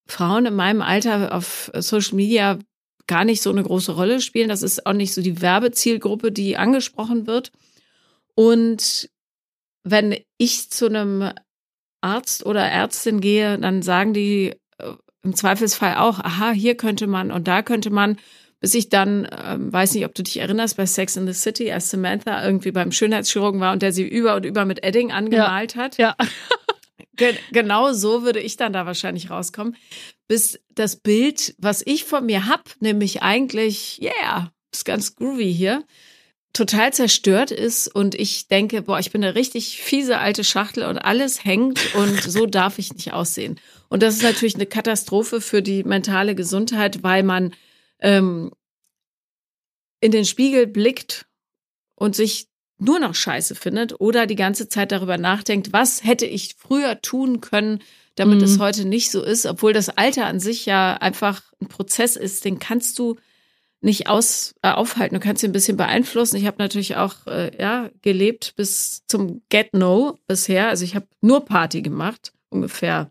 Frauen 0.08 0.46
in 0.46 0.54
meinem 0.54 0.82
Alter 0.82 1.34
auf 1.34 1.70
Social 1.76 2.16
Media 2.16 2.58
gar 3.06 3.24
nicht 3.24 3.42
so 3.42 3.50
eine 3.50 3.62
große 3.62 3.92
Rolle 3.92 4.20
spielen. 4.20 4.48
Das 4.48 4.62
ist 4.62 4.84
auch 4.86 4.92
nicht 4.92 5.14
so 5.14 5.22
die 5.22 5.40
Werbezielgruppe, 5.40 6.32
die 6.32 6.56
angesprochen 6.56 7.26
wird. 7.26 7.52
Und 8.34 9.08
wenn 9.84 10.16
ich 10.36 10.70
zu 10.70 10.86
einem 10.86 11.32
Arzt 12.00 12.44
oder 12.44 12.62
Ärztin 12.62 13.20
gehe, 13.20 13.58
dann 13.58 13.82
sagen 13.82 14.12
die 14.14 14.54
im 15.22 15.34
Zweifelsfall 15.34 15.96
auch, 15.96 16.20
aha, 16.20 16.52
hier 16.52 16.76
könnte 16.76 17.06
man 17.06 17.30
und 17.30 17.48
da 17.48 17.62
könnte 17.62 17.90
man, 17.90 18.18
bis 18.60 18.74
ich 18.74 18.88
dann, 18.88 19.28
ähm, 19.44 19.72
weiß 19.72 19.94
nicht, 19.94 20.04
ob 20.04 20.14
du 20.14 20.22
dich 20.22 20.38
erinnerst, 20.38 20.76
bei 20.76 20.86
Sex 20.86 21.16
in 21.16 21.26
the 21.26 21.32
City, 21.32 21.70
als 21.70 21.90
Samantha 21.90 22.44
irgendwie 22.44 22.72
beim 22.72 22.92
Schönheitschirurgen 22.92 23.60
war 23.60 23.72
und 23.72 23.82
der 23.82 23.92
sie 23.92 24.06
über 24.06 24.36
und 24.36 24.44
über 24.44 24.64
mit 24.64 24.84
Edding 24.84 25.12
angemalt 25.12 25.74
ja. 25.74 25.82
hat. 25.82 25.98
Ja. 25.98 26.16
Ge 27.16 27.34
genau 27.50 27.92
so 27.92 28.22
würde 28.22 28.40
ich 28.40 28.56
dann 28.56 28.72
da 28.72 28.86
wahrscheinlich 28.86 29.30
rauskommen. 29.30 29.76
Bis 30.28 30.60
das 30.74 30.96
Bild, 30.96 31.54
was 31.58 31.82
ich 31.84 32.04
von 32.04 32.24
mir 32.26 32.46
hab, 32.46 32.70
nämlich 32.80 33.22
eigentlich, 33.22 34.00
yeah, 34.00 34.52
ist 34.72 34.84
ganz 34.84 35.16
groovy 35.16 35.52
hier, 35.52 35.84
total 36.52 36.92
zerstört 36.92 37.50
ist 37.50 37.88
und 37.94 38.14
ich 38.14 38.48
denke, 38.48 38.82
boah, 38.82 38.98
ich 38.98 39.10
bin 39.10 39.22
eine 39.22 39.34
richtig 39.34 39.80
fiese 39.80 40.18
alte 40.18 40.44
Schachtel 40.44 40.84
und 40.84 40.98
alles 40.98 41.44
hängt 41.44 41.94
und 41.94 42.22
so 42.22 42.46
darf 42.46 42.78
ich 42.78 42.92
nicht 42.92 43.12
aussehen. 43.12 43.60
Und 43.88 44.02
das 44.02 44.16
ist 44.16 44.22
natürlich 44.22 44.54
eine 44.54 44.66
Katastrophe 44.66 45.40
für 45.40 45.62
die 45.62 45.84
mentale 45.84 46.34
Gesundheit, 46.34 47.02
weil 47.02 47.22
man 47.22 47.54
ähm, 48.00 48.50
in 50.00 50.10
den 50.10 50.24
Spiegel 50.24 50.66
blickt 50.66 51.26
und 51.94 52.14
sich 52.14 52.48
nur 52.78 53.00
noch 53.00 53.14
scheiße 53.14 53.54
findet 53.54 54.00
oder 54.00 54.26
die 54.26 54.36
ganze 54.36 54.68
Zeit 54.68 54.92
darüber 54.92 55.18
nachdenkt, 55.18 55.72
was 55.72 56.04
hätte 56.04 56.26
ich 56.26 56.54
früher 56.56 57.00
tun 57.02 57.40
können, 57.40 57.80
damit 58.14 58.38
mhm. 58.38 58.44
es 58.44 58.58
heute 58.58 58.84
nicht 58.84 59.10
so 59.10 59.22
ist, 59.22 59.46
obwohl 59.46 59.72
das 59.72 59.88
Alter 59.90 60.26
an 60.26 60.38
sich 60.40 60.66
ja 60.66 60.94
einfach 60.94 61.42
ein 61.60 61.68
Prozess 61.68 62.16
ist, 62.16 62.44
den 62.44 62.58
kannst 62.58 62.98
du 62.98 63.16
nicht 63.80 64.08
aus, 64.08 64.54
äh, 64.62 64.70
aufhalten. 64.70 65.14
Du 65.14 65.20
kannst 65.20 65.42
ihn 65.42 65.50
ein 65.50 65.52
bisschen 65.52 65.76
beeinflussen. 65.76 66.36
Ich 66.36 66.46
habe 66.46 66.56
natürlich 66.58 66.96
auch 66.96 67.26
äh, 67.26 67.56
ja 67.60 67.90
gelebt 68.02 68.54
bis 68.56 69.04
zum 69.06 69.42
Get 69.48 69.74
No 69.74 70.18
bisher. 70.26 70.68
Also 70.68 70.84
ich 70.84 70.94
habe 70.94 71.06
nur 71.20 71.44
Party 71.44 71.82
gemacht, 71.82 72.32
ungefähr 72.50 73.10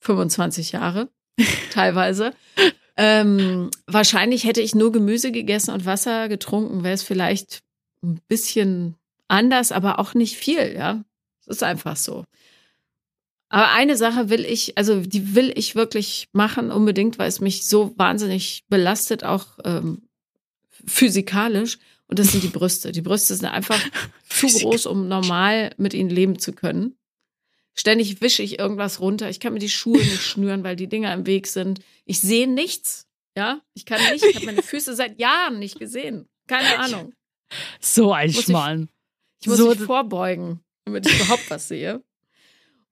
25 0.00 0.72
Jahre 0.72 1.08
teilweise. 1.70 2.32
Ähm, 2.96 3.70
wahrscheinlich 3.86 4.44
hätte 4.44 4.60
ich 4.60 4.74
nur 4.74 4.92
Gemüse 4.92 5.32
gegessen 5.32 5.72
und 5.72 5.86
Wasser 5.86 6.28
getrunken, 6.28 6.84
wäre 6.84 6.94
es 6.94 7.02
vielleicht 7.02 7.62
ein 8.02 8.20
bisschen 8.28 8.96
anders, 9.28 9.72
aber 9.72 9.98
auch 9.98 10.12
nicht 10.14 10.36
viel, 10.36 10.74
ja. 10.74 11.02
Es 11.40 11.48
ist 11.48 11.62
einfach 11.62 11.96
so. 11.96 12.24
Aber 13.52 13.70
eine 13.72 13.98
Sache 13.98 14.30
will 14.30 14.46
ich, 14.46 14.78
also 14.78 15.00
die 15.00 15.34
will 15.34 15.52
ich 15.54 15.74
wirklich 15.74 16.30
machen, 16.32 16.72
unbedingt, 16.72 17.18
weil 17.18 17.28
es 17.28 17.40
mich 17.40 17.66
so 17.66 17.92
wahnsinnig 17.98 18.64
belastet, 18.70 19.24
auch 19.24 19.44
ähm, 19.64 20.08
physikalisch. 20.86 21.78
Und 22.06 22.18
das 22.18 22.32
sind 22.32 22.42
die 22.42 22.48
Brüste. 22.48 22.92
Die 22.92 23.02
Brüste 23.02 23.34
sind 23.34 23.44
einfach 23.44 23.78
zu 24.30 24.46
groß, 24.46 24.86
um 24.86 25.06
normal 25.06 25.74
mit 25.76 25.92
ihnen 25.92 26.08
leben 26.08 26.38
zu 26.38 26.54
können. 26.54 26.96
Ständig 27.74 28.22
wische 28.22 28.42
ich 28.42 28.58
irgendwas 28.58 29.00
runter. 29.00 29.28
Ich 29.28 29.38
kann 29.38 29.52
mir 29.52 29.58
die 29.58 29.68
Schuhe 29.68 29.98
nicht 29.98 30.22
schnüren, 30.22 30.64
weil 30.64 30.74
die 30.76 30.88
Dinger 30.88 31.12
im 31.12 31.26
Weg 31.26 31.46
sind. 31.46 31.80
Ich 32.06 32.22
sehe 32.22 32.48
nichts. 32.48 33.06
Ja, 33.36 33.60
ich 33.74 33.84
kann 33.84 34.00
nicht. 34.12 34.24
Ich 34.24 34.36
habe 34.36 34.46
meine 34.46 34.62
Füße 34.62 34.94
seit 34.94 35.20
Jahren 35.20 35.58
nicht 35.58 35.78
gesehen. 35.78 36.26
Keine 36.46 36.78
Ahnung. 36.78 37.12
So 37.80 38.14
ein 38.14 38.32
Schmarrn. 38.32 38.88
Ich, 39.40 39.42
ich 39.42 39.48
muss 39.48 39.58
so 39.58 39.68
mich 39.68 39.80
vorbeugen, 39.80 40.60
damit 40.86 41.06
ich 41.06 41.20
überhaupt 41.20 41.50
was 41.50 41.68
sehe. 41.68 42.02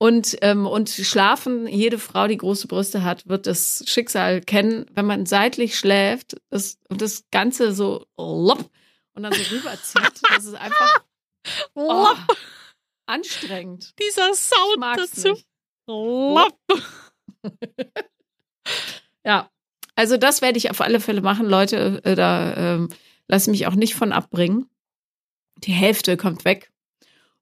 Und, 0.03 0.38
ähm, 0.40 0.66
und 0.66 0.88
schlafen, 0.88 1.66
jede 1.66 1.98
Frau, 1.98 2.26
die 2.26 2.38
große 2.38 2.68
Brüste 2.68 3.05
hat, 3.05 3.28
wird 3.28 3.46
das 3.46 3.84
Schicksal 3.86 4.40
kennen, 4.40 4.86
wenn 4.94 5.05
man 5.05 5.26
seitlich 5.26 5.78
schläft 5.78 6.40
das, 6.48 6.78
und 6.88 7.03
das 7.03 7.24
Ganze 7.30 7.74
so 7.74 8.07
lopp 8.16 8.70
und 9.12 9.24
dann 9.24 9.34
so 9.34 9.55
rüberzieht. 9.55 10.11
Das 10.34 10.46
ist 10.46 10.55
einfach 10.55 11.05
oh, 11.74 12.07
anstrengend. 13.05 13.92
Dieser 14.01 14.32
Sound 14.32 14.82
dazu. 14.96 15.36
Lopp. 15.86 16.59
ja, 19.24 19.51
also 19.96 20.16
das 20.16 20.40
werde 20.40 20.57
ich 20.57 20.70
auf 20.70 20.80
alle 20.80 21.01
Fälle 21.01 21.20
machen, 21.20 21.44
Leute. 21.44 22.01
Äh, 22.05 22.14
da 22.14 22.57
ähm, 22.57 22.88
lasse 23.28 23.51
mich 23.51 23.66
auch 23.66 23.74
nicht 23.74 23.94
von 23.94 24.12
abbringen. 24.12 24.70
Die 25.59 25.72
Hälfte 25.72 26.16
kommt 26.16 26.46
weg. 26.46 26.72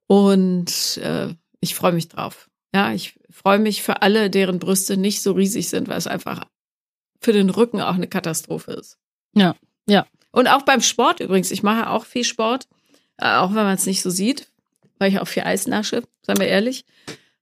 Und 0.08 0.96
äh, 0.96 1.36
ich 1.60 1.76
freue 1.76 1.92
mich 1.92 2.08
drauf. 2.08 2.47
Ja, 2.74 2.92
ich 2.92 3.18
freue 3.30 3.58
mich 3.58 3.82
für 3.82 4.02
alle, 4.02 4.30
deren 4.30 4.58
Brüste 4.58 4.96
nicht 4.96 5.22
so 5.22 5.32
riesig 5.32 5.68
sind, 5.68 5.88
weil 5.88 5.98
es 5.98 6.06
einfach 6.06 6.44
für 7.20 7.32
den 7.32 7.50
Rücken 7.50 7.80
auch 7.80 7.94
eine 7.94 8.08
Katastrophe 8.08 8.72
ist. 8.72 8.98
Ja, 9.34 9.56
ja. 9.88 10.06
Und 10.30 10.48
auch 10.48 10.62
beim 10.62 10.80
Sport 10.80 11.20
übrigens. 11.20 11.50
Ich 11.50 11.62
mache 11.62 11.90
auch 11.90 12.04
viel 12.04 12.24
Sport, 12.24 12.68
äh, 13.16 13.34
auch 13.36 13.50
wenn 13.50 13.64
man 13.64 13.74
es 13.74 13.86
nicht 13.86 14.02
so 14.02 14.10
sieht, 14.10 14.50
weil 14.98 15.10
ich 15.10 15.18
auch 15.18 15.28
viel 15.28 15.44
Eis 15.44 15.66
nasche, 15.66 16.02
seien 16.22 16.38
wir 16.38 16.46
ehrlich, 16.46 16.84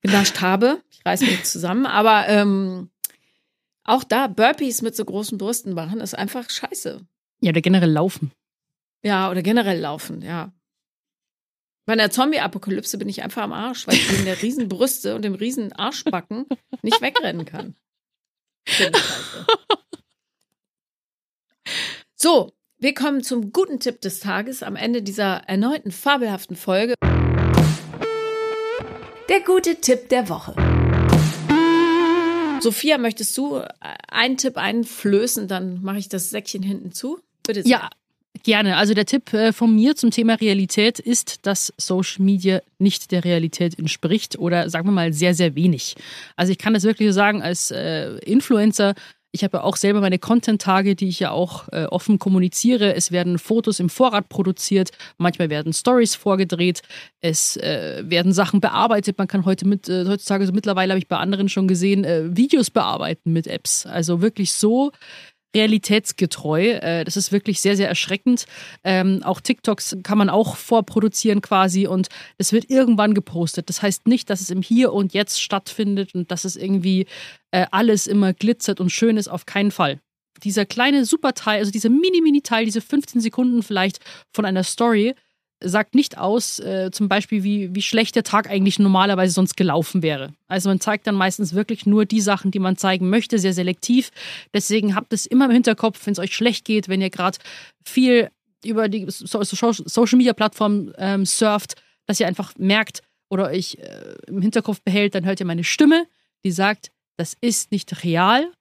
genascht 0.01 0.41
habe. 0.41 0.81
Ich 0.91 1.05
reiße 1.05 1.25
mich 1.25 1.45
zusammen. 1.45 1.87
Aber 1.87 2.29
ähm, 2.29 2.91
auch 3.85 4.05
da 4.05 4.29
Burpees 4.29 4.83
mit 4.83 4.97
so 4.97 5.05
großen 5.05 5.39
Brüsten 5.39 5.75
machen, 5.75 6.01
ist 6.01 6.17
einfach 6.17 6.49
scheiße. 6.49 7.01
Ja, 7.41 7.51
oder 7.51 7.61
generell 7.61 7.91
laufen. 7.91 8.33
Ja, 9.03 9.31
oder 9.31 9.43
generell 9.43 9.81
laufen, 9.81 10.23
ja. 10.23 10.53
Bei 11.87 11.95
der 11.95 12.11
Zombie-Apokalypse 12.11 12.99
bin 12.99 13.09
ich 13.09 13.23
einfach 13.23 13.45
am 13.45 13.53
Arsch, 13.53 13.87
weil 13.87 13.95
ich 13.95 14.13
wegen 14.13 14.25
der 14.25 14.43
riesen 14.43 14.69
Brüste 14.69 15.15
und 15.15 15.23
dem 15.23 15.37
riesen 15.37 15.73
Arschbacken 15.73 16.47
nicht 16.83 17.01
wegrennen 17.01 17.45
kann. 17.47 17.77
So, 22.17 22.53
wir 22.79 22.93
kommen 22.93 23.23
zum 23.23 23.53
guten 23.53 23.79
Tipp 23.79 24.01
des 24.01 24.19
Tages 24.19 24.65
am 24.65 24.75
Ende 24.75 25.01
dieser 25.01 25.45
erneuten 25.47 25.93
fabelhaften 25.93 26.57
Folge. 26.57 26.95
Der 29.29 29.41
gute 29.47 29.81
Tipp 29.81 30.09
der 30.09 30.29
Woche. 30.29 30.57
Sophia, 32.61 32.99
möchtest 32.99 33.39
du 33.39 33.63
einen 34.09 34.37
Tipp 34.39 34.57
einflößen, 34.57 35.47
dann 35.47 35.83
mache 35.83 35.99
ich 35.99 36.09
das 36.09 36.31
Säckchen 36.31 36.65
hinten 36.65 36.91
zu. 36.91 37.21
Bitte 37.45 37.63
sehr. 37.63 37.71
Ja, 37.71 37.91
Gerne. 38.43 38.77
Also 38.77 38.95
der 38.95 39.07
Tipp 39.07 39.33
äh, 39.33 39.53
von 39.53 39.75
mir 39.75 39.97
zum 39.97 40.11
Thema 40.11 40.35
Realität 40.35 40.99
ist, 40.99 41.47
dass 41.47 41.73
Social 41.77 42.25
Media 42.25 42.61
nicht 42.79 43.13
der 43.13 43.25
Realität 43.25 43.79
entspricht 43.79 44.39
oder 44.39 44.69
sagen 44.69 44.89
wir 44.89 44.93
mal 44.93 45.13
sehr, 45.13 45.35
sehr 45.35 45.55
wenig. 45.55 45.95
Also 46.35 46.53
ich 46.53 46.59
kann 46.59 46.75
das 46.75 46.83
wirklich 46.83 47.09
so 47.09 47.13
sagen 47.13 47.43
als 47.43 47.71
äh, 47.71 48.17
Influencer. 48.19 48.95
Ich 49.33 49.45
habe 49.45 49.59
ja 49.59 49.65
auch 49.65 49.77
selber 49.77 50.01
meine 50.01 50.19
Content-Tage, 50.19 50.97
die 50.97 51.09
ich 51.09 51.21
ja 51.21 51.31
auch 51.31 51.69
äh, 51.71 51.85
offen 51.85 52.19
kommuniziere. 52.19 52.95
Es 52.95 53.13
werden 53.13 53.39
Fotos 53.39 53.81
im 53.81 53.91
Vorrat 53.91 54.29
produziert, 54.29 54.93
manchmal 55.19 55.51
werden 55.51 55.75
Stories 55.75 56.15
vorgedreht, 56.15 56.81
es 57.21 57.57
äh, 57.59 58.03
werden 58.07 58.33
Sachen 58.33 58.61
bearbeitet. 58.61 59.19
Man 59.19 59.29
kann 59.29 59.45
heute 59.45 59.69
mit, 59.69 59.89
äh, 59.89 60.07
heutzutage 60.07 60.47
so 60.47 60.53
mittlerweile 60.53 60.93
habe 60.93 60.99
ich 60.99 61.09
bei 61.09 61.19
anderen 61.19 61.49
schon 61.49 61.69
gesehen, 61.69 62.05
äh, 62.05 62.35
Videos 62.35 62.71
bearbeiten 62.71 63.33
mit 63.33 63.47
Apps. 63.47 63.85
Also 63.85 64.23
wirklich 64.23 64.55
so 64.55 64.93
realitätsgetreu. 65.57 66.73
Äh, 66.73 67.05
das 67.05 67.17
ist 67.17 67.33
wirklich 67.33 67.61
sehr, 67.61 67.77
sehr 67.77 67.89
erschreckend. 67.89 68.47
Ähm, 68.85 69.23
auch 69.25 69.41
TikToks 69.41 69.99
kann 70.03 70.19
man 70.19 70.29
auch 70.29 70.57
vorproduzieren 70.57 71.41
quasi 71.41 71.87
und 71.87 72.09
es 72.39 72.53
wird 72.53 72.71
irgendwann 72.71 73.15
gepostet. 73.15 73.69
Das 73.69 73.83
heißt 73.83 74.07
nicht, 74.07 74.31
dass 74.31 74.41
es 74.41 74.51
im 74.51 74.63
Hier 74.63 74.93
und 74.93 75.15
Jetzt 75.15 75.41
stattfindet 75.41 76.15
und 76.15 76.31
dass 76.31 76.45
es 76.45 76.57
irgendwie 76.57 77.07
äh, 77.51 77.67
alles 77.71 78.07
immer 78.07 78.33
glitzert 78.35 78.81
und 78.81 78.91
schön 78.91 79.17
ist, 79.17 79.29
auf 79.29 79.47
keinen 79.47 79.71
Fall. 79.71 80.01
Dieser 80.45 80.67
kleine 80.67 81.07
Superteil, 81.07 81.61
also 81.61 81.73
dieser 81.73 81.89
Mini-Mini-Teil, 81.89 82.67
diese 82.67 82.83
15 82.83 83.23
Sekunden 83.23 83.63
vielleicht 83.63 84.01
von 84.35 84.45
einer 84.45 84.65
Story, 84.65 85.15
sagt 85.63 85.95
nicht 85.95 86.19
aus, 86.19 86.59
äh, 86.59 86.91
zum 86.93 87.09
Beispiel, 87.09 87.43
wie, 87.43 87.75
wie 87.75 87.83
schlecht 87.83 88.15
der 88.15 88.25
Tag 88.25 88.51
eigentlich 88.51 88.79
normalerweise 88.79 89.33
sonst 89.33 89.57
gelaufen 89.57 90.03
wäre. 90.03 90.35
Also 90.49 90.69
man 90.69 90.81
zeigt 90.81 91.07
dann 91.07 91.15
meistens 91.15 91.55
wirklich 91.55 91.87
nur 91.87 92.05
die 92.05 92.21
Sachen, 92.21 92.51
die 92.51 92.59
man 92.59 92.77
zeigen 92.77 93.09
möchte, 93.09 93.39
sehr 93.39 93.55
selektiv. 93.55 94.11
Deswegen 94.53 94.95
habt 94.95 95.13
es 95.13 95.25
immer 95.25 95.47
im 95.47 95.53
Hinterkopf, 95.53 96.05
wenn 96.07 96.13
es 96.13 96.19
euch 96.19 96.35
schlecht 96.35 96.65
geht, 96.65 96.89
wenn 96.89 97.01
ihr 97.01 97.11
gerade 97.11 97.39
viel 97.85 98.31
über 98.65 98.89
die 98.89 99.07
Social 99.09 100.17
Media 100.17 100.33
Plattform 100.33 100.93
ähm, 100.99 101.25
surft, 101.25 101.75
dass 102.07 102.21
ihr 102.21 102.27
einfach 102.27 102.53
merkt 102.59 103.03
oder 103.31 103.47
euch 103.47 103.77
äh, 103.81 104.15
im 104.27 104.43
Hinterkopf 104.43 104.83
behält, 104.83 105.15
dann 105.15 105.25
hört 105.25 105.41
ihr 105.41 105.47
meine 105.47 105.65
Stimme, 105.65 106.07
die 106.45 106.53
sagt, 106.53 106.91
das 107.17 107.35
ist 107.41 107.73
nicht 107.73 108.05
real. 108.05 108.53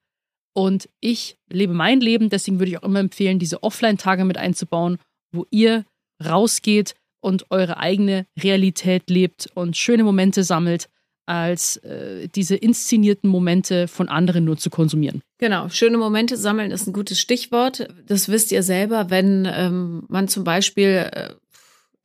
Und 0.54 0.88
ich 1.02 1.38
lebe 1.50 1.74
mein 1.74 2.00
Leben, 2.00 2.30
deswegen 2.30 2.60
würde 2.60 2.72
ich 2.72 2.78
auch 2.78 2.84
immer 2.88 3.00
empfehlen, 3.00 3.40
diese 3.40 3.62
Offline-Tage 3.62 4.24
mit 4.24 4.38
einzubauen, 4.38 4.98
wo 5.34 5.46
ihr 5.52 5.84
rausgeht 6.24 6.96
und 7.22 7.50
eure 7.50 7.78
eigene 7.78 8.28
Realität 8.38 9.10
lebt 9.10 9.50
und 9.56 9.76
schöne 9.76 10.04
Momente 10.04 10.44
sammelt, 10.44 10.90
als 11.26 11.78
äh, 11.78 12.28
diese 12.28 12.56
inszenierten 12.56 13.30
Momente 13.30 13.88
von 13.88 14.10
anderen 14.10 14.46
nur 14.46 14.58
zu 14.58 14.70
konsumieren. 14.70 15.22
Genau, 15.40 15.70
schöne 15.70 15.98
Momente 15.98 16.38
sammeln 16.38 16.72
ist 16.72 16.88
ein 16.88 16.94
gutes 16.94 17.20
Stichwort. 17.20 17.88
Das 18.06 18.30
wisst 18.30 18.52
ihr 18.52 18.62
selber, 18.62 19.10
wenn 19.10 19.48
ähm, 19.52 20.04
man 20.08 20.28
zum 20.28 20.44
Beispiel 20.44 21.10
äh, 21.12 21.34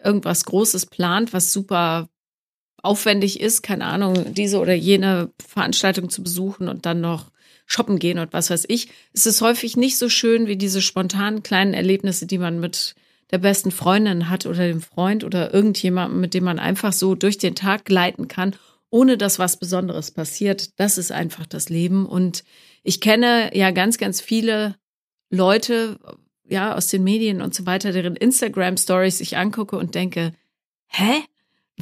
irgendwas 0.02 0.44
Großes 0.44 0.86
plant, 0.86 1.32
was 1.32 1.52
super 1.52 2.08
aufwendig 2.82 3.40
ist, 3.40 3.62
keine 3.62 3.84
Ahnung, 3.84 4.32
diese 4.32 4.58
oder 4.58 4.72
jene 4.72 5.30
Veranstaltung 5.46 6.08
zu 6.08 6.22
besuchen 6.22 6.68
und 6.68 6.86
dann 6.86 7.02
noch 7.02 7.30
shoppen 7.66 7.98
gehen 7.98 8.18
und 8.18 8.32
was 8.32 8.50
weiß 8.50 8.64
ich, 8.68 8.88
ist 9.12 9.26
es 9.26 9.42
häufig 9.42 9.76
nicht 9.76 9.98
so 9.98 10.08
schön 10.08 10.46
wie 10.46 10.56
diese 10.56 10.80
spontanen 10.80 11.42
kleinen 11.42 11.74
Erlebnisse, 11.74 12.26
die 12.26 12.38
man 12.38 12.58
mit 12.58 12.94
der 13.30 13.38
besten 13.38 13.70
Freundin 13.70 14.28
hat 14.28 14.46
oder 14.46 14.66
dem 14.66 14.80
Freund 14.80 15.24
oder 15.24 15.54
irgendjemandem, 15.54 16.20
mit 16.20 16.34
dem 16.34 16.44
man 16.44 16.58
einfach 16.58 16.92
so 16.92 17.14
durch 17.14 17.38
den 17.38 17.54
Tag 17.54 17.84
gleiten 17.84 18.28
kann, 18.28 18.56
ohne 18.90 19.16
dass 19.16 19.38
was 19.38 19.56
Besonderes 19.56 20.10
passiert. 20.10 20.78
Das 20.80 20.98
ist 20.98 21.12
einfach 21.12 21.46
das 21.46 21.68
Leben. 21.68 22.06
Und 22.06 22.44
ich 22.82 23.00
kenne 23.00 23.56
ja 23.56 23.70
ganz, 23.70 23.98
ganz 23.98 24.20
viele 24.20 24.76
Leute, 25.30 25.98
ja, 26.48 26.74
aus 26.74 26.88
den 26.88 27.04
Medien 27.04 27.40
und 27.40 27.54
so 27.54 27.66
weiter, 27.66 27.92
deren 27.92 28.16
Instagram-Stories 28.16 29.20
ich 29.20 29.36
angucke 29.36 29.76
und 29.76 29.94
denke, 29.94 30.32
hä? 30.88 31.22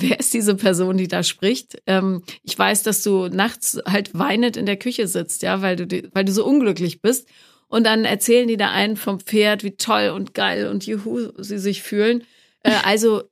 Wer 0.00 0.20
ist 0.20 0.32
diese 0.32 0.54
Person, 0.54 0.96
die 0.96 1.08
da 1.08 1.24
spricht? 1.24 1.82
Ähm, 1.86 2.22
ich 2.44 2.56
weiß, 2.56 2.84
dass 2.84 3.02
du 3.02 3.26
nachts 3.26 3.80
halt 3.84 4.16
weinend 4.16 4.56
in 4.56 4.64
der 4.64 4.76
Küche 4.76 5.08
sitzt, 5.08 5.42
ja, 5.42 5.60
weil 5.60 5.74
du, 5.74 6.08
weil 6.12 6.24
du 6.24 6.30
so 6.30 6.46
unglücklich 6.46 7.00
bist. 7.00 7.26
Und 7.68 7.84
dann 7.84 8.04
erzählen 8.04 8.48
die 8.48 8.56
da 8.56 8.70
einen 8.70 8.96
vom 8.96 9.20
Pferd, 9.20 9.62
wie 9.62 9.72
toll 9.72 10.10
und 10.14 10.34
geil 10.34 10.68
und 10.68 10.86
juhu 10.86 11.30
sie 11.36 11.58
sich 11.58 11.82
fühlen. 11.82 12.24
Äh, 12.62 12.72
also 12.82 13.24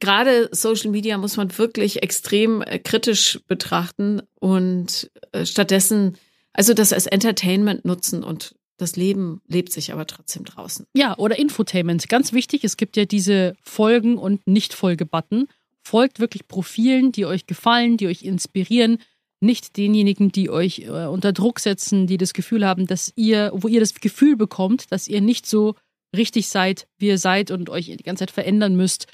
gerade 0.00 0.48
Social 0.52 0.90
Media 0.90 1.18
muss 1.18 1.36
man 1.36 1.56
wirklich 1.58 2.02
extrem 2.02 2.62
äh, 2.62 2.78
kritisch 2.78 3.40
betrachten 3.46 4.22
und 4.40 5.10
äh, 5.32 5.44
stattdessen 5.44 6.16
also 6.56 6.72
das 6.72 6.92
als 6.92 7.06
Entertainment 7.06 7.84
nutzen 7.84 8.24
und 8.24 8.54
das 8.78 8.96
Leben 8.96 9.42
lebt 9.46 9.72
sich 9.72 9.92
aber 9.92 10.06
trotzdem 10.06 10.44
draußen. 10.44 10.86
Ja, 10.94 11.16
oder 11.18 11.38
Infotainment. 11.38 12.08
Ganz 12.08 12.32
wichtig, 12.32 12.64
es 12.64 12.76
gibt 12.76 12.96
ja 12.96 13.04
diese 13.04 13.54
Folgen- 13.62 14.18
und 14.18 14.46
Nicht-Folge-Button. 14.46 15.48
Folgt 15.82 16.18
wirklich 16.18 16.48
Profilen, 16.48 17.12
die 17.12 17.26
euch 17.26 17.46
gefallen, 17.46 17.96
die 17.96 18.06
euch 18.06 18.22
inspirieren, 18.22 18.98
nicht 19.40 19.76
denjenigen, 19.76 20.32
die 20.32 20.50
euch 20.50 20.80
äh, 20.80 21.06
unter 21.06 21.32
Druck 21.32 21.60
setzen, 21.60 22.06
die 22.06 22.16
das 22.16 22.32
Gefühl 22.32 22.66
haben, 22.66 22.86
dass 22.86 23.12
ihr, 23.16 23.50
wo 23.54 23.68
ihr 23.68 23.80
das 23.80 23.94
Gefühl 23.94 24.36
bekommt, 24.36 24.90
dass 24.92 25.08
ihr 25.08 25.20
nicht 25.20 25.46
so 25.46 25.74
richtig 26.16 26.48
seid, 26.48 26.86
wie 26.98 27.08
ihr 27.08 27.18
seid 27.18 27.50
und 27.50 27.68
euch 27.68 27.86
die 27.86 28.02
ganze 28.02 28.20
Zeit 28.22 28.30
verändern 28.30 28.76
müsst. 28.76 29.06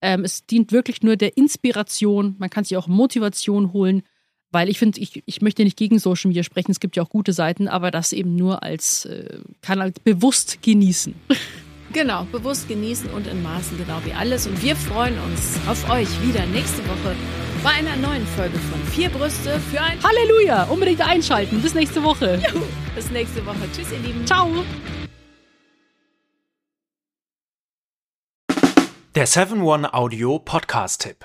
Ähm, 0.00 0.24
es 0.24 0.46
dient 0.46 0.72
wirklich 0.72 1.02
nur 1.02 1.16
der 1.16 1.36
Inspiration. 1.36 2.36
Man 2.38 2.50
kann 2.50 2.64
sich 2.64 2.76
auch 2.76 2.88
Motivation 2.88 3.72
holen, 3.72 4.02
weil 4.50 4.68
ich 4.68 4.78
finde, 4.78 5.00
ich, 5.00 5.22
ich 5.26 5.42
möchte 5.42 5.64
nicht 5.64 5.76
gegen 5.76 5.98
Social 5.98 6.28
Media 6.28 6.42
sprechen. 6.42 6.72
Es 6.72 6.80
gibt 6.80 6.96
ja 6.96 7.02
auch 7.02 7.10
gute 7.10 7.32
Seiten, 7.32 7.68
aber 7.68 7.90
das 7.90 8.12
eben 8.12 8.34
nur 8.34 8.62
als 8.62 9.04
äh, 9.04 9.40
Kanal 9.62 9.92
bewusst 10.04 10.62
genießen. 10.62 11.14
Genau, 11.90 12.24
bewusst 12.24 12.68
genießen 12.68 13.08
und 13.12 13.26
in 13.26 13.42
Maßen, 13.42 13.78
genau 13.78 13.98
wie 14.04 14.12
alles. 14.12 14.46
Und 14.46 14.62
wir 14.62 14.76
freuen 14.76 15.14
uns 15.20 15.58
auf 15.66 15.88
euch 15.88 16.08
wieder 16.22 16.44
nächste 16.44 16.86
Woche 16.86 17.16
bei 17.62 17.70
einer 17.70 17.96
neuen 17.96 18.26
Folge 18.26 18.58
von 18.58 18.82
Vier 18.92 19.08
Brüste 19.10 19.58
für 19.60 19.80
ein 19.80 19.98
Halleluja! 20.02 20.64
Unbedingt 20.64 21.00
einschalten. 21.00 21.60
Bis 21.60 21.74
nächste 21.74 22.02
Woche. 22.02 22.40
Juhu. 22.52 22.64
Bis 22.94 23.10
nächste 23.10 23.44
Woche. 23.46 23.68
Tschüss, 23.74 23.92
ihr 23.92 23.98
Lieben. 23.98 24.26
Ciao. 24.26 24.48
Der 29.14 29.26
7-One 29.26 29.92
Audio 29.94 30.38
Podcast-Tipp. 30.38 31.24